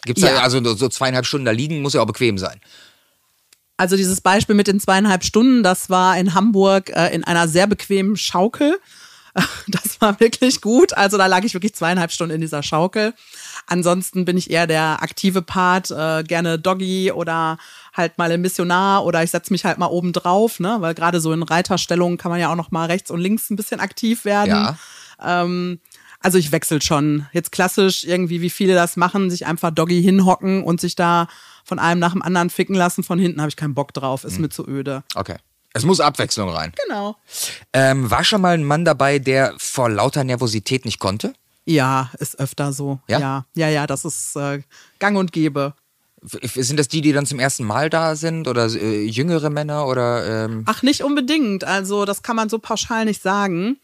Gibt 0.03 0.19
es 0.19 0.25
ja. 0.25 0.35
da 0.35 0.41
also 0.41 0.63
so 0.75 0.89
zweieinhalb 0.89 1.25
Stunden 1.25 1.45
da 1.45 1.51
liegen, 1.51 1.81
muss 1.81 1.93
ja 1.93 2.01
auch 2.01 2.07
bequem 2.07 2.37
sein. 2.37 2.59
Also 3.77 3.95
dieses 3.95 4.21
Beispiel 4.21 4.55
mit 4.55 4.67
den 4.67 4.79
zweieinhalb 4.79 5.23
Stunden, 5.23 5.63
das 5.63 5.89
war 5.89 6.17
in 6.17 6.35
Hamburg 6.35 6.89
äh, 6.89 7.13
in 7.13 7.23
einer 7.23 7.47
sehr 7.47 7.67
bequemen 7.67 8.15
Schaukel. 8.15 8.77
Das 9.67 10.01
war 10.01 10.19
wirklich 10.19 10.59
gut. 10.59 10.91
Also 10.97 11.17
da 11.17 11.25
lag 11.27 11.45
ich 11.45 11.53
wirklich 11.53 11.73
zweieinhalb 11.73 12.11
Stunden 12.11 12.35
in 12.35 12.41
dieser 12.41 12.63
Schaukel. 12.63 13.13
Ansonsten 13.65 14.25
bin 14.25 14.35
ich 14.35 14.51
eher 14.51 14.67
der 14.67 15.01
aktive 15.01 15.41
Part, 15.41 15.89
äh, 15.89 16.23
gerne 16.23 16.59
Doggy 16.59 17.13
oder 17.13 17.57
halt 17.93 18.17
mal 18.17 18.29
ein 18.29 18.41
Missionar 18.41 19.05
oder 19.05 19.23
ich 19.23 19.31
setze 19.31 19.53
mich 19.53 19.63
halt 19.63 19.77
mal 19.77 19.85
oben 19.85 20.11
drauf, 20.11 20.59
ne? 20.59 20.77
Weil 20.79 20.95
gerade 20.95 21.21
so 21.21 21.31
in 21.31 21.43
Reiterstellungen 21.43 22.17
kann 22.17 22.29
man 22.29 22.41
ja 22.41 22.51
auch 22.51 22.55
noch 22.55 22.71
mal 22.71 22.87
rechts 22.87 23.09
und 23.09 23.21
links 23.21 23.49
ein 23.49 23.55
bisschen 23.55 23.79
aktiv 23.79 24.25
werden. 24.25 24.49
Ja. 24.49 24.77
Ähm, 25.23 25.79
also 26.21 26.37
ich 26.37 26.51
wechsle 26.51 26.81
schon. 26.81 27.27
Jetzt 27.33 27.51
klassisch 27.51 28.03
irgendwie, 28.03 28.41
wie 28.41 28.49
viele 28.49 28.75
das 28.75 28.95
machen, 28.95 29.29
sich 29.29 29.45
einfach 29.45 29.71
Doggy 29.71 30.01
hinhocken 30.01 30.63
und 30.63 30.79
sich 30.79 30.95
da 30.95 31.27
von 31.63 31.79
einem 31.79 31.99
nach 31.99 32.13
dem 32.13 32.21
anderen 32.21 32.49
ficken 32.49 32.75
lassen. 32.75 33.03
Von 33.03 33.19
hinten 33.19 33.41
habe 33.41 33.49
ich 33.49 33.55
keinen 33.55 33.73
Bock 33.73 33.93
drauf, 33.93 34.23
ist 34.23 34.35
hm. 34.35 34.41
mir 34.41 34.49
zu 34.49 34.67
öde. 34.67 35.03
Okay. 35.15 35.35
Es 35.73 35.85
muss 35.85 35.99
Abwechslung 36.01 36.49
rein. 36.49 36.73
Genau. 36.85 37.15
Ähm, 37.71 38.11
war 38.11 38.23
schon 38.23 38.41
mal 38.41 38.53
ein 38.53 38.65
Mann 38.65 38.83
dabei, 38.83 39.19
der 39.19 39.53
vor 39.57 39.89
lauter 39.89 40.23
Nervosität 40.23 40.83
nicht 40.83 40.99
konnte? 40.99 41.33
Ja, 41.65 42.11
ist 42.19 42.39
öfter 42.39 42.73
so. 42.73 42.99
Ja, 43.07 43.19
ja, 43.19 43.45
ja, 43.55 43.69
ja 43.69 43.87
das 43.87 44.03
ist 44.03 44.35
äh, 44.35 44.61
gang 44.99 45.17
und 45.17 45.31
gäbe. 45.31 45.73
Sind 46.23 46.77
das 46.77 46.87
die, 46.87 47.01
die 47.01 47.13
dann 47.13 47.25
zum 47.25 47.39
ersten 47.39 47.63
Mal 47.63 47.89
da 47.89 48.15
sind 48.15 48.47
oder 48.47 48.67
äh, 48.67 49.03
jüngere 49.05 49.49
Männer 49.49 49.87
oder? 49.87 50.45
Ähm? 50.45 50.63
Ach, 50.67 50.83
nicht 50.83 51.03
unbedingt. 51.03 51.63
Also 51.63 52.05
das 52.05 52.21
kann 52.21 52.35
man 52.35 52.47
so 52.49 52.59
pauschal 52.59 53.05
nicht 53.05 53.23
sagen. 53.23 53.77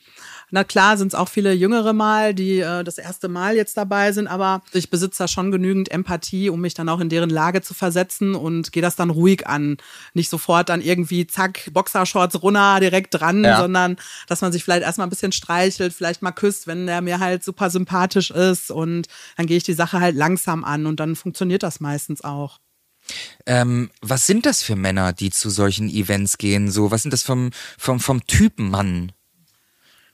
Na 0.50 0.64
klar 0.64 0.98
sind 0.98 1.10
es 1.10 1.16
auch 1.16 1.28
viele 1.28 1.52
Jüngere 1.52 1.92
mal, 1.92 2.34
die 2.34 2.60
äh, 2.60 2.84
das 2.84 2.98
erste 2.98 3.28
Mal 3.28 3.56
jetzt 3.56 3.76
dabei 3.76 4.14
sind, 4.14 4.28
aber 4.28 4.62
ich 4.72 4.90
besitze 4.90 5.24
da 5.24 5.28
schon 5.28 5.52
genügend 5.52 5.92
Empathie, 5.92 6.50
um 6.50 6.62
mich 6.62 6.74
dann 6.74 6.88
auch 6.88 7.02
in 7.02 7.10
deren 7.10 7.30
Lage 7.30 7.62
zu 7.62 7.74
versetzen 7.74 8.34
und 8.34 8.72
gehe 8.72 8.82
das 8.82 8.96
dann 8.96 9.10
ruhig 9.10 9.46
an. 9.46 9.78
Nicht 10.14 10.30
sofort 10.30 10.70
dann 10.70 10.82
irgendwie 10.82 11.28
zack, 11.28 11.70
Boxershorts 11.74 12.42
runter, 12.42 12.80
direkt 12.80 13.14
dran, 13.14 13.44
ja. 13.44 13.60
sondern 13.60 13.98
dass 14.28 14.42
man 14.42 14.54
sich 14.54 14.64
vielleicht 14.64 14.84
erstmal 14.84 15.08
ein 15.08 15.12
bisschen 15.12 15.34
streichelt, 15.34 15.94
vielleicht 15.94 16.22
mal 16.22 16.32
küsst, 16.32 16.66
wenn 16.66 16.88
der 16.88 17.02
mir 17.02 17.20
halt 17.20 17.44
super 17.44 17.70
sympathisch 17.70 18.32
ist 18.32 18.72
und 18.72 19.08
dann 19.36 19.48
gehe 19.48 19.58
ich 19.58 19.64
die 19.64 19.74
Sache 19.74 20.00
halt 20.00 20.16
langsam 20.16 20.64
an 20.64 20.86
und 20.86 21.02
dann 21.02 21.18
funktioniert 21.18 21.64
das 21.64 21.82
meistens 21.82 22.24
auch. 22.24 22.60
Ähm, 23.46 23.90
was 24.02 24.28
sind 24.28 24.46
das 24.46 24.64
für 24.64 24.76
Männer, 24.76 25.14
die 25.14 25.30
zu 25.30 25.50
solchen 25.50 25.90
Events 25.90 26.38
gehen? 26.38 26.72
So, 26.72 26.92
was 26.92 27.04
sind 27.04 27.12
das 27.12 27.24
vom, 27.24 27.52
vom, 27.78 28.00
vom 28.00 28.26
Typ 28.28 28.60
Mann? 28.60 29.12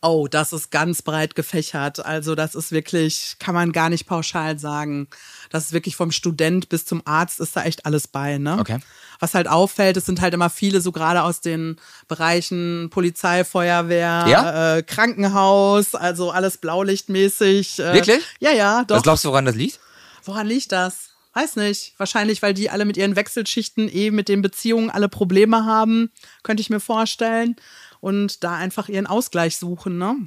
Oh, 0.06 0.28
das 0.28 0.52
ist 0.52 0.70
ganz 0.70 1.02
breit 1.02 1.34
gefächert. 1.34 2.06
Also 2.06 2.36
das 2.36 2.56
ist 2.56 2.74
wirklich, 2.74 3.38
kann 3.40 3.56
man 3.56 3.72
gar 3.72 3.88
nicht 3.90 4.06
pauschal 4.06 4.60
sagen. 4.60 5.08
Das 5.50 5.64
ist 5.64 5.72
wirklich 5.72 5.96
vom 5.96 6.12
Student 6.12 6.68
bis 6.68 6.86
zum 6.86 7.02
Arzt 7.06 7.40
ist 7.40 7.56
da 7.56 7.64
echt 7.64 7.86
alles 7.86 8.10
bei. 8.10 8.38
Ne? 8.38 8.58
Okay. 8.60 8.80
Was 9.22 9.34
halt 9.34 9.48
auffällt, 9.48 9.96
es 9.96 10.06
sind 10.06 10.20
halt 10.20 10.34
immer 10.34 10.50
viele 10.50 10.82
so 10.82 10.92
gerade 10.92 11.24
aus 11.24 11.40
den 11.40 11.78
Bereichen 12.10 12.90
Polizei, 12.92 13.46
Feuerwehr, 13.46 14.26
ja? 14.28 14.76
äh, 14.76 14.84
Krankenhaus, 14.84 15.96
also 15.96 16.32
alles 16.32 16.58
blaulichtmäßig. 16.58 17.80
Äh, 17.80 17.94
wirklich? 17.94 18.24
Ja, 18.42 18.52
ja, 18.52 18.84
doch. 18.84 18.98
Was 18.98 19.04
glaubst 19.04 19.24
du, 19.24 19.30
woran 19.30 19.46
das 19.46 19.56
liegt? 19.56 19.80
Woran 20.26 20.48
liegt 20.48 20.74
das? 20.74 21.12
Weiß 21.34 21.56
nicht. 21.56 21.94
Wahrscheinlich, 21.98 22.42
weil 22.42 22.54
die 22.54 22.70
alle 22.70 22.86
mit 22.86 22.96
ihren 22.96 23.16
Wechselschichten 23.16 23.90
eh 23.90 24.12
mit 24.12 24.30
den 24.30 24.42
Beziehungen 24.42 24.92
alle 24.92 25.10
Probleme 25.10 25.66
haben, 25.66 26.12
könnte 26.44 26.62
ich 26.62 26.70
mir 26.70 26.80
vorstellen 26.80 27.56
und 28.04 28.44
da 28.44 28.58
einfach 28.58 28.90
ihren 28.90 29.08
Ausgleich 29.08 29.56
suchen, 29.56 29.98
ne? 29.98 30.18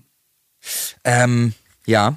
Ähm, 1.05 1.53
ja. 1.85 2.17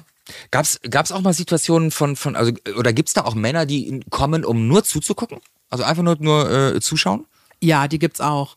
Gab's, 0.50 0.80
gab's 0.88 1.12
auch 1.12 1.20
mal 1.20 1.34
Situationen 1.34 1.90
von, 1.90 2.16
von 2.16 2.34
also, 2.34 2.52
oder 2.76 2.94
gibt's 2.94 3.12
da 3.12 3.24
auch 3.24 3.34
Männer, 3.34 3.66
die 3.66 4.00
kommen, 4.08 4.46
um 4.46 4.68
nur 4.68 4.84
zuzugucken? 4.84 5.40
Also 5.68 5.84
einfach 5.84 6.02
nur, 6.02 6.16
nur 6.18 6.50
äh, 6.50 6.80
zuschauen? 6.80 7.26
Ja, 7.60 7.88
die 7.88 7.98
gibt's 7.98 8.22
auch. 8.22 8.56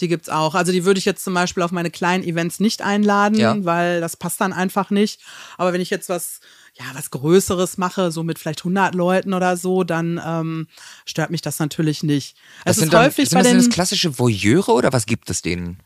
Die 0.00 0.08
gibt's 0.08 0.28
auch. 0.28 0.54
Also 0.54 0.72
die 0.72 0.84
würde 0.84 0.98
ich 0.98 1.06
jetzt 1.06 1.24
zum 1.24 1.32
Beispiel 1.32 1.62
auf 1.62 1.72
meine 1.72 1.90
kleinen 1.90 2.22
Events 2.22 2.60
nicht 2.60 2.82
einladen, 2.82 3.38
ja. 3.38 3.56
weil 3.64 4.02
das 4.02 4.18
passt 4.18 4.38
dann 4.42 4.52
einfach 4.52 4.90
nicht. 4.90 5.22
Aber 5.56 5.72
wenn 5.72 5.80
ich 5.80 5.90
jetzt 5.90 6.10
was 6.10 6.40
ja, 6.74 6.84
was 6.94 7.10
Größeres 7.10 7.78
mache, 7.78 8.12
so 8.12 8.22
mit 8.22 8.38
vielleicht 8.38 8.60
100 8.60 8.94
Leuten 8.94 9.32
oder 9.32 9.56
so, 9.56 9.84
dann 9.84 10.20
ähm, 10.24 10.68
stört 11.06 11.30
mich 11.30 11.40
das 11.40 11.58
natürlich 11.58 12.02
nicht. 12.02 12.36
Das 12.64 12.76
es 12.76 12.84
ist 12.84 12.92
dann, 12.92 13.04
häufig 13.04 13.28
sind 13.28 13.38
bei 13.38 13.42
das, 13.42 13.52
den, 13.52 13.58
das 13.58 13.68
klassische 13.70 14.18
Voyeure 14.18 14.72
oder 14.72 14.92
was 14.92 15.06
gibt 15.06 15.30
es 15.30 15.40
denen? 15.40 15.78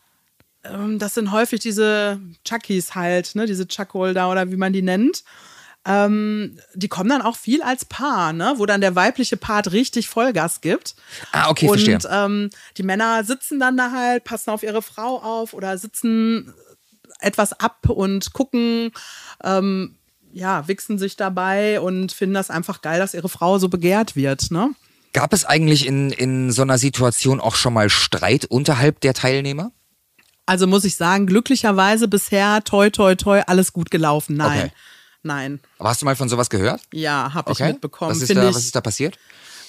Ähm, 0.73 0.99
das 0.99 1.15
sind 1.15 1.33
häufig 1.33 1.61
diese 1.61 2.21
Chuckies 2.45 2.95
halt, 2.95 3.35
ne, 3.35 3.47
diese 3.47 3.67
Chuckholder 3.67 4.31
oder 4.31 4.51
wie 4.51 4.57
man 4.57 4.73
die 4.73 4.83
nennt. 4.83 5.25
Ähm, 5.87 6.59
die 6.75 6.89
kommen 6.89 7.09
dann 7.09 7.23
auch 7.23 7.37
viel 7.37 7.63
als 7.63 7.85
Paar, 7.85 8.33
ne? 8.33 8.55
wo 8.57 8.67
dann 8.67 8.81
der 8.81 8.97
weibliche 8.97 9.37
Part 9.37 9.71
richtig 9.71 10.09
Vollgas 10.09 10.61
gibt. 10.61 10.97
Ah, 11.31 11.49
okay, 11.49 11.69
und, 11.69 11.81
verstehe. 11.81 12.11
Ähm, 12.11 12.51
die 12.77 12.83
Männer 12.83 13.23
sitzen 13.23 13.61
dann 13.61 13.77
da 13.77 13.93
halt, 13.93 14.25
passen 14.25 14.51
auf 14.51 14.65
ihre 14.65 14.83
Frau 14.83 15.23
auf 15.23 15.55
oder 15.55 15.79
sitzen 15.79 16.53
etwas 17.21 17.53
ab 17.53 17.89
und 17.89 18.33
gucken, 18.33 18.91
ähm, 19.45 19.95
ja, 20.33 20.67
wichsen 20.67 20.99
sich 20.99 21.17
dabei 21.17 21.81
und 21.81 22.11
finden 22.11 22.35
das 22.35 22.51
einfach 22.51 22.83
geil, 22.83 22.99
dass 22.99 23.15
ihre 23.15 23.29
Frau 23.29 23.59
so 23.59 23.69
begehrt 23.69 24.17
wird, 24.17 24.51
ne? 24.51 24.71
Gab 25.13 25.33
es 25.33 25.47
eigentlich 25.47 25.87
in, 25.87 26.11
in 26.11 26.51
so 26.51 26.63
einer 26.63 26.77
Situation 26.77 27.41
auch 27.41 27.55
schon 27.55 27.73
mal 27.73 27.89
Streit 27.89 28.45
unterhalb 28.45 29.01
der 29.01 29.15
Teilnehmer? 29.15 29.71
Also 30.47 30.67
muss 30.67 30.85
ich 30.85 30.97
sagen, 30.97 31.27
glücklicherweise 31.27 32.09
bisher 32.09 32.63
toi 32.65 32.89
toi 32.91 33.15
toi 33.17 33.43
alles 33.47 33.73
gut 33.73 33.91
gelaufen. 33.91 34.37
Nein. 34.37 34.59
Okay. 34.61 34.73
Nein. 35.23 35.61
Aber 35.79 35.89
hast 35.89 36.03
du 36.03 36.07
mal 36.07 36.15
von 36.15 36.29
sowas 36.29 36.49
gehört? 36.51 36.81
Ja, 36.93 37.35
habe 37.35 37.51
Okay. 37.51 37.65
ich 37.65 37.73
mitbekommen. 37.73 38.13
Was 38.13 38.23
ist, 38.23 38.35
da, 38.35 38.49
ich, 38.49 38.55
was 38.55 38.65
ist 38.65 38.75
da 38.77 38.81
passiert? 38.81 39.19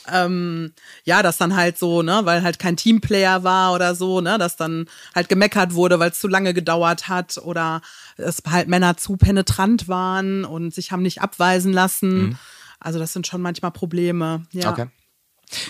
ähm, 0.10 0.72
ja, 1.04 1.22
dass 1.24 1.38
dann 1.38 1.56
halt 1.56 1.78
so, 1.78 2.02
ne, 2.02 2.22
weil 2.24 2.42
halt 2.44 2.60
kein 2.60 2.78
Teamplayer 2.78 3.44
war 3.44 3.74
oder 3.74 3.94
so, 3.96 4.22
ne, 4.22 4.38
dass 4.38 4.56
dann 4.56 4.88
halt 5.14 5.28
gemeckert 5.30 5.74
wurde, 5.74 6.00
weil 6.00 6.12
es 6.12 6.20
zu 6.20 6.28
lange 6.28 6.54
gedauert 6.54 7.10
hat 7.10 7.38
oder 7.40 7.82
dass 8.16 8.42
halt 8.50 8.68
Männer 8.70 8.96
zu 8.98 9.18
penetrant 9.18 9.88
waren 9.88 10.46
und 10.46 10.74
sich 10.74 10.92
haben 10.92 11.02
nicht 11.02 11.22
abweisen 11.22 11.74
lassen. 11.74 12.38
Also 12.80 13.00
das 13.00 13.12
sind 13.14 13.28
schon 13.28 13.42
manchmal 13.42 13.72
Probleme. 13.72 14.46
Ja. 14.54 14.68
Mhm. 14.68 14.74
Okay. 14.74 14.88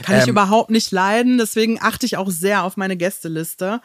Kann 0.03 0.17
ich 0.17 0.23
Ähm, 0.23 0.29
überhaupt 0.29 0.69
nicht 0.71 0.91
leiden, 0.91 1.37
deswegen 1.37 1.81
achte 1.81 2.05
ich 2.05 2.17
auch 2.17 2.29
sehr 2.31 2.63
auf 2.63 2.77
meine 2.77 2.97
Gästeliste. 2.97 3.79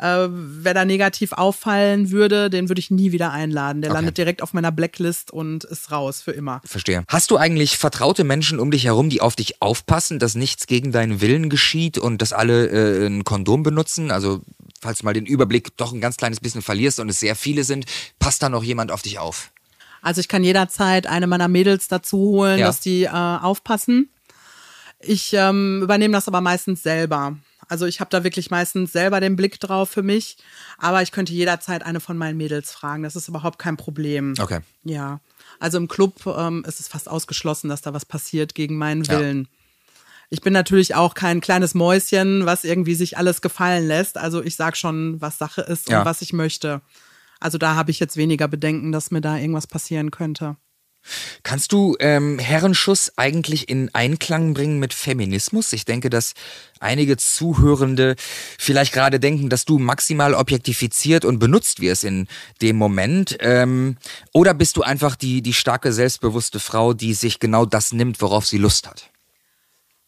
Äh, 0.00 0.28
wer 0.30 0.74
da 0.74 0.84
negativ 0.84 1.32
auffallen 1.32 2.10
würde, 2.12 2.50
den 2.50 2.68
würde 2.68 2.78
ich 2.78 2.90
nie 2.90 3.10
wieder 3.12 3.32
einladen. 3.32 3.82
Der 3.82 3.90
Okay. 3.90 3.98
landet 3.98 4.18
direkt 4.18 4.42
auf 4.42 4.52
meiner 4.52 4.70
Blacklist 4.70 5.32
und 5.32 5.64
ist 5.64 5.90
raus 5.90 6.22
für 6.22 6.30
immer. 6.30 6.60
Verstehe. 6.64 7.02
Hast 7.08 7.30
du 7.32 7.36
eigentlich 7.36 7.78
vertraute 7.78 8.22
Menschen 8.22 8.60
um 8.60 8.70
dich 8.70 8.84
herum, 8.84 9.10
die 9.10 9.20
auf 9.20 9.34
dich 9.34 9.60
aufpassen, 9.60 10.18
dass 10.20 10.34
nichts 10.36 10.66
gegen 10.68 10.92
deinen 10.92 11.20
Willen 11.20 11.50
geschieht 11.50 11.98
und 11.98 12.22
dass 12.22 12.32
alle 12.32 12.68
äh, 12.68 13.06
ein 13.06 13.24
Kondom 13.24 13.62
benutzen? 13.64 14.10
Also, 14.12 14.40
falls 14.80 15.00
du 15.00 15.04
mal 15.04 15.14
den 15.14 15.26
Überblick 15.26 15.76
doch 15.76 15.92
ein 15.92 16.00
ganz 16.00 16.16
kleines 16.16 16.38
bisschen 16.40 16.62
verlierst 16.62 17.00
und 17.00 17.08
es 17.08 17.18
sehr 17.18 17.34
viele 17.34 17.64
sind, 17.64 17.86
passt 18.20 18.42
da 18.42 18.48
noch 18.48 18.62
jemand 18.62 18.92
auf 18.92 19.02
dich 19.02 19.18
auf? 19.18 19.50
Also 20.00 20.20
ich 20.20 20.28
kann 20.28 20.44
jederzeit 20.44 21.08
eine 21.08 21.26
meiner 21.26 21.48
Mädels 21.48 21.88
dazu 21.88 22.18
holen, 22.18 22.60
Ja. 22.60 22.66
dass 22.68 22.78
die 22.80 23.02
äh, 23.02 23.08
aufpassen. 23.10 24.10
Ich 25.00 25.32
ähm, 25.32 25.80
übernehme 25.82 26.12
das 26.12 26.28
aber 26.28 26.40
meistens 26.40 26.84
selber. 26.84 27.36
Also 27.68 27.86
ich 27.86 28.00
habe 28.00 28.10
da 28.10 28.24
wirklich 28.24 28.50
meistens 28.50 28.92
selber 28.92 29.20
den 29.20 29.36
Blick 29.36 29.60
drauf 29.60 29.90
für 29.90 30.02
mich. 30.02 30.36
Aber 30.78 31.02
ich 31.02 31.12
könnte 31.12 31.32
jederzeit 31.32 31.84
eine 31.84 32.00
von 32.00 32.16
meinen 32.16 32.36
Mädels 32.38 32.72
fragen. 32.72 33.02
Das 33.02 33.14
ist 33.16 33.28
überhaupt 33.28 33.58
kein 33.58 33.76
Problem. 33.76 34.34
Okay. 34.40 34.60
Ja. 34.84 35.20
Also 35.60 35.78
im 35.78 35.86
Club 35.88 36.26
ähm, 36.26 36.64
ist 36.66 36.80
es 36.80 36.88
fast 36.88 37.08
ausgeschlossen, 37.08 37.68
dass 37.68 37.82
da 37.82 37.92
was 37.92 38.04
passiert 38.06 38.54
gegen 38.54 38.76
meinen 38.78 39.04
Ja. 39.04 39.18
Willen. 39.18 39.48
Ich 40.30 40.40
bin 40.42 40.52
natürlich 40.52 40.94
auch 40.94 41.14
kein 41.14 41.40
kleines 41.40 41.74
Mäuschen, 41.74 42.44
was 42.44 42.64
irgendwie 42.64 42.94
sich 42.94 43.16
alles 43.16 43.40
gefallen 43.40 43.86
lässt. 43.88 44.18
Also 44.18 44.42
ich 44.42 44.56
sag 44.56 44.76
schon, 44.76 45.20
was 45.20 45.38
Sache 45.38 45.62
ist 45.62 45.88
Ja. 45.88 46.00
und 46.00 46.04
was 46.04 46.20
ich 46.22 46.32
möchte. 46.34 46.82
Also 47.40 47.56
da 47.56 47.74
habe 47.76 47.90
ich 47.90 48.00
jetzt 48.00 48.16
weniger 48.16 48.48
Bedenken, 48.48 48.92
dass 48.92 49.10
mir 49.10 49.20
da 49.20 49.36
irgendwas 49.38 49.66
passieren 49.66 50.10
könnte. 50.10 50.56
Kannst 51.42 51.72
du 51.72 51.96
ähm, 52.00 52.38
Herrenschuss 52.38 53.12
eigentlich 53.16 53.68
in 53.68 53.94
Einklang 53.94 54.54
bringen 54.54 54.78
mit 54.78 54.94
Feminismus? 54.94 55.72
Ich 55.72 55.84
denke, 55.84 56.10
dass 56.10 56.34
einige 56.80 57.16
Zuhörende 57.16 58.16
vielleicht 58.58 58.92
gerade 58.92 59.20
denken, 59.20 59.48
dass 59.48 59.64
du 59.64 59.78
maximal 59.78 60.34
objektifiziert 60.34 61.24
und 61.24 61.38
benutzt 61.38 61.80
wirst 61.80 62.04
in 62.04 62.28
dem 62.62 62.76
Moment. 62.76 63.36
Ähm, 63.40 63.96
oder 64.32 64.54
bist 64.54 64.76
du 64.76 64.82
einfach 64.82 65.16
die, 65.16 65.42
die 65.42 65.54
starke, 65.54 65.92
selbstbewusste 65.92 66.60
Frau, 66.60 66.92
die 66.94 67.14
sich 67.14 67.40
genau 67.40 67.66
das 67.66 67.92
nimmt, 67.92 68.20
worauf 68.20 68.46
sie 68.46 68.58
Lust 68.58 68.88
hat? 68.88 69.10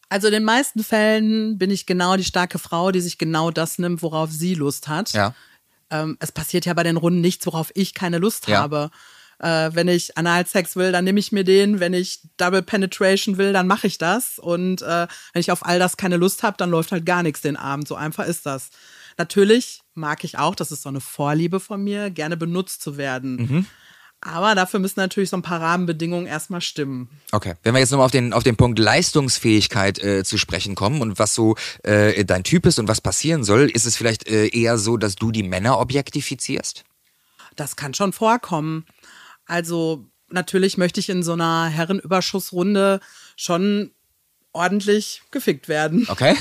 Also 0.09 0.27
in 0.27 0.33
den 0.33 0.43
meisten 0.43 0.83
Fällen 0.83 1.57
bin 1.57 1.71
ich 1.71 1.85
genau 1.85 2.17
die 2.17 2.25
starke 2.25 2.59
Frau, 2.59 2.91
die 2.91 2.99
sich 2.99 3.17
genau 3.17 3.49
das 3.49 3.79
nimmt, 3.79 4.01
worauf 4.01 4.29
sie 4.29 4.55
Lust 4.55 4.89
hat. 4.89 5.13
Ja. 5.13 5.33
Ähm, 5.89 6.17
es 6.19 6.33
passiert 6.33 6.65
ja 6.65 6.73
bei 6.73 6.83
den 6.83 6.97
Runden 6.97 7.21
nichts, 7.21 7.45
worauf 7.45 7.71
ich 7.75 7.93
keine 7.93 8.17
Lust 8.17 8.47
Ja. 8.47 8.59
habe. 8.59 8.91
Äh, 9.41 9.71
wenn 9.73 9.87
ich 9.87 10.17
Analsex 10.17 10.75
will, 10.75 10.91
dann 10.91 11.03
nehme 11.03 11.19
ich 11.19 11.31
mir 11.31 11.43
den. 11.43 11.79
Wenn 11.79 11.93
ich 11.93 12.19
Double 12.37 12.61
Penetration 12.61 13.37
will, 13.37 13.53
dann 13.53 13.65
mache 13.65 13.87
ich 13.87 13.97
das. 13.97 14.37
Und 14.37 14.83
äh, 14.83 15.07
wenn 15.33 15.39
ich 15.39 15.51
auf 15.51 15.65
all 15.65 15.79
das 15.79 15.97
keine 15.97 16.17
Lust 16.17 16.43
habe, 16.43 16.57
dann 16.57 16.69
läuft 16.69 16.91
halt 16.91 17.05
gar 17.05 17.23
nichts 17.23 17.41
den 17.41 17.57
Abend. 17.57 17.87
So 17.87 17.95
einfach 17.95 18.25
ist 18.25 18.45
das. 18.45 18.69
Natürlich 19.17 19.81
mag 19.95 20.23
ich 20.23 20.37
auch, 20.37 20.55
das 20.55 20.71
ist 20.71 20.83
so 20.83 20.89
eine 20.89 21.01
Vorliebe 21.01 21.59
von 21.59 21.83
mir, 21.83 22.11
gerne 22.11 22.37
benutzt 22.37 22.81
zu 22.81 22.97
werden. 22.97 23.35
Mhm. 23.35 23.65
Aber 24.23 24.53
dafür 24.53 24.79
müssen 24.79 24.99
natürlich 24.99 25.31
so 25.31 25.37
ein 25.37 25.41
paar 25.41 25.59
Rahmenbedingungen 25.59 26.27
erstmal 26.27 26.61
stimmen. 26.61 27.09
Okay. 27.31 27.55
Wenn 27.63 27.73
wir 27.73 27.79
jetzt 27.79 27.89
nochmal 27.89 28.05
auf 28.05 28.11
den, 28.11 28.33
auf 28.33 28.43
den 28.43 28.55
Punkt 28.55 28.77
Leistungsfähigkeit 28.77 29.97
äh, 29.97 30.23
zu 30.23 30.37
sprechen 30.37 30.75
kommen 30.75 31.01
und 31.01 31.17
was 31.17 31.33
so 31.33 31.55
äh, 31.81 32.23
dein 32.23 32.43
Typ 32.43 32.67
ist 32.67 32.77
und 32.77 32.87
was 32.87 33.01
passieren 33.01 33.43
soll, 33.43 33.69
ist 33.71 33.85
es 33.85 33.95
vielleicht 33.95 34.27
äh, 34.27 34.47
eher 34.49 34.77
so, 34.77 34.97
dass 34.97 35.15
du 35.15 35.31
die 35.31 35.41
Männer 35.41 35.79
objektifizierst? 35.79 36.83
Das 37.55 37.75
kann 37.75 37.95
schon 37.95 38.13
vorkommen. 38.13 38.85
Also 39.51 40.05
natürlich 40.29 40.77
möchte 40.77 41.01
ich 41.01 41.09
in 41.09 41.23
so 41.23 41.33
einer 41.33 41.65
Herrenüberschussrunde 41.67 43.01
schon 43.35 43.91
ordentlich 44.53 45.21
gefickt 45.31 45.67
werden, 45.67 46.05
Okay. 46.09 46.35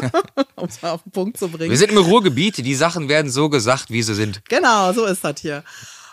um 0.56 0.68
es 0.68 0.80
mal 0.82 0.90
auf 0.92 1.02
den 1.02 1.12
Punkt 1.12 1.38
zu 1.38 1.48
bringen. 1.48 1.70
Wir 1.70 1.78
sind 1.78 1.90
im 1.92 1.98
Ruhrgebiet, 1.98 2.58
die 2.58 2.74
Sachen 2.74 3.08
werden 3.08 3.30
so 3.30 3.48
gesagt, 3.48 3.90
wie 3.90 4.02
sie 4.02 4.14
sind. 4.14 4.42
Genau, 4.48 4.92
so 4.92 5.04
ist 5.06 5.24
das 5.24 5.40
hier. 5.40 5.64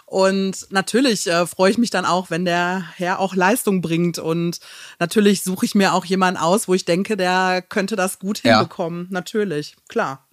Und 0.05 0.67
natürlich 0.71 1.27
äh, 1.27 1.45
freue 1.45 1.71
ich 1.71 1.77
mich 1.77 1.89
dann 1.89 2.05
auch, 2.05 2.29
wenn 2.29 2.45
der 2.45 2.83
Herr 2.95 3.19
auch 3.19 3.35
Leistung 3.35 3.81
bringt. 3.81 4.19
Und 4.19 4.59
natürlich 4.99 5.43
suche 5.43 5.65
ich 5.65 5.75
mir 5.75 5.93
auch 5.93 6.05
jemanden 6.05 6.39
aus, 6.39 6.69
wo 6.69 6.73
ich 6.73 6.85
denke, 6.85 7.17
der 7.17 7.61
könnte 7.61 7.97
das 7.97 8.19
gut 8.19 8.41
Ja. 8.43 8.59
hinbekommen. 8.59 9.07
Natürlich, 9.09 9.75
klar. 9.89 10.25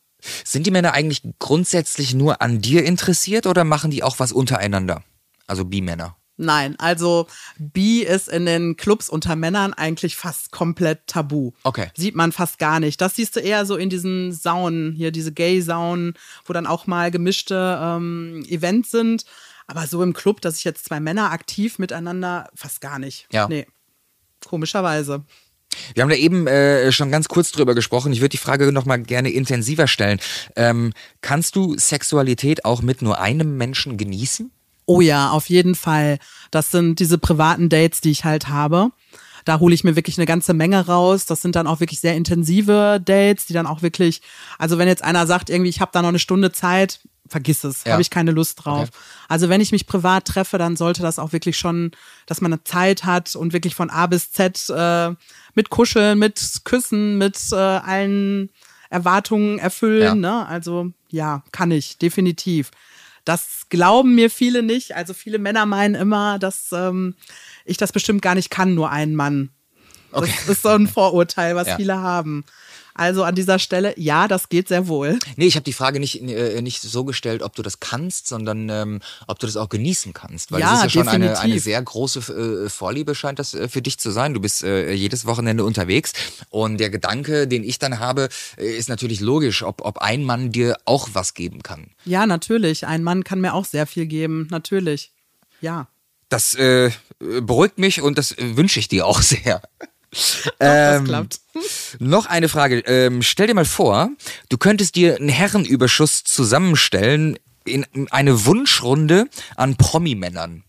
Sind 0.44 0.66
die 0.66 0.70
Männer 0.70 0.92
eigentlich 0.94 1.22
grundsätzlich 1.40 2.14
nur 2.14 2.40
an 2.40 2.60
dir 2.60 2.84
interessiert 2.84 3.46
oder 3.46 3.64
machen 3.64 3.90
die 3.90 4.04
auch 4.04 4.20
was 4.20 4.30
untereinander? 4.32 5.02
Also 5.46 5.64
Bi-Männer. 5.64 6.16
Nein, 6.36 6.74
also 6.78 7.28
Bi 7.58 8.02
ist 8.02 8.28
in 8.28 8.44
den 8.44 8.76
Clubs 8.76 9.08
unter 9.08 9.36
Männern 9.36 9.72
eigentlich 9.72 10.16
fast 10.16 10.50
komplett 10.50 11.06
tabu. 11.06 11.52
Okay. 11.62 11.90
Sieht 11.96 12.16
man 12.16 12.32
fast 12.32 12.58
gar 12.58 12.80
nicht. 12.80 13.00
Das 13.00 13.14
siehst 13.14 13.36
du 13.36 13.40
eher 13.40 13.66
so 13.66 13.76
in 13.76 13.88
diesen 13.88 14.32
Saunen, 14.32 14.92
hier 14.92 15.12
diese 15.12 15.32
Gay-Saunen, 15.32 16.14
wo 16.44 16.52
dann 16.52 16.66
auch 16.66 16.88
mal 16.88 17.12
gemischte 17.12 17.78
ähm, 17.80 18.44
Events 18.48 18.90
sind. 18.90 19.24
Aber 19.66 19.86
so 19.86 20.02
im 20.02 20.12
Club, 20.12 20.40
dass 20.40 20.58
ich 20.58 20.64
jetzt 20.64 20.84
zwei 20.84 20.98
Männer 20.98 21.30
aktiv 21.30 21.78
miteinander, 21.78 22.50
fast 22.54 22.80
gar 22.80 22.98
nicht. 22.98 23.28
Ja. 23.32 23.46
Nee. 23.48 23.66
Komischerweise. 24.44 25.24
Wir 25.94 26.02
haben 26.02 26.10
da 26.10 26.16
eben 26.16 26.46
äh, 26.46 26.92
schon 26.92 27.10
ganz 27.10 27.28
kurz 27.28 27.52
drüber 27.52 27.74
gesprochen. 27.74 28.12
Ich 28.12 28.20
würde 28.20 28.30
die 28.30 28.38
Frage 28.38 28.70
nochmal 28.72 29.00
gerne 29.02 29.30
intensiver 29.30 29.86
stellen. 29.86 30.20
Ähm, 30.56 30.92
kannst 31.20 31.56
du 31.56 31.76
Sexualität 31.78 32.64
auch 32.64 32.82
mit 32.82 33.02
nur 33.02 33.20
einem 33.20 33.56
Menschen 33.56 33.96
genießen? 33.96 34.50
Oh 34.86 35.00
ja, 35.00 35.30
auf 35.30 35.48
jeden 35.48 35.74
Fall. 35.74 36.18
Das 36.50 36.70
sind 36.70 37.00
diese 37.00 37.18
privaten 37.18 37.68
Dates, 37.68 38.00
die 38.00 38.10
ich 38.10 38.24
halt 38.24 38.48
habe. 38.48 38.90
Da 39.44 39.60
hole 39.60 39.74
ich 39.74 39.84
mir 39.84 39.96
wirklich 39.96 40.16
eine 40.18 40.26
ganze 40.26 40.54
Menge 40.54 40.86
raus. 40.86 41.26
Das 41.26 41.42
sind 41.42 41.54
dann 41.56 41.66
auch 41.66 41.80
wirklich 41.80 42.00
sehr 42.00 42.16
intensive 42.16 43.00
Dates, 43.04 43.46
die 43.46 43.52
dann 43.52 43.66
auch 43.66 43.82
wirklich, 43.82 44.22
also 44.58 44.78
wenn 44.78 44.88
jetzt 44.88 45.02
einer 45.04 45.26
sagt, 45.26 45.50
irgendwie, 45.50 45.68
ich 45.70 45.80
habe 45.80 45.90
da 45.92 46.00
noch 46.02 46.08
eine 46.08 46.18
Stunde 46.18 46.50
Zeit, 46.52 47.00
vergiss 47.28 47.64
es, 47.64 47.84
Ja. 47.84 47.92
habe 47.92 48.02
ich 48.02 48.10
keine 48.10 48.30
Lust 48.30 48.64
drauf. 48.64 48.88
Okay. 48.88 48.98
Also 49.28 49.48
wenn 49.48 49.60
ich 49.60 49.72
mich 49.72 49.86
privat 49.86 50.26
treffe, 50.26 50.58
dann 50.58 50.76
sollte 50.76 51.02
das 51.02 51.18
auch 51.18 51.32
wirklich 51.32 51.58
schon, 51.58 51.90
dass 52.26 52.40
man 52.40 52.52
eine 52.52 52.64
Zeit 52.64 53.04
hat 53.04 53.34
und 53.36 53.52
wirklich 53.52 53.74
von 53.74 53.90
A 53.90 54.06
bis 54.06 54.32
Z 54.32 54.70
äh, 54.70 55.14
mit 55.54 55.70
Kuscheln, 55.70 56.18
mit 56.18 56.40
Küssen, 56.64 57.18
mit 57.18 57.38
äh, 57.52 57.56
allen 57.56 58.50
Erwartungen 58.90 59.58
erfüllen. 59.58 60.20
Ne? 60.20 60.46
Also 60.46 60.90
ja, 61.10 61.42
kann 61.52 61.70
ich, 61.70 61.98
definitiv. 61.98 62.70
Das 63.24 63.66
glauben 63.70 64.14
mir 64.14 64.30
viele 64.30 64.62
nicht. 64.62 64.94
Also 64.94 65.14
viele 65.14 65.38
Männer 65.38 65.66
meinen 65.66 65.94
immer, 65.94 66.38
dass 66.38 66.70
ähm, 66.72 67.14
ich 67.64 67.76
das 67.76 67.92
bestimmt 67.92 68.22
gar 68.22 68.34
nicht 68.34 68.50
kann, 68.50 68.74
nur 68.74 68.90
ein 68.90 69.14
Mann. 69.14 69.50
Das 70.12 70.48
ist 70.48 70.62
so 70.62 70.68
ein 70.68 70.86
Vorurteil, 70.86 71.56
was 71.56 71.66
Ja. 71.68 71.76
viele 71.76 71.98
haben. 72.00 72.44
Also 72.96 73.24
an 73.24 73.34
dieser 73.34 73.58
Stelle, 73.58 73.92
ja, 73.98 74.28
das 74.28 74.48
geht 74.48 74.68
sehr 74.68 74.86
wohl. 74.86 75.18
Nee, 75.34 75.46
ich 75.46 75.56
habe 75.56 75.64
die 75.64 75.72
Frage 75.72 75.98
nicht, 75.98 76.22
äh, 76.22 76.62
nicht 76.62 76.80
so 76.80 77.04
gestellt, 77.04 77.42
ob 77.42 77.56
du 77.56 77.62
das 77.62 77.80
kannst, 77.80 78.28
sondern 78.28 78.68
ähm, 78.68 79.00
ob 79.26 79.40
du 79.40 79.46
das 79.46 79.56
auch 79.56 79.68
genießen 79.68 80.12
kannst. 80.12 80.52
Weil 80.52 80.60
Ja, 80.60 80.70
das 80.70 80.78
ist 80.78 80.84
ja 80.84 80.90
schon 80.90 81.08
eine, 81.08 81.28
definitiv. 81.30 81.44
eine 81.44 81.60
sehr 81.60 81.82
große 81.82 82.64
äh, 82.66 82.68
Vorliebe, 82.68 83.16
scheint 83.16 83.40
das 83.40 83.52
äh, 83.54 83.68
für 83.68 83.82
dich 83.82 83.98
zu 83.98 84.12
sein. 84.12 84.32
Du 84.32 84.40
bist 84.40 84.62
äh, 84.62 84.92
jedes 84.92 85.26
Wochenende 85.26 85.64
unterwegs. 85.64 86.12
Und 86.50 86.78
der 86.78 86.88
Gedanke, 86.88 87.48
den 87.48 87.64
ich 87.64 87.80
dann 87.80 87.98
habe, 87.98 88.28
äh, 88.56 88.76
ist 88.76 88.88
natürlich 88.88 89.20
logisch, 89.20 89.64
ob, 89.64 89.84
ob 89.84 89.98
ein 89.98 90.22
Mann 90.22 90.52
dir 90.52 90.76
auch 90.84 91.08
was 91.14 91.34
geben 91.34 91.64
kann. 91.64 91.90
Ja, 92.04 92.26
natürlich. 92.26 92.86
Ein 92.86 93.02
Mann 93.02 93.24
kann 93.24 93.40
mir 93.40 93.54
auch 93.54 93.64
sehr 93.64 93.88
viel 93.88 94.06
geben. 94.06 94.46
Natürlich. 94.52 95.10
Ja. 95.60 95.88
Das 96.28 96.54
äh, 96.54 96.90
beruhigt 97.18 97.78
mich 97.78 98.02
und 98.02 98.18
das 98.18 98.36
wünsche 98.38 98.78
ich 98.78 98.86
dir 98.86 99.04
auch 99.06 99.20
sehr. 99.20 99.62
Ähm, 100.60 101.04
klappt. 101.04 101.40
Noch 101.98 102.26
eine 102.26 102.48
Frage. 102.48 102.78
Ähm, 102.80 103.22
stell 103.22 103.46
dir 103.46 103.54
mal 103.54 103.64
vor, 103.64 104.10
du 104.48 104.58
könntest 104.58 104.94
dir 104.94 105.16
einen 105.16 105.28
Herrenüberschuss 105.28 106.24
zusammenstellen 106.24 107.38
in 107.64 107.86
eine 108.10 108.44
Wunschrunde 108.44 109.26
an 109.56 109.76
Promi-Männern. 109.76 110.64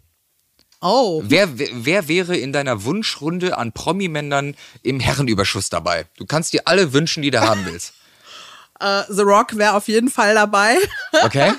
Oh, 0.81 1.23
Wer, 1.25 1.57
wer, 1.57 1.69
wer 1.71 2.07
wäre 2.07 2.37
in 2.37 2.53
deiner 2.53 2.83
Wunschrunde 2.83 3.57
an 3.57 3.71
Promi-Männern 3.71 4.55
im 4.83 4.99
Herrenüberschuss 4.99 5.69
dabei? 5.69 6.05
Du 6.17 6.25
kannst 6.25 6.53
dir 6.53 6.61
alle 6.65 6.93
wünschen, 6.93 7.23
die 7.23 7.31
du 7.31 7.41
haben 7.41 7.65
willst. 7.65 7.93
äh, 8.79 9.03
The 9.09 9.21
Rock 9.21 9.57
wäre 9.57 9.73
auf 9.73 9.87
jeden 9.87 10.09
Fall 10.09 10.35
dabei. 10.35 10.77
Okay? 11.23 11.53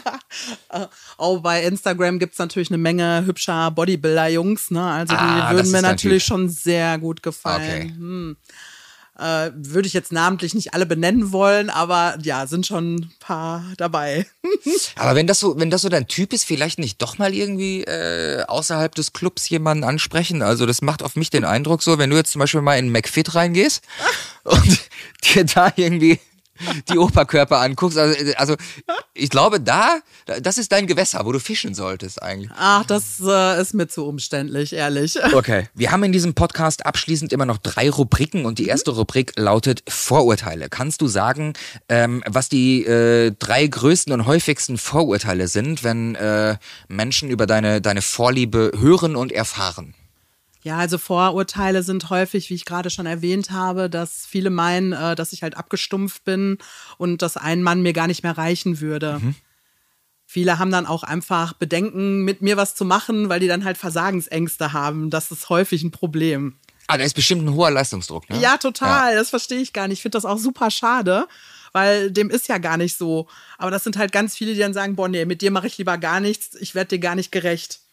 Oh, 1.18 1.40
bei 1.40 1.62
Instagram 1.62 2.18
gibt 2.18 2.34
es 2.34 2.38
natürlich 2.38 2.70
eine 2.70 2.78
Menge 2.78 3.24
hübscher 3.26 3.70
Bodybuilder-Jungs, 3.70 4.70
ne? 4.70 4.82
Also 4.82 5.14
die 5.14 5.20
Ah, 5.20 5.52
würden 5.52 5.70
mir 5.70 5.82
natürlich 5.82 6.24
Typ. 6.24 6.28
schon 6.28 6.48
sehr 6.48 6.98
gut 6.98 7.22
gefallen. 7.22 7.82
Okay. 7.82 7.94
Hm. 7.96 8.36
Äh, 9.18 9.50
würde 9.54 9.88
ich 9.88 9.94
jetzt 9.94 10.12
namentlich 10.12 10.52
nicht 10.52 10.74
alle 10.74 10.84
benennen 10.84 11.32
wollen, 11.32 11.70
aber 11.70 12.18
ja, 12.22 12.46
sind 12.46 12.66
schon 12.66 12.96
ein 12.96 13.12
paar 13.18 13.64
dabei. 13.78 14.26
Aber 14.96 15.14
wenn 15.14 15.26
das 15.26 15.40
so, 15.40 15.58
wenn 15.58 15.70
das 15.70 15.80
so 15.80 15.88
dein 15.88 16.06
Typ 16.06 16.34
ist, 16.34 16.44
vielleicht 16.44 16.78
nicht 16.78 17.00
doch 17.00 17.16
mal 17.16 17.32
irgendwie 17.32 17.82
äh, 17.84 18.44
außerhalb 18.44 18.94
des 18.94 19.14
Clubs 19.14 19.48
jemanden 19.48 19.84
ansprechen. 19.84 20.42
Also 20.42 20.66
das 20.66 20.82
macht 20.82 21.02
auf 21.02 21.16
mich 21.16 21.30
den 21.30 21.44
Eindruck 21.46 21.82
so, 21.82 21.96
wenn 21.96 22.10
du 22.10 22.16
jetzt 22.16 22.32
zum 22.32 22.40
Beispiel 22.40 22.60
mal 22.60 22.78
in 22.78 22.90
McFit 22.92 23.34
reingehst 23.34 23.82
und 24.44 24.80
dir 25.34 25.44
da 25.44 25.72
irgendwie 25.76 26.20
die 26.88 26.98
Oberkörper 26.98 27.60
anguckst. 27.60 27.98
Also, 27.98 28.16
also 28.36 28.56
ich 29.14 29.30
glaube, 29.30 29.60
da, 29.60 29.98
das 30.40 30.58
ist 30.58 30.72
dein 30.72 30.86
Gewässer, 30.86 31.24
wo 31.24 31.32
du 31.32 31.40
fischen 31.40 31.74
solltest 31.74 32.22
eigentlich. 32.22 32.50
Ach, 32.56 32.84
das 32.84 33.20
äh, 33.24 33.60
ist 33.60 33.74
mir 33.74 33.88
zu 33.88 34.06
umständlich, 34.06 34.72
ehrlich. 34.72 35.18
Okay. 35.36 35.68
Wir 35.74 35.92
haben 35.92 36.02
in 36.02 36.12
diesem 36.12 36.32
Podcast 36.32 36.86
abschließend 36.86 37.30
immer 37.32 37.44
noch 37.44 37.58
drei 37.58 37.90
Rubriken 37.90 38.46
und 38.46 38.58
die 38.58 38.68
erste 38.68 38.92
Rubrik 38.92 39.32
lautet 39.36 39.82
Vorurteile. 39.86 40.70
Kannst 40.70 41.02
du 41.02 41.08
sagen, 41.08 41.52
ähm, 41.90 42.22
was 42.26 42.48
die 42.48 42.84
äh, 42.84 43.32
drei 43.38 43.66
größten 43.66 44.14
und 44.14 44.24
häufigsten 44.24 44.78
Vorurteile 44.78 45.48
sind, 45.48 45.84
wenn 45.84 46.14
äh, 46.14 46.56
Menschen 46.88 47.28
über 47.28 47.46
deine, 47.46 47.82
deine 47.82 48.00
Vorliebe 48.00 48.72
hören 48.78 49.14
und 49.14 49.30
erfahren? 49.30 49.94
Ja, 50.66 50.78
also 50.78 50.98
Vorurteile 50.98 51.84
sind 51.84 52.10
häufig, 52.10 52.50
wie 52.50 52.54
ich 52.54 52.64
gerade 52.64 52.90
schon 52.90 53.06
erwähnt 53.06 53.52
habe, 53.52 53.88
dass 53.88 54.26
viele 54.26 54.50
meinen, 54.50 54.92
äh, 54.92 55.14
dass 55.14 55.32
ich 55.32 55.44
halt 55.44 55.56
abgestumpft 55.56 56.24
bin 56.24 56.58
und 56.98 57.22
dass 57.22 57.36
ein 57.36 57.62
Mann 57.62 57.82
mir 57.82 57.92
gar 57.92 58.08
nicht 58.08 58.24
mehr 58.24 58.36
reichen 58.36 58.80
würde. 58.80 59.20
Viele 60.26 60.58
haben 60.58 60.72
dann 60.72 60.84
auch 60.84 61.04
einfach 61.04 61.52
Bedenken, 61.52 62.24
mit 62.24 62.42
mir 62.42 62.56
was 62.56 62.74
zu 62.74 62.84
machen, 62.84 63.28
weil 63.28 63.38
die 63.38 63.46
dann 63.46 63.64
halt 63.64 63.78
Versagensängste 63.78 64.72
haben. 64.72 65.08
Das 65.08 65.30
ist 65.30 65.50
häufig 65.50 65.84
ein 65.84 65.92
Problem. 65.92 66.56
Ah, 66.88 66.98
da 66.98 67.04
ist 67.04 67.14
bestimmt 67.14 67.44
ein 67.44 67.54
hoher 67.54 67.70
Leistungsdruck, 67.70 68.28
ne? 68.28 68.40
Ja, 68.40 68.56
total. 68.56 69.14
Das 69.14 69.30
verstehe 69.30 69.60
ich 69.60 69.72
gar 69.72 69.86
nicht. 69.86 69.98
Ich 69.98 70.02
finde 70.02 70.16
das 70.16 70.24
auch 70.24 70.38
super 70.38 70.72
schade, 70.72 71.28
weil 71.74 72.10
dem 72.10 72.28
ist 72.28 72.48
ja 72.48 72.58
gar 72.58 72.76
nicht 72.76 72.98
so. 72.98 73.28
Aber 73.56 73.70
das 73.70 73.84
sind 73.84 73.96
halt 73.96 74.10
ganz 74.10 74.36
viele, 74.36 74.52
die 74.52 74.58
dann 74.58 74.74
sagen, 74.74 74.96
boah, 74.96 75.08
nee, 75.08 75.26
mit 75.26 75.42
dir 75.42 75.52
mache 75.52 75.68
ich 75.68 75.78
lieber 75.78 75.96
gar 75.96 76.18
nichts. 76.18 76.56
Ich 76.56 76.74
werde 76.74 76.88
dir 76.88 76.98
gar 76.98 77.14
nicht 77.14 77.30
gerecht. 77.30 77.85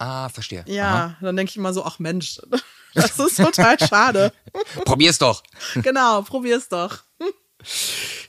Ah, 0.00 0.30
verstehe. 0.30 0.64
Ja, 0.66 0.94
Aha. 0.94 1.16
dann 1.20 1.36
denke 1.36 1.50
ich 1.50 1.56
immer 1.58 1.74
so, 1.74 1.84
ach 1.84 1.98
Mensch, 1.98 2.40
das 2.94 3.18
ist 3.18 3.36
total 3.36 3.78
schade. 3.78 4.32
Probier's 4.86 5.18
doch. 5.18 5.42
genau, 5.74 6.22
probier's 6.22 6.68
doch. 6.70 7.00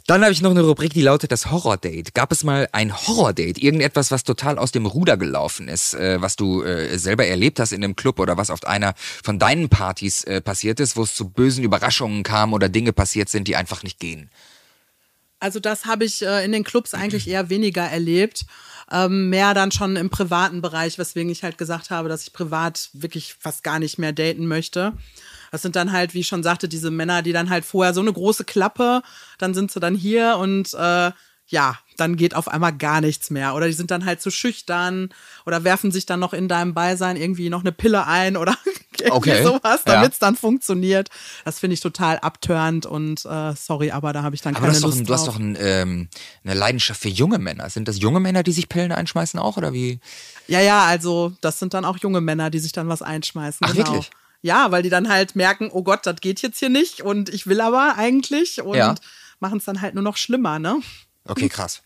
Dann 0.07 0.21
habe 0.21 0.33
ich 0.33 0.41
noch 0.41 0.51
eine 0.51 0.63
Rubrik, 0.63 0.93
die 0.93 1.01
lautet 1.01 1.31
das 1.31 1.49
Horror-Date. 1.49 2.13
Gab 2.13 2.33
es 2.33 2.43
mal 2.43 2.67
ein 2.73 2.93
Horror-Date? 2.93 3.57
Irgendetwas, 3.57 4.11
was 4.11 4.25
total 4.25 4.57
aus 4.59 4.73
dem 4.73 4.85
Ruder 4.85 5.15
gelaufen 5.15 5.69
ist, 5.69 5.93
äh, 5.93 6.21
was 6.21 6.35
du 6.35 6.61
äh, 6.63 6.97
selber 6.97 7.25
erlebt 7.25 7.61
hast 7.61 7.71
in 7.71 7.81
einem 7.81 7.95
Club 7.95 8.19
oder 8.19 8.35
was 8.35 8.49
auf 8.49 8.65
einer 8.65 8.93
von 9.23 9.39
deinen 9.39 9.69
Partys 9.69 10.25
äh, 10.25 10.41
passiert 10.41 10.81
ist, 10.81 10.97
wo 10.97 11.03
es 11.03 11.15
zu 11.15 11.29
bösen 11.29 11.63
Überraschungen 11.63 12.23
kam 12.23 12.51
oder 12.51 12.67
Dinge 12.67 12.91
passiert 12.91 13.29
sind, 13.29 13.47
die 13.47 13.55
einfach 13.55 13.83
nicht 13.83 13.97
gehen? 14.01 14.29
Also 15.39 15.61
das 15.61 15.85
habe 15.85 16.03
ich 16.03 16.21
äh, 16.21 16.43
in 16.43 16.51
den 16.51 16.65
Clubs 16.65 16.93
eigentlich 16.93 17.29
eher 17.29 17.49
weniger 17.49 17.83
erlebt. 17.83 18.45
Ähm, 18.91 19.29
mehr 19.29 19.53
dann 19.53 19.71
schon 19.71 19.95
im 19.95 20.09
privaten 20.09 20.61
Bereich, 20.61 20.97
weswegen 20.97 21.31
ich 21.31 21.43
halt 21.43 21.57
gesagt 21.57 21.91
habe, 21.91 22.09
dass 22.09 22.23
ich 22.23 22.33
privat 22.33 22.89
wirklich 22.93 23.35
fast 23.39 23.63
gar 23.63 23.79
nicht 23.79 23.97
mehr 23.97 24.11
daten 24.11 24.47
möchte. 24.47 24.93
Das 25.51 25.61
sind 25.61 25.75
dann 25.75 25.91
halt, 25.91 26.13
wie 26.13 26.19
ich 26.19 26.27
schon 26.27 26.43
sagte, 26.43 26.67
diese 26.67 26.91
Männer, 26.91 27.21
die 27.21 27.33
dann 27.33 27.49
halt 27.49 27.65
vorher 27.65 27.93
so 27.93 28.01
eine 28.01 28.13
große 28.13 28.43
Klappe, 28.43 29.01
dann 29.37 29.53
sind 29.53 29.71
sie 29.71 29.79
dann 29.79 29.95
hier 29.95 30.37
und 30.37 30.73
äh, 30.73 31.11
ja, 31.47 31.77
dann 32.01 32.17
geht 32.17 32.35
auf 32.35 32.49
einmal 32.49 32.73
gar 32.75 32.99
nichts 32.99 33.29
mehr. 33.29 33.55
Oder 33.55 33.67
die 33.67 33.73
sind 33.73 33.91
dann 33.91 34.03
halt 34.05 34.21
zu 34.21 34.29
schüchtern 34.31 35.09
oder 35.45 35.63
werfen 35.63 35.91
sich 35.91 36.05
dann 36.05 36.19
noch 36.19 36.33
in 36.33 36.47
deinem 36.49 36.73
Beisein 36.73 37.15
irgendwie 37.15 37.49
noch 37.49 37.61
eine 37.61 37.71
Pille 37.71 38.05
ein 38.07 38.35
oder 38.35 38.57
irgendwie 38.99 39.31
Okay, 39.31 39.43
sowas, 39.43 39.81
ja. 39.85 39.93
damit 39.93 40.11
es 40.13 40.19
dann 40.19 40.35
funktioniert. 40.35 41.09
Das 41.45 41.59
finde 41.59 41.75
ich 41.75 41.79
total 41.79 42.19
abtörend 42.19 42.85
und 42.85 43.23
äh, 43.25 43.53
sorry, 43.55 43.91
aber 43.91 44.11
da 44.11 44.23
habe 44.23 44.35
ich 44.35 44.41
dann 44.41 44.55
Aber 44.55 44.67
keine 44.67 44.79
Lust 44.79 44.99
ein, 44.99 45.05
du 45.05 45.13
hast 45.13 45.27
doch 45.27 45.39
ein, 45.39 45.55
ähm, 45.59 46.09
eine 46.43 46.53
Leidenschaft 46.55 47.01
für 47.01 47.09
junge 47.09 47.39
Männer. 47.39 47.69
Sind 47.69 47.87
das 47.87 47.99
junge 47.99 48.19
Männer, 48.19 48.43
die 48.43 48.51
sich 48.51 48.67
Pillen 48.67 48.91
einschmeißen 48.91 49.39
auch 49.39 49.55
oder 49.57 49.71
wie? 49.71 49.99
Ja, 50.47 50.59
ja, 50.59 50.83
also 50.85 51.31
das 51.41 51.59
sind 51.59 51.73
dann 51.73 51.85
auch 51.85 51.97
junge 51.99 52.19
Männer, 52.19 52.49
die 52.49 52.59
sich 52.59 52.71
dann 52.73 52.89
was 52.89 53.01
einschmeißen. 53.01 53.65
Ach, 53.67 53.73
genau. 53.73 53.87
wirklich? 53.93 54.09
Ja, 54.41 54.71
weil 54.71 54.81
die 54.81 54.89
dann 54.89 55.07
halt 55.07 55.35
merken, 55.35 55.69
oh 55.71 55.83
Gott, 55.83 56.05
das 56.05 56.15
geht 56.19 56.41
jetzt 56.41 56.57
hier 56.57 56.69
nicht 56.69 57.01
und 57.01 57.29
ich 57.29 57.45
will 57.45 57.61
aber 57.61 57.93
eigentlich 57.97 58.61
und 58.61 58.75
Ja. 58.75 58.95
machen 59.39 59.59
es 59.59 59.65
dann 59.65 59.81
halt 59.81 59.93
nur 59.93 60.03
noch 60.03 60.17
schlimmer, 60.17 60.57
ne? 60.57 60.79
Okay, 61.25 61.47
krass. 61.47 61.83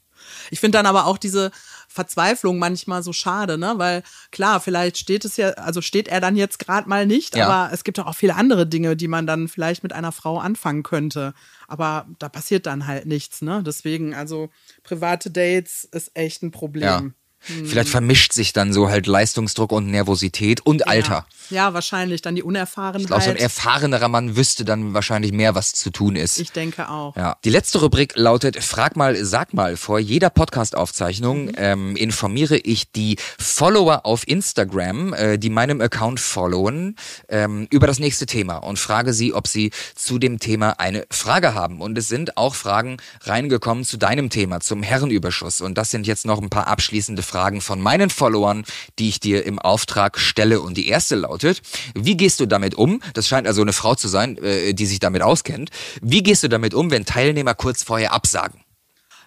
Ich 0.51 0.59
finde 0.59 0.77
dann 0.77 0.85
aber 0.85 1.05
auch 1.05 1.17
diese 1.17 1.51
Verzweiflung 1.87 2.59
manchmal 2.59 3.03
so 3.03 3.13
schade, 3.13 3.57
ne? 3.57 3.75
Weil 3.77 4.03
klar, 4.31 4.59
vielleicht 4.59 4.97
steht 4.97 5.23
es 5.25 5.37
ja, 5.37 5.51
also 5.51 5.81
steht 5.81 6.07
er 6.07 6.19
dann 6.19 6.35
jetzt 6.35 6.59
gerade 6.59 6.89
mal 6.89 7.05
nicht, 7.05 7.35
Ja. 7.35 7.47
aber 7.47 7.73
es 7.73 7.83
gibt 7.83 7.99
auch 7.99 8.15
viele 8.15 8.35
andere 8.35 8.67
Dinge, 8.67 8.95
die 8.95 9.07
man 9.07 9.25
dann 9.25 9.47
vielleicht 9.47 9.83
mit 9.83 9.93
einer 9.93 10.11
Frau 10.11 10.39
anfangen 10.39 10.83
könnte. 10.83 11.33
Aber 11.67 12.07
da 12.19 12.27
passiert 12.29 12.65
dann 12.65 12.85
halt 12.87 13.05
nichts, 13.05 13.41
ne? 13.41 13.63
Deswegen, 13.65 14.13
also 14.13 14.49
private 14.83 15.31
Dates 15.31 15.85
ist 15.85 16.11
echt 16.15 16.43
ein 16.43 16.51
Problem. 16.51 16.83
Ja. 16.83 17.03
Vielleicht 17.45 17.89
vermischt 17.89 18.33
sich 18.33 18.53
dann 18.53 18.73
so 18.73 18.89
halt 18.89 19.07
Leistungsdruck 19.07 19.71
und 19.71 19.87
Nervosität 19.91 20.65
und 20.65 20.87
Alter. 20.87 21.25
Ja, 21.51 21.73
wahrscheinlich. 21.75 22.21
Dann 22.23 22.35
die 22.35 22.41
Unerfahrenheit. 22.41 23.01
Ich 23.01 23.07
glaube, 23.07 23.21
so 23.21 23.29
ein 23.29 23.35
erfahrenerer 23.35 24.07
Mann 24.07 24.35
wüsste 24.35 24.65
dann 24.65 24.93
wahrscheinlich 24.95 25.31
mehr, 25.31 25.53
was 25.53 25.73
zu 25.73 25.91
tun 25.91 26.15
ist. 26.15 26.39
ich 26.39 26.51
denke 26.51 26.89
auch. 26.89 27.15
Ja. 27.15 27.37
Die 27.43 27.49
letzte 27.51 27.79
Rubrik 27.79 28.13
lautet 28.15 28.63
Frag 28.63 28.95
mal, 28.95 29.15
sag 29.23 29.53
mal. 29.53 29.77
Vor 29.77 29.99
jeder 29.99 30.31
Podcast-Aufzeichnung 30.31 31.45
Mhm. 31.45 31.51
ähm, 31.57 31.95
informiere 31.95 32.57
ich 32.57 32.91
die 32.91 33.17
Follower 33.37 34.05
auf 34.05 34.27
Instagram, 34.27 35.13
äh, 35.13 35.37
die 35.37 35.51
meinem 35.51 35.81
Account 35.81 36.19
followen, 36.19 36.95
ähm, 37.29 37.67
über 37.69 37.85
das 37.85 37.99
nächste 37.99 38.25
Thema 38.25 38.57
und 38.57 38.79
frage 38.79 39.13
sie, 39.13 39.33
ob 39.33 39.47
sie 39.47 39.71
zu 39.93 40.17
dem 40.17 40.39
Thema 40.39 40.79
eine 40.79 41.05
Frage 41.11 41.53
haben. 41.53 41.79
Und 41.79 41.95
es 41.97 42.07
sind 42.07 42.37
auch 42.37 42.55
Fragen 42.55 42.97
reingekommen 43.21 43.83
zu 43.83 43.97
deinem 43.97 44.29
Thema, 44.31 44.61
zum 44.61 44.81
Herrenüberschuss. 44.81 45.61
Und 45.61 45.77
das 45.77 45.91
sind 45.91 46.07
jetzt 46.07 46.25
noch 46.25 46.41
ein 46.41 46.49
paar 46.49 46.67
abschließende 46.67 47.21
Fragen 47.21 47.34
von 47.61 47.81
meinen 47.81 48.09
Followern, 48.09 48.63
die 48.99 49.09
ich 49.09 49.19
dir 49.19 49.45
im 49.45 49.59
Auftrag 49.59 50.19
stelle. 50.19 50.61
Und 50.61 50.77
die 50.77 50.87
erste 50.87 51.15
lautet, 51.15 51.61
wie 51.93 52.17
gehst 52.17 52.39
du 52.39 52.45
damit 52.45 52.75
um? 52.75 53.01
Das 53.13 53.27
scheint 53.27 53.47
also 53.47 53.61
eine 53.61 53.73
Frau 53.73 53.95
zu 53.95 54.07
sein, 54.07 54.37
äh, 54.37 54.73
die 54.73 54.85
sich 54.85 54.99
damit 54.99 55.21
auskennt. 55.21 55.69
Wie 56.01 56.23
gehst 56.23 56.43
du 56.43 56.47
damit 56.47 56.73
um, 56.73 56.91
wenn 56.91 57.05
Teilnehmer 57.05 57.53
kurz 57.53 57.83
vorher 57.83 58.13
absagen? 58.13 58.61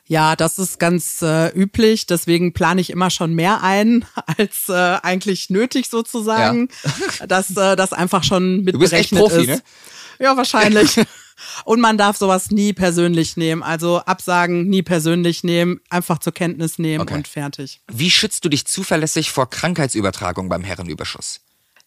Ja, 0.07 0.37
das 0.37 0.59
ist 0.59 0.81
ganz 0.81 1.21
äh, 1.21 1.49
üblich. 1.49 2.07
Deswegen 2.07 2.55
plane 2.55 2.81
ich 2.81 2.89
immer 2.91 3.11
schon 3.11 3.35
mehr 3.35 3.63
ein, 3.63 4.07
als 4.39 4.69
äh, 4.69 4.73
eigentlich 5.03 5.51
nötig 5.51 5.89
sozusagen. 5.91 6.71
Dass 7.29 7.51
äh, 7.51 7.77
das 7.77 7.93
einfach 7.93 8.25
schon 8.25 8.65
mit 8.65 8.75
Du 8.75 8.79
bist 8.79 8.95
echt 8.95 9.13
Profi, 9.13 9.43
ist. 9.43 9.47
ne? 9.49 9.63
Ja, 10.19 10.37
wahrscheinlich. 10.37 10.97
Und 11.65 11.81
man 11.81 11.99
darf 11.99 12.17
sowas 12.17 12.51
nie 12.51 12.73
persönlich 12.73 13.37
nehmen. 13.37 13.63
Also 13.63 13.99
Absagen 14.01 14.69
nie 14.69 14.83
persönlich 14.83 15.45
nehmen, 15.45 15.81
einfach 15.91 16.19
zur 16.19 16.33
Kenntnis 16.33 16.79
nehmen 16.79 17.03
Okay. 17.03 17.15
und 17.15 17.29
fertig. 17.29 17.81
Wie 17.93 18.11
schützt 18.11 18.45
du 18.45 18.49
dich 18.49 18.67
zuverlässig 18.67 19.31
vor 19.31 19.49
Krankheitsübertragung 19.51 20.49
beim 20.49 20.65
Herrenüberschuss? 20.65 21.41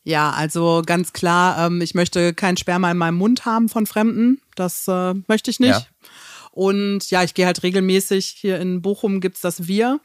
Ja, 0.04 0.32
also 0.32 0.82
ganz 0.86 1.14
klar, 1.14 1.68
ähm, 1.68 1.80
ich 1.82 1.94
möchte 1.94 2.34
kein 2.34 2.58
Sperma 2.58 2.90
in 2.92 2.98
meinem 2.98 3.18
Mund 3.18 3.46
haben 3.46 3.70
von 3.70 3.86
Fremden. 3.86 4.42
Das 4.56 4.88
äh, 4.88 5.14
möchte 5.28 5.52
ich 5.52 5.60
nicht. 5.60 5.70
Ja. 5.70 5.86
Und 6.52 7.10
ja, 7.12 7.24
ich 7.24 7.34
gehe 7.34 7.46
halt 7.46 7.64
regelmäßig, 7.64 8.36
hier 8.38 8.60
in 8.60 8.82
Bochum 8.82 9.22
gibt's 9.22 9.42
das 9.42 9.68
Wir. 9.68 10.00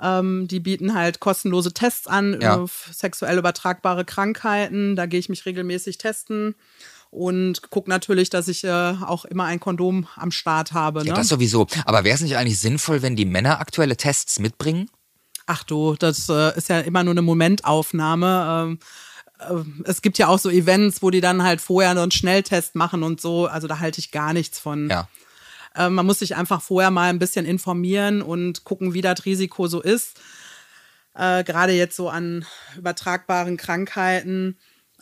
Ähm, 0.00 0.48
die 0.48 0.58
bieten 0.60 0.94
halt 0.94 1.20
kostenlose 1.20 1.72
Tests 1.72 2.06
an 2.08 2.40
Ja. 2.40 2.56
auf 2.56 2.88
sexuell 2.92 3.38
übertragbare 3.38 4.04
Krankheiten. 4.04 4.96
Da 4.96 5.06
gehe 5.06 5.20
ich 5.20 5.28
mich 5.28 5.46
regelmäßig 5.46 5.98
testen 5.98 6.54
und 7.12 7.70
gucke 7.70 7.90
natürlich, 7.90 8.30
dass 8.30 8.48
ich 8.48 8.64
äh, 8.64 8.70
auch 8.70 9.26
immer 9.26 9.44
ein 9.44 9.60
Kondom 9.60 10.08
am 10.16 10.30
Start 10.30 10.72
habe. 10.72 11.00
Ne? 11.00 11.08
Ja, 11.08 11.14
das 11.14 11.28
sowieso. 11.28 11.66
Aber 11.84 12.04
wäre 12.04 12.14
es 12.14 12.22
nicht 12.22 12.38
eigentlich 12.38 12.58
sinnvoll, 12.58 13.02
wenn 13.02 13.16
die 13.16 13.26
Männer 13.26 13.60
aktuelle 13.60 13.98
Tests 13.98 14.38
mitbringen? 14.38 14.88
Ach 15.46 15.62
du, 15.62 15.94
das 15.98 16.30
äh, 16.30 16.56
ist 16.56 16.70
ja 16.70 16.80
immer 16.80 17.04
nur 17.04 17.12
eine 17.12 17.20
Momentaufnahme. 17.20 18.78
Ähm, 19.46 19.64
äh, 19.84 19.84
es 19.84 20.00
gibt 20.00 20.16
ja 20.16 20.28
auch 20.28 20.38
so 20.38 20.48
Events, 20.48 21.02
wo 21.02 21.10
die 21.10 21.20
dann 21.20 21.42
halt 21.42 21.60
vorher 21.60 21.94
so 21.94 22.00
einen 22.00 22.12
Schnelltest 22.12 22.76
machen 22.76 23.02
und 23.02 23.20
so. 23.20 23.46
Also 23.46 23.68
da 23.68 23.78
halte 23.78 23.98
ich 23.98 24.10
gar 24.10 24.32
nichts 24.32 24.58
von. 24.58 24.88
Ja. 24.88 25.06
Äh, 25.74 25.90
man 25.90 26.06
muss 26.06 26.20
sich 26.20 26.34
einfach 26.34 26.62
vorher 26.62 26.90
mal 26.90 27.10
ein 27.10 27.18
bisschen 27.18 27.44
informieren 27.44 28.22
und 28.22 28.64
gucken, 28.64 28.94
wie 28.94 29.02
das 29.02 29.26
Risiko 29.26 29.66
so 29.66 29.82
ist. 29.82 30.18
Äh, 31.14 31.44
Gerade 31.44 31.72
jetzt 31.72 31.94
so 31.94 32.08
an 32.08 32.46
übertragbaren 32.78 33.58
Krankheiten. 33.58 34.56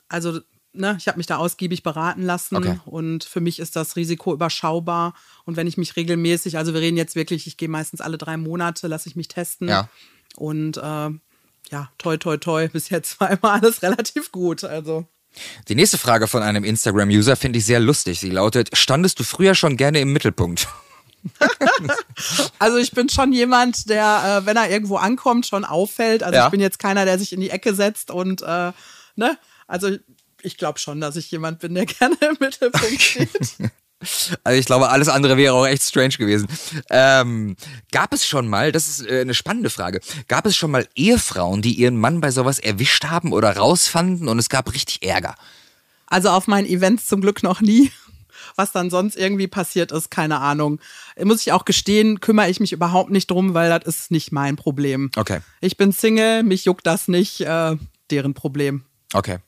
Also, 0.08 0.40
ne, 0.72 0.96
ich 0.98 1.08
habe 1.08 1.18
mich 1.18 1.26
da 1.26 1.36
ausgiebig 1.36 1.82
beraten 1.82 2.22
lassen 2.22 2.56
Okay. 2.56 2.78
und 2.86 3.24
für 3.24 3.40
mich 3.40 3.58
ist 3.58 3.76
das 3.76 3.96
Risiko 3.96 4.32
überschaubar. 4.32 5.14
Und 5.44 5.56
wenn 5.56 5.66
ich 5.66 5.76
mich 5.76 5.96
regelmäßig, 5.96 6.56
also 6.58 6.74
wir 6.74 6.80
reden 6.80 6.96
jetzt 6.96 7.16
wirklich, 7.16 7.46
ich 7.46 7.56
gehe 7.56 7.68
meistens 7.68 8.00
alle 8.00 8.18
drei 8.18 8.36
Monate, 8.36 8.86
lasse 8.88 9.08
ich 9.08 9.16
mich 9.16 9.28
testen. 9.28 9.68
Ja. 9.68 9.88
Und 10.36 10.76
äh, 10.76 10.80
ja, 11.70 11.90
toi, 11.98 12.16
toi, 12.16 12.36
toi, 12.36 12.68
bis 12.68 12.88
jetzt 12.88 13.20
war 13.20 13.30
immer 13.30 13.52
alles 13.52 13.82
relativ 13.82 14.30
gut. 14.32 14.64
Also. 14.64 15.06
Die 15.68 15.74
nächste 15.76 15.98
Frage 15.98 16.26
von 16.26 16.42
einem 16.42 16.64
Instagram-User 16.64 17.36
finde 17.36 17.58
ich 17.58 17.64
sehr 17.64 17.80
lustig. 17.80 18.18
Sie 18.20 18.30
lautet, 18.30 18.76
standest 18.76 19.18
du 19.20 19.24
früher 19.24 19.54
schon 19.54 19.76
gerne 19.76 20.00
im 20.00 20.12
Mittelpunkt? 20.12 20.68
also 22.58 22.78
ich 22.78 22.92
bin 22.92 23.08
schon 23.08 23.32
jemand, 23.32 23.88
der, 23.88 24.40
äh, 24.42 24.46
wenn 24.46 24.56
er 24.56 24.70
irgendwo 24.70 24.96
ankommt, 24.96 25.46
schon 25.46 25.64
auffällt. 25.64 26.22
Also 26.22 26.36
Ja. 26.36 26.46
ich 26.46 26.50
bin 26.50 26.60
jetzt 26.60 26.78
keiner, 26.78 27.04
der 27.04 27.18
sich 27.18 27.32
in 27.32 27.40
die 27.40 27.50
Ecke 27.50 27.74
setzt 27.74 28.10
und 28.10 28.42
äh, 28.42 28.72
ne, 29.16 29.38
also 29.66 29.96
ich 30.42 30.56
glaube 30.56 30.78
schon, 30.78 31.00
dass 31.00 31.16
ich 31.16 31.30
jemand 31.30 31.60
bin, 31.60 31.74
der 31.74 31.86
gerne 31.98 32.16
im 32.20 32.36
Mittelpunkt 32.40 33.00
steht. 33.00 33.30
Also 34.44 34.58
ich 34.58 34.64
glaube, 34.64 34.88
alles 34.88 35.08
andere 35.08 35.36
wäre 35.36 35.52
auch 35.52 35.66
echt 35.66 35.82
strange 35.82 36.16
gewesen. 36.16 36.48
Ähm, 36.88 37.54
gab 37.92 38.14
es 38.14 38.26
schon 38.26 38.48
mal, 38.48 38.72
das 38.72 38.88
ist 38.88 39.06
äh, 39.06 39.20
eine 39.20 39.34
spannende 39.34 39.68
Frage, 39.68 40.00
gab 40.26 40.46
es 40.46 40.56
schon 40.56 40.70
mal 40.70 40.88
Ehefrauen, 40.94 41.60
die 41.60 41.74
ihren 41.74 41.98
Mann 41.98 42.22
bei 42.22 42.30
sowas 42.30 42.58
erwischt 42.58 43.04
haben 43.04 43.34
oder 43.34 43.54
rausfanden 43.54 44.28
und 44.28 44.38
es 44.38 44.48
gab 44.48 44.72
richtig 44.72 45.02
Ärger? 45.02 45.34
Also 46.06 46.30
auf 46.30 46.46
meinen 46.46 46.66
Events 46.66 47.08
zum 47.08 47.20
Glück 47.20 47.42
noch 47.42 47.60
nie. 47.60 47.92
Was 48.56 48.72
dann 48.72 48.90
sonst 48.90 49.16
irgendwie 49.16 49.46
passiert 49.48 49.92
ist, 49.92 50.10
keine 50.10 50.40
Ahnung. 50.40 50.80
Muss 51.22 51.42
ich 51.42 51.52
auch 51.52 51.64
gestehen, 51.64 52.20
kümmere 52.20 52.48
ich 52.48 52.58
mich 52.58 52.72
überhaupt 52.72 53.10
nicht 53.10 53.30
drum, 53.30 53.54
weil 53.54 53.68
das 53.68 53.86
ist 53.86 54.10
nicht 54.10 54.32
mein 54.32 54.56
Problem. 54.56 55.10
Okay. 55.16 55.40
Ich 55.60 55.76
bin 55.76 55.92
Single, 55.92 56.42
mich 56.42 56.64
juckt 56.64 56.86
das 56.86 57.06
nicht, 57.06 57.42
äh, 57.42 57.76
deren 58.10 58.34
Problem. 58.34 58.84
Okay. 59.12 59.38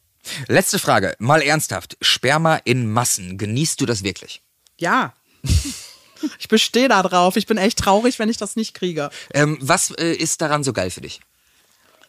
Letzte 0.46 0.78
Frage, 0.78 1.14
mal 1.18 1.42
ernsthaft. 1.42 1.96
Sperma 2.00 2.56
in 2.64 2.90
Massen, 2.90 3.38
genießt 3.38 3.80
du 3.80 3.86
das 3.86 4.02
wirklich? 4.02 4.42
Ja. 4.78 5.14
ich 6.38 6.48
bestehe 6.48 6.88
da 6.88 7.02
drauf. 7.02 7.36
Ich 7.36 7.46
bin 7.46 7.58
echt 7.58 7.78
traurig, 7.78 8.18
wenn 8.18 8.28
ich 8.28 8.36
das 8.36 8.56
nicht 8.56 8.74
kriege. 8.74 9.10
Ähm, 9.34 9.58
was 9.60 9.90
äh, 9.92 10.12
ist 10.12 10.40
daran 10.40 10.64
so 10.64 10.72
geil 10.72 10.90
für 10.90 11.00
dich? 11.00 11.20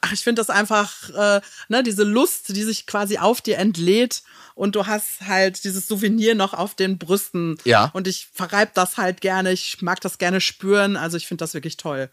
Ach, 0.02 0.12
ich 0.12 0.22
finde 0.22 0.42
das 0.42 0.50
einfach, 0.50 1.10
äh, 1.12 1.42
ne, 1.70 1.82
diese 1.82 2.04
Lust, 2.04 2.50
die 2.50 2.64
sich 2.64 2.86
quasi 2.86 3.20
auf 3.20 3.42
dir 3.42 3.58
entlädt 3.58 4.24
und 4.54 4.76
du 4.76 4.86
hast 4.86 5.22
halt 5.22 5.64
dieses 5.64 5.88
Souvenir 5.88 6.36
noch 6.36 6.54
auf 6.54 6.76
den 6.76 6.98
Brüsten. 6.98 7.58
Ja. 7.64 7.90
Und 7.94 8.08
ich 8.08 8.28
verreib 8.34 8.74
das 8.74 8.98
halt 8.98 9.22
gerne, 9.22 9.54
ich 9.54 9.82
mag 9.82 10.02
das 10.02 10.18
gerne 10.18 10.42
spüren, 10.42 10.98
also 10.98 11.16
ich 11.16 11.26
finde 11.26 11.44
das 11.44 11.54
wirklich 11.54 11.78
toll. 11.78 12.10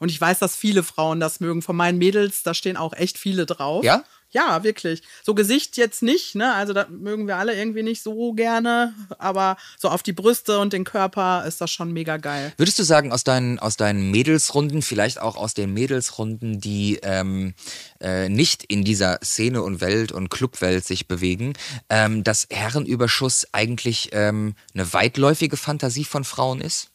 Und 0.00 0.10
ich 0.10 0.20
weiß, 0.20 0.38
dass 0.38 0.56
viele 0.56 0.82
Frauen 0.82 1.20
das 1.20 1.40
mögen. 1.40 1.62
Von 1.62 1.76
meinen 1.76 1.98
Mädels, 1.98 2.42
da 2.42 2.54
stehen 2.54 2.76
auch 2.76 2.94
echt 2.94 3.18
viele 3.18 3.46
drauf. 3.46 3.84
Ja? 3.84 4.04
Ja, 4.32 4.62
wirklich. 4.62 5.02
So 5.24 5.34
Gesicht 5.34 5.76
jetzt 5.76 6.02
nicht, 6.02 6.36
ne? 6.36 6.54
Also 6.54 6.72
das 6.72 6.88
mögen 6.88 7.26
wir 7.26 7.36
alle 7.36 7.54
irgendwie 7.54 7.82
nicht 7.82 8.02
so 8.02 8.32
gerne, 8.32 8.94
aber 9.18 9.56
so 9.76 9.88
auf 9.88 10.04
die 10.04 10.12
Brüste 10.12 10.60
und 10.60 10.72
den 10.72 10.84
Körper 10.84 11.44
ist 11.46 11.60
das 11.60 11.70
schon 11.70 11.92
mega 11.92 12.16
geil. 12.16 12.52
Würdest 12.56 12.78
du 12.78 12.84
sagen, 12.84 13.12
aus 13.12 13.24
deinen, 13.24 13.58
aus 13.58 13.76
deinen 13.76 14.10
Mädelsrunden, 14.12 14.82
vielleicht 14.82 15.20
auch 15.20 15.36
aus 15.36 15.54
den 15.54 15.74
Mädelsrunden, 15.74 16.60
die 16.60 17.00
ähm, 17.02 17.54
äh, 18.00 18.28
nicht 18.28 18.62
in 18.64 18.84
dieser 18.84 19.18
Szene 19.24 19.62
und 19.62 19.80
Welt 19.80 20.12
und 20.12 20.30
Clubwelt 20.30 20.84
sich 20.84 21.08
bewegen, 21.08 21.54
ähm, 21.88 22.22
dass 22.22 22.46
Herrenüberschuss 22.50 23.48
eigentlich 23.52 24.10
ähm, 24.12 24.54
eine 24.74 24.92
weitläufige 24.92 25.56
Fantasie 25.56 26.04
von 26.04 26.22
Frauen 26.22 26.60
ist? 26.60 26.90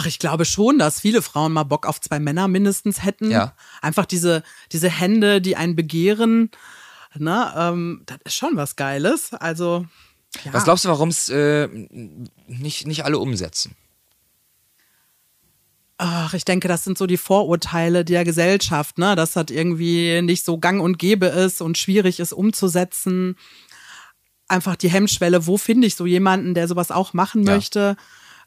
Ach, 0.00 0.06
ich 0.06 0.20
glaube 0.20 0.44
schon, 0.44 0.78
dass 0.78 1.00
viele 1.00 1.22
Frauen 1.22 1.52
mal 1.52 1.64
Bock 1.64 1.84
auf 1.84 2.00
zwei 2.00 2.20
Männer 2.20 2.46
mindestens 2.46 3.02
hätten. 3.02 3.32
Ja. 3.32 3.52
Einfach 3.82 4.06
diese, 4.06 4.44
diese 4.70 4.88
Hände, 4.88 5.40
die 5.40 5.56
einen 5.56 5.74
begehren. 5.74 6.52
Ne, 7.14 7.52
ähm, 7.56 8.02
das 8.06 8.18
ist 8.24 8.34
schon 8.36 8.54
was 8.54 8.76
Geiles. 8.76 9.32
Also, 9.34 9.86
ja. 10.44 10.52
Was 10.52 10.62
glaubst 10.62 10.84
du, 10.84 10.88
warum 10.88 11.08
es 11.08 11.28
äh, 11.30 11.66
nicht, 12.46 12.86
nicht 12.86 13.04
alle 13.04 13.18
umsetzen? 13.18 13.74
Ach, 15.96 16.32
ich 16.32 16.44
denke, 16.44 16.68
das 16.68 16.84
sind 16.84 16.96
so 16.96 17.08
die 17.08 17.16
Vorurteile 17.16 18.04
der 18.04 18.24
Gesellschaft, 18.24 18.98
ne? 18.98 19.16
Dass 19.16 19.32
das 19.32 19.46
irgendwie 19.50 20.22
nicht 20.22 20.44
so 20.44 20.58
gang 20.58 20.80
und 20.80 21.00
gäbe 21.00 21.26
ist 21.26 21.60
und 21.60 21.76
schwierig 21.76 22.20
ist 22.20 22.32
umzusetzen. 22.32 23.34
Einfach 24.46 24.76
die 24.76 24.90
Hemmschwelle, 24.90 25.48
wo 25.48 25.58
finde 25.58 25.88
ich 25.88 25.96
so 25.96 26.06
jemanden, 26.06 26.54
der 26.54 26.68
sowas 26.68 26.92
auch 26.92 27.14
machen 27.14 27.42
Ja. 27.44 27.56
möchte? 27.56 27.96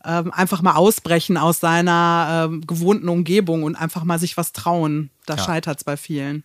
Ähm, 0.06 0.32
einfach 0.32 0.62
mal 0.62 0.76
ausbrechen 0.76 1.38
aus 1.38 1.60
seiner 1.60 2.48
ähm, 2.50 2.66
gewohnten 2.66 3.10
Umgebung 3.10 3.64
und 3.64 3.76
einfach 3.76 4.04
mal 4.04 4.20
sich 4.20 4.38
was 4.38 4.52
trauen. 4.54 5.10
Da 5.26 5.36
Ja. 5.36 5.44
scheitert's 5.44 5.84
bei 5.84 5.98
vielen. 5.98 6.44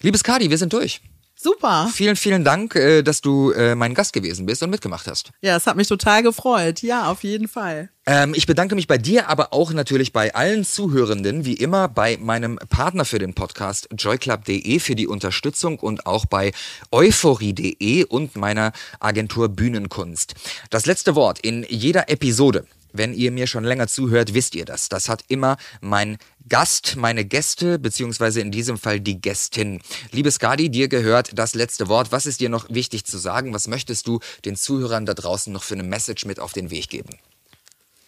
Liebes 0.00 0.22
Kadi, 0.22 0.50
wir 0.50 0.58
sind 0.58 0.72
durch. 0.72 1.00
Super. 1.40 1.88
Vielen, 1.94 2.16
vielen 2.16 2.42
Dank, 2.42 2.74
äh, 2.74 3.02
dass 3.02 3.20
du 3.20 3.52
äh, 3.52 3.76
mein 3.76 3.94
Gast 3.94 4.12
gewesen 4.12 4.44
bist 4.44 4.60
und 4.64 4.70
mitgemacht 4.70 5.06
hast. 5.06 5.30
Ja, 5.40 5.56
es 5.56 5.68
hat 5.68 5.76
mich 5.76 5.86
total 5.86 6.24
gefreut. 6.24 6.82
Ja, 6.82 7.08
auf 7.12 7.22
jeden 7.22 7.46
Fall. 7.46 7.90
Ähm, 8.06 8.34
ich 8.34 8.46
bedanke 8.46 8.74
mich 8.74 8.88
bei 8.88 8.98
dir, 8.98 9.28
aber 9.28 9.52
auch 9.52 9.72
natürlich 9.72 10.12
bei 10.12 10.34
allen 10.34 10.64
Zuhörenden, 10.64 11.44
wie 11.44 11.52
immer 11.54 11.86
bei 11.86 12.16
meinem 12.20 12.58
Partner 12.70 13.04
für 13.04 13.20
den 13.20 13.34
Podcast 13.34 13.88
joyclub.de 13.96 14.80
für 14.80 14.96
die 14.96 15.06
Unterstützung 15.06 15.78
und 15.78 16.06
auch 16.06 16.26
bei 16.26 16.50
euphorie.de 16.90 18.04
und 18.06 18.34
meiner 18.36 18.72
Agentur 18.98 19.48
Bühnenkunst. 19.48 20.34
Das 20.70 20.86
letzte 20.86 21.14
Wort 21.14 21.38
in 21.38 21.64
jeder 21.68 22.08
Episode. 22.10 22.66
Wenn 22.98 23.14
ihr 23.14 23.30
mir 23.30 23.46
schon 23.46 23.62
länger 23.62 23.86
zuhört, 23.86 24.34
wisst 24.34 24.56
ihr 24.56 24.64
das. 24.64 24.88
Das 24.88 25.08
hat 25.08 25.22
immer 25.28 25.56
mein 25.80 26.18
Gast, 26.48 26.96
meine 26.96 27.24
Gäste, 27.24 27.78
beziehungsweise 27.78 28.40
in 28.40 28.50
diesem 28.50 28.76
Fall 28.76 28.98
die 29.00 29.20
Gästin. 29.20 29.80
Liebes 30.10 30.40
Gadi, 30.40 30.68
dir 30.68 30.88
gehört 30.88 31.30
das 31.38 31.54
letzte 31.54 31.88
Wort. 31.88 32.10
Was 32.10 32.26
ist 32.26 32.40
dir 32.40 32.48
noch 32.48 32.68
wichtig 32.70 33.04
zu 33.04 33.16
sagen? 33.16 33.54
Was 33.54 33.68
möchtest 33.68 34.08
du 34.08 34.18
den 34.44 34.56
Zuhörern 34.56 35.06
da 35.06 35.14
draußen 35.14 35.52
noch 35.52 35.62
für 35.62 35.74
eine 35.74 35.84
Message 35.84 36.24
mit 36.24 36.40
auf 36.40 36.52
den 36.52 36.72
Weg 36.72 36.88
geben? 36.88 37.16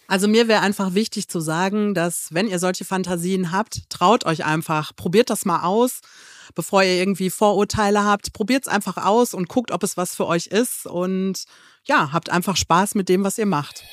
Also 0.07 0.27
mir 0.27 0.49
wäre 0.49 0.59
einfach 0.59 0.93
wichtig 0.93 1.29
zu 1.29 1.39
sagen, 1.39 1.93
dass 1.93 2.27
wenn 2.31 2.49
ihr 2.49 2.59
solche 2.59 2.83
Fantasien 2.83 3.53
habt, 3.53 3.89
traut 3.89 4.25
euch 4.25 4.43
einfach, 4.43 4.93
probiert 4.93 5.29
das 5.29 5.45
mal 5.45 5.63
aus, 5.63 6.01
bevor 6.53 6.83
ihr 6.83 6.95
irgendwie 6.95 7.29
Vorurteile 7.29 8.03
habt. 8.03 8.33
Probiert 8.33 8.67
es 8.67 8.73
einfach 8.73 8.97
aus 8.97 9.33
und 9.33 9.47
guckt, 9.47 9.71
ob 9.71 9.83
es 9.83 9.95
was 9.95 10.13
für 10.13 10.27
euch 10.27 10.47
ist 10.47 10.85
und 10.85 11.45
ja, 11.85 12.11
habt 12.11 12.29
einfach 12.29 12.57
Spaß 12.57 12.95
mit 12.95 13.09
dem, 13.09 13.23
was 13.23 13.37
ihr 13.37 13.45
macht. 13.45 13.83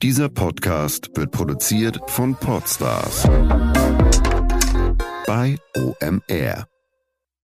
Dieser 0.00 0.28
Podcast 0.28 1.10
wird 1.16 1.32
produziert 1.32 1.98
von 2.06 2.36
Podstars 2.36 3.24
bei 5.26 5.56
OMR. 5.76 6.68